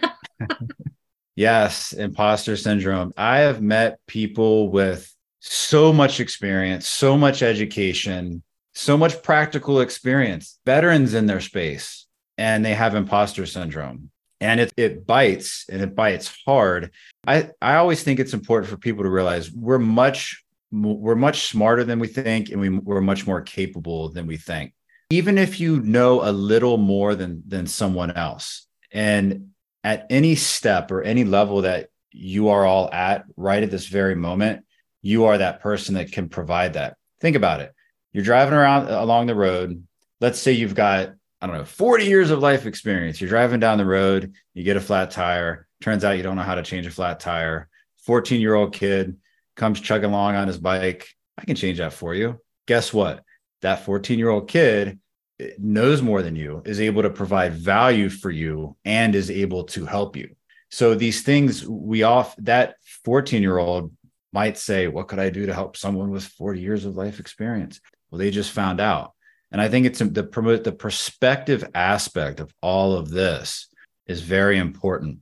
yes, 1.35 1.93
imposter 1.93 2.57
syndrome. 2.57 3.13
I 3.15 3.39
have 3.39 3.61
met 3.61 3.99
people 4.07 4.69
with 4.69 5.13
so 5.41 5.93
much 5.93 6.19
experience, 6.19 6.87
so 6.87 7.17
much 7.17 7.43
education, 7.43 8.41
so 8.73 8.97
much 8.97 9.21
practical 9.23 9.81
experience, 9.81 10.59
veterans 10.65 11.13
in 11.13 11.25
their 11.25 11.41
space, 11.41 12.05
and 12.37 12.63
they 12.63 12.73
have 12.73 12.95
imposter 12.95 13.45
syndrome. 13.45 14.11
And 14.41 14.61
it, 14.61 14.73
it 14.77 15.05
bites 15.05 15.65
and 15.69 15.81
it 15.81 15.95
bites 15.95 16.33
hard. 16.45 16.91
I, 17.27 17.49
I 17.61 17.75
always 17.75 18.03
think 18.03 18.19
it's 18.19 18.33
important 18.33 18.69
for 18.69 18.77
people 18.77 19.03
to 19.03 19.09
realize 19.09 19.51
we're 19.51 19.79
much 19.79 20.43
we're 20.71 21.15
much 21.15 21.47
smarter 21.47 21.83
than 21.83 21.99
we 21.99 22.07
think 22.07 22.49
and 22.49 22.61
we, 22.61 22.69
we're 22.69 23.01
much 23.01 23.25
more 23.25 23.41
capable 23.41 24.09
than 24.09 24.27
we 24.27 24.37
think 24.37 24.73
even 25.09 25.37
if 25.37 25.59
you 25.59 25.79
know 25.81 26.21
a 26.27 26.31
little 26.31 26.77
more 26.77 27.15
than 27.15 27.41
than 27.47 27.65
someone 27.65 28.11
else 28.11 28.67
and 28.91 29.49
at 29.83 30.05
any 30.09 30.35
step 30.35 30.91
or 30.91 31.01
any 31.01 31.23
level 31.23 31.63
that 31.63 31.89
you 32.11 32.49
are 32.49 32.65
all 32.65 32.91
at 32.91 33.23
right 33.35 33.63
at 33.63 33.71
this 33.71 33.87
very 33.87 34.15
moment 34.15 34.63
you 35.01 35.25
are 35.25 35.37
that 35.37 35.61
person 35.61 35.95
that 35.95 36.11
can 36.11 36.29
provide 36.29 36.73
that 36.73 36.97
think 37.19 37.35
about 37.35 37.61
it 37.61 37.73
you're 38.11 38.23
driving 38.23 38.53
around 38.53 38.89
along 38.89 39.27
the 39.27 39.35
road. 39.35 39.83
Let's 40.19 40.39
say 40.39 40.51
you've 40.53 40.75
got, 40.75 41.13
I 41.41 41.47
don't 41.47 41.55
know, 41.55 41.65
40 41.65 42.05
years 42.05 42.31
of 42.31 42.39
life 42.39 42.65
experience. 42.65 43.21
You're 43.21 43.29
driving 43.29 43.59
down 43.59 43.77
the 43.77 43.85
road, 43.85 44.33
you 44.53 44.63
get 44.63 44.77
a 44.77 44.81
flat 44.81 45.11
tire. 45.11 45.67
Turns 45.81 46.03
out 46.03 46.17
you 46.17 46.23
don't 46.23 46.35
know 46.35 46.43
how 46.43 46.55
to 46.55 46.63
change 46.63 46.85
a 46.85 46.91
flat 46.91 47.19
tire. 47.19 47.69
14 48.05 48.41
year 48.41 48.55
old 48.55 48.73
kid 48.73 49.17
comes 49.55 49.79
chugging 49.79 50.09
along 50.09 50.35
on 50.35 50.47
his 50.47 50.57
bike. 50.57 51.07
I 51.37 51.45
can 51.45 51.55
change 51.55 51.77
that 51.77 51.93
for 51.93 52.13
you. 52.13 52.39
Guess 52.65 52.93
what? 52.93 53.23
That 53.61 53.85
14 53.85 54.19
year 54.19 54.29
old 54.29 54.49
kid 54.49 54.99
eh, 55.39 55.51
knows 55.57 56.01
more 56.01 56.21
than 56.21 56.35
you, 56.35 56.61
is 56.65 56.81
able 56.81 57.03
to 57.03 57.09
provide 57.09 57.53
value 57.53 58.09
for 58.09 58.31
you, 58.31 58.75
and 58.83 59.15
is 59.15 59.31
able 59.31 59.65
to 59.65 59.85
help 59.85 60.15
you. 60.15 60.35
So 60.71 60.95
these 60.95 61.23
things 61.23 61.67
we 61.67 62.03
off 62.03 62.35
that 62.37 62.75
14 63.05 63.41
year 63.41 63.57
old 63.57 63.93
might 64.31 64.57
say, 64.57 64.87
What 64.87 65.07
could 65.07 65.19
I 65.19 65.29
do 65.29 65.45
to 65.45 65.53
help 65.53 65.77
someone 65.77 66.11
with 66.11 66.23
40 66.23 66.59
years 66.59 66.85
of 66.85 66.95
life 66.95 67.19
experience? 67.19 67.79
Well, 68.09 68.19
they 68.19 68.31
just 68.31 68.51
found 68.51 68.79
out. 68.79 69.13
And 69.51 69.61
I 69.61 69.67
think 69.67 69.85
it's 69.85 69.99
the 69.99 70.23
promote 70.23 70.63
the 70.63 70.71
perspective 70.71 71.67
aspect 71.73 72.39
of 72.39 72.53
all 72.61 72.93
of 72.93 73.09
this 73.09 73.67
is 74.05 74.21
very 74.21 74.57
important. 74.57 75.19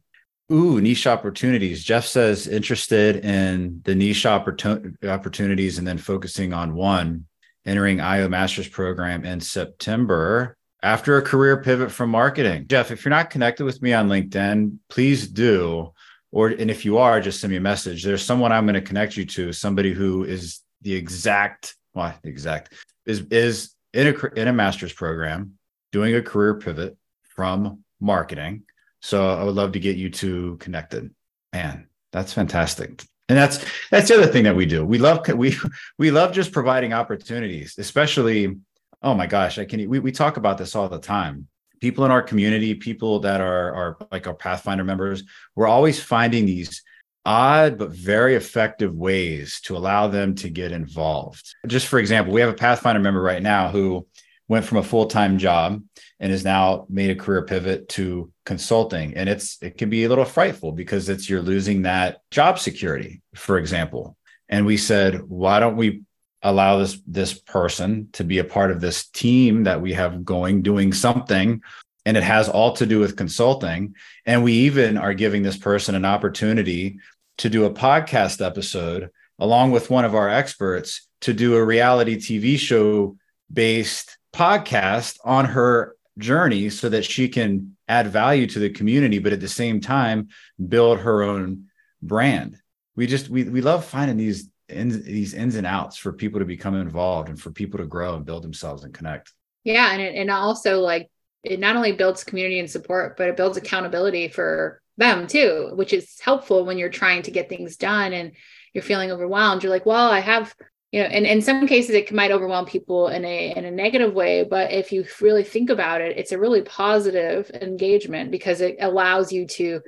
Ooh, 0.51 0.79
niche 0.79 1.07
opportunities. 1.07 1.83
Jeff 1.83 2.05
says 2.05 2.47
interested 2.47 3.25
in 3.25 3.81
the 3.83 3.95
niche 3.95 4.25
opportunities 4.25 5.77
and 5.77 5.87
then 5.87 5.97
focusing 5.97 6.53
on 6.53 6.73
one, 6.73 7.25
entering 7.65 7.99
IO 7.99 8.29
Masters 8.29 8.67
program 8.67 9.25
in 9.25 9.41
September 9.41 10.55
after 10.81 11.17
a 11.17 11.21
career 11.21 11.61
pivot 11.61 11.91
from 11.91 12.09
marketing. 12.09 12.65
Jeff, 12.67 12.91
if 12.91 13.03
you're 13.03 13.09
not 13.09 13.29
connected 13.29 13.65
with 13.65 13.81
me 13.81 13.93
on 13.93 14.07
LinkedIn, 14.07 14.77
please 14.89 15.27
do. 15.27 15.91
Or 16.31 16.49
and 16.49 16.69
if 16.69 16.85
you 16.85 16.97
are, 16.97 17.19
just 17.19 17.41
send 17.41 17.51
me 17.51 17.57
a 17.57 17.61
message. 17.61 18.03
There's 18.03 18.23
someone 18.23 18.51
I'm 18.51 18.65
going 18.65 18.75
to 18.75 18.81
connect 18.81 19.17
you 19.17 19.25
to, 19.25 19.53
somebody 19.53 19.93
who 19.93 20.23
is 20.23 20.61
the 20.81 20.93
exact 20.93 21.75
well, 21.97 22.13
exact 22.23 22.73
is 23.05 23.21
is 23.31 23.73
in 23.93 24.07
a 24.07 24.39
in 24.39 24.47
a 24.47 24.53
master's 24.53 24.93
program 24.93 25.57
doing 25.91 26.15
a 26.15 26.21
career 26.21 26.55
pivot 26.55 26.95
from 27.23 27.83
marketing. 27.99 28.63
So 29.01 29.29
I 29.29 29.43
would 29.43 29.55
love 29.55 29.73
to 29.73 29.79
get 29.79 29.97
you 29.97 30.09
two 30.09 30.57
connected. 30.57 31.13
Man, 31.53 31.87
that's 32.11 32.33
fantastic. 32.33 33.03
And 33.29 33.37
that's 33.37 33.65
that's 33.89 34.07
the 34.07 34.15
other 34.15 34.31
thing 34.31 34.43
that 34.43 34.55
we 34.55 34.65
do. 34.65 34.85
We 34.85 34.99
love 34.99 35.27
we 35.35 35.55
we 35.97 36.11
love 36.11 36.33
just 36.33 36.51
providing 36.51 36.93
opportunities, 36.93 37.75
especially 37.77 38.57
oh 39.01 39.13
my 39.13 39.27
gosh, 39.27 39.57
I 39.57 39.65
can 39.65 39.89
we, 39.89 39.99
we 39.99 40.11
talk 40.11 40.37
about 40.37 40.57
this 40.57 40.75
all 40.75 40.89
the 40.89 40.99
time. 40.99 41.47
People 41.79 42.05
in 42.05 42.11
our 42.11 42.23
community, 42.23 42.73
people 42.75 43.19
that 43.21 43.41
are 43.41 43.73
are 43.73 43.97
like 44.11 44.27
our 44.27 44.33
Pathfinder 44.33 44.83
members, 44.83 45.23
we're 45.55 45.67
always 45.67 45.99
finding 45.99 46.45
these 46.45 46.83
odd 47.27 47.77
but 47.77 47.91
very 47.91 48.35
effective 48.35 48.95
ways 48.95 49.59
to 49.59 49.75
allow 49.75 50.07
them 50.07 50.33
to 50.33 50.49
get 50.49 50.71
involved. 50.71 51.53
Just 51.67 51.87
for 51.87 51.99
example, 51.99 52.33
we 52.33 52.39
have 52.39 52.49
a 52.49 52.53
Pathfinder 52.53 53.01
member 53.01 53.21
right 53.21 53.43
now 53.43 53.67
who 53.67 54.07
went 54.47 54.63
from 54.65 54.77
a 54.77 54.83
full-time 54.83 55.37
job 55.37 55.83
and 56.21 56.31
has 56.31 56.45
now 56.45 56.85
made 56.89 57.09
a 57.09 57.15
career 57.15 57.43
pivot 57.43 57.89
to 57.89 58.31
consulting. 58.45 59.13
And 59.15 59.27
it's 59.27 59.61
it 59.61 59.77
can 59.77 59.89
be 59.89 60.05
a 60.05 60.09
little 60.09 60.23
frightful 60.23 60.71
because 60.71 61.09
it's 61.09 61.29
you're 61.29 61.41
losing 61.41 61.81
that 61.81 62.21
job 62.31 62.59
security 62.59 63.21
for 63.35 63.57
example. 63.57 64.15
And 64.47 64.65
we 64.65 64.77
said 64.77 65.21
why 65.23 65.59
don't 65.59 65.75
we 65.75 66.03
allow 66.41 66.77
this 66.77 67.01
this 67.05 67.33
person 67.33 68.07
to 68.13 68.23
be 68.23 68.39
a 68.39 68.45
part 68.45 68.71
of 68.71 68.79
this 68.79 69.09
team 69.09 69.65
that 69.65 69.81
we 69.81 69.93
have 69.93 70.23
going 70.23 70.61
doing 70.61 70.93
something? 70.93 71.61
And 72.05 72.15
it 72.15 72.23
has 72.23 72.47
all 72.47 72.71
to 72.77 72.85
do 72.85 72.99
with 72.99 73.17
consulting. 73.17 73.95
And 74.25 74.41
we 74.41 74.53
even 74.53 74.97
are 74.97 75.13
giving 75.13 75.43
this 75.43 75.57
person 75.57 75.93
an 75.93 76.05
opportunity 76.05 76.99
to 77.37 77.49
do 77.49 77.65
a 77.65 77.71
podcast 77.71 78.45
episode 78.45 79.09
along 79.39 79.71
with 79.71 79.89
one 79.89 80.05
of 80.05 80.15
our 80.15 80.29
experts 80.29 81.07
to 81.21 81.33
do 81.33 81.55
a 81.55 81.63
reality 81.63 82.17
TV 82.17 82.57
show 82.57 83.15
based 83.51 84.17
podcast 84.33 85.17
on 85.23 85.45
her 85.45 85.95
journey 86.17 86.69
so 86.69 86.89
that 86.89 87.05
she 87.05 87.29
can 87.29 87.75
add 87.87 88.07
value 88.07 88.47
to 88.47 88.59
the 88.59 88.69
community 88.69 89.19
but 89.19 89.33
at 89.33 89.39
the 89.39 89.47
same 89.47 89.79
time 89.79 90.29
build 90.67 90.99
her 90.99 91.23
own 91.23 91.65
brand. 92.01 92.57
We 92.95 93.07
just 93.07 93.29
we, 93.29 93.43
we 93.43 93.61
love 93.61 93.85
finding 93.85 94.17
these 94.17 94.49
ins, 94.67 95.03
these 95.03 95.33
ins 95.33 95.55
and 95.55 95.67
outs 95.67 95.97
for 95.97 96.11
people 96.11 96.39
to 96.39 96.45
become 96.45 96.75
involved 96.75 97.29
and 97.29 97.39
for 97.39 97.51
people 97.51 97.77
to 97.77 97.85
grow 97.85 98.15
and 98.15 98.25
build 98.25 98.43
themselves 98.43 98.83
and 98.83 98.93
connect. 98.93 99.31
Yeah 99.63 99.91
and 99.91 100.01
it, 100.01 100.15
and 100.15 100.31
also 100.31 100.81
like 100.81 101.09
it 101.43 101.59
not 101.59 101.75
only 101.75 101.91
builds 101.91 102.23
community 102.23 102.59
and 102.59 102.69
support 102.69 103.15
but 103.17 103.29
it 103.29 103.37
builds 103.37 103.57
accountability 103.57 104.27
for 104.27 104.81
them 104.97 105.27
too 105.27 105.71
which 105.75 105.93
is 105.93 106.19
helpful 106.19 106.65
when 106.65 106.77
you're 106.77 106.89
trying 106.89 107.21
to 107.21 107.31
get 107.31 107.49
things 107.49 107.77
done 107.77 108.13
and 108.13 108.31
you're 108.73 108.83
feeling 108.83 109.11
overwhelmed. 109.11 109.63
You're 109.63 109.71
like 109.71 109.85
well 109.85 110.09
i 110.09 110.19
have 110.19 110.53
you 110.91 111.01
know 111.01 111.07
and 111.07 111.25
in 111.25 111.41
some 111.41 111.67
cases 111.67 111.95
it 111.95 112.11
might 112.11 112.31
overwhelm 112.31 112.65
people 112.65 113.07
in 113.09 113.25
a 113.25 113.53
in 113.55 113.65
a 113.65 113.71
negative 113.71 114.13
way 114.13 114.43
but 114.43 114.71
if 114.71 114.91
you 114.91 115.05
really 115.21 115.43
think 115.43 115.69
about 115.69 116.01
it 116.01 116.17
it's 116.17 116.31
a 116.31 116.39
really 116.39 116.61
positive 116.61 117.49
engagement 117.53 118.31
because 118.31 118.61
it 118.61 118.77
allows 118.79 119.31
you 119.31 119.45
to 119.45 119.81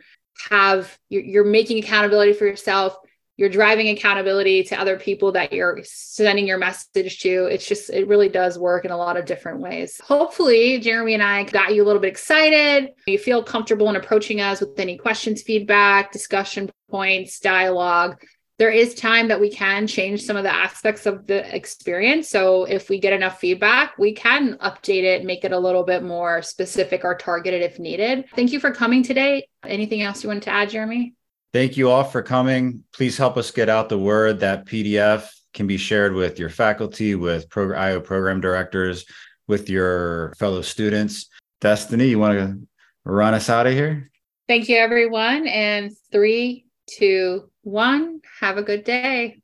have 0.50 0.98
you're, 1.10 1.24
you're 1.24 1.46
making 1.46 1.80
accountability 1.80 2.34
for 2.34 2.46
yourself 2.46 2.96
you're 3.40 3.48
driving 3.48 3.88
accountability 3.88 4.64
to 4.64 4.78
other 4.78 5.00
people 5.00 5.32
that 5.32 5.54
you're 5.54 5.80
sending 5.86 6.46
your 6.46 6.58
message 6.58 7.22
to. 7.22 7.46
It's 7.46 7.66
just, 7.66 7.90
it 7.90 8.06
really 8.06 8.28
does 8.28 8.60
work 8.60 8.84
in 8.84 8.92
a 8.92 8.98
lot 8.98 9.16
of 9.16 9.24
different 9.24 9.62
ways. 9.62 9.98
Hopefully, 10.04 10.78
Jeremy 10.82 11.14
and 11.14 11.24
I 11.24 11.44
got 11.44 11.74
you 11.74 11.82
a 11.82 11.86
little 11.86 12.02
bit 12.02 12.12
excited. 12.12 12.90
You 13.08 13.18
feel 13.18 13.42
comfortable 13.42 13.90
in 13.90 13.96
approaching 13.96 14.42
us 14.42 14.60
with 14.60 14.78
any 14.78 14.98
questions, 14.98 15.42
feedback, 15.42 16.12
discussion 16.12 16.70
points, 16.90 17.40
dialogue 17.40 18.22
there 18.58 18.70
is 18.70 18.94
time 18.94 19.30
that 19.30 19.40
we 19.40 19.50
can 19.50 19.88
change 19.88 20.24
some 20.24 20.36
of 20.36 20.44
the 20.44 20.54
aspects 20.54 21.06
of 21.06 21.26
the 21.28 21.56
experience. 21.56 22.28
So 22.28 22.66
if 22.66 22.90
we 22.90 23.00
get 23.00 23.14
enough 23.14 23.40
feedback, 23.40 23.98
we 23.98 24.14
can 24.14 24.58
update 24.58 25.04
it, 25.04 25.24
make 25.24 25.46
it 25.46 25.54
a 25.54 25.58
little 25.58 25.84
bit 25.84 26.04
more 26.04 26.42
specific 26.42 27.06
or 27.06 27.16
targeted 27.16 27.62
if 27.62 27.80
needed. 27.80 28.26
Thank 28.36 28.52
you 28.52 28.60
for 28.60 28.72
coming 28.72 29.02
today. 29.02 29.48
Anything 29.66 30.02
else 30.02 30.24
you 30.24 30.30
want 30.30 30.44
to 30.44 30.50
add, 30.50 30.72
Jeremy? 30.72 31.14
Thank 31.52 31.78
you 31.78 31.90
all 31.90 32.04
for 32.04 32.22
coming. 32.22 32.84
Please 32.94 33.18
help 33.18 33.38
us 33.38 33.52
get 33.52 33.70
out 33.70 33.90
the 33.90 33.98
word 33.98 34.42
that 34.42 34.66
PDF 34.66 35.30
can 35.54 35.66
be 35.66 35.78
shared 35.78 36.14
with 36.14 36.38
your 36.38 36.50
faculty, 36.50 37.16
with 37.16 37.50
pro- 37.50 37.74
IO 37.74 38.00
program 38.00 38.40
directors, 38.40 39.06
with 39.48 39.70
your 39.70 40.34
fellow 40.38 40.62
students. 40.62 41.28
Destinee, 41.60 42.10
you 42.10 42.20
want 42.20 42.38
to 42.38 42.68
run 43.04 43.34
us 43.34 43.50
out 43.50 43.66
of 43.66 43.74
here? 43.74 44.12
Thank 44.48 44.70
you, 44.70 44.78
everyone. 44.78 45.48
And 45.48 45.92
three, 46.12 46.66
two, 46.88 47.50
one. 47.64 48.22
Have 48.40 48.58
a 48.58 48.64
good 48.64 48.84
day. 48.84 49.42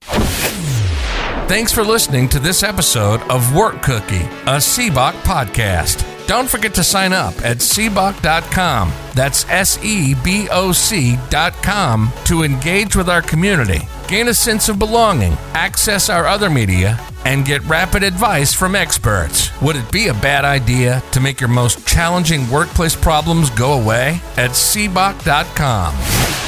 Thanks 1.47 1.71
for 1.71 1.83
listening 1.83 2.29
to 2.29 2.39
this 2.39 2.63
episode 2.63 3.21
of 3.23 3.55
Work 3.55 3.81
Cookie, 3.83 4.23
a 4.45 4.57
SEBOC 4.57 5.13
podcast. 5.21 6.14
Don't 6.27 6.49
forget 6.49 6.73
to 6.75 6.83
sign 6.83 7.13
up 7.13 7.35
at 7.45 7.57
seboc.com. 7.57 8.91
That's 9.13 9.47
S 9.49 9.83
E 9.83 10.15
B 10.23 10.47
O 10.51 10.71
C.com 10.71 12.11
to 12.25 12.43
engage 12.43 12.95
with 12.95 13.09
our 13.09 13.21
community, 13.21 13.81
gain 14.07 14.27
a 14.27 14.33
sense 14.33 14.67
of 14.67 14.79
belonging, 14.79 15.33
access 15.53 16.09
our 16.09 16.25
other 16.25 16.49
media, 16.49 16.99
and 17.25 17.45
get 17.45 17.63
rapid 17.65 18.03
advice 18.03 18.53
from 18.53 18.75
experts. 18.75 19.49
Would 19.61 19.75
it 19.75 19.91
be 19.91 20.07
a 20.07 20.13
bad 20.13 20.45
idea 20.45 21.03
to 21.11 21.19
make 21.19 21.39
your 21.39 21.49
most 21.49 21.87
challenging 21.87 22.49
workplace 22.49 22.95
problems 22.95 23.49
go 23.51 23.73
away? 23.79 24.19
At 24.37 24.51
seboc.com. 24.51 26.44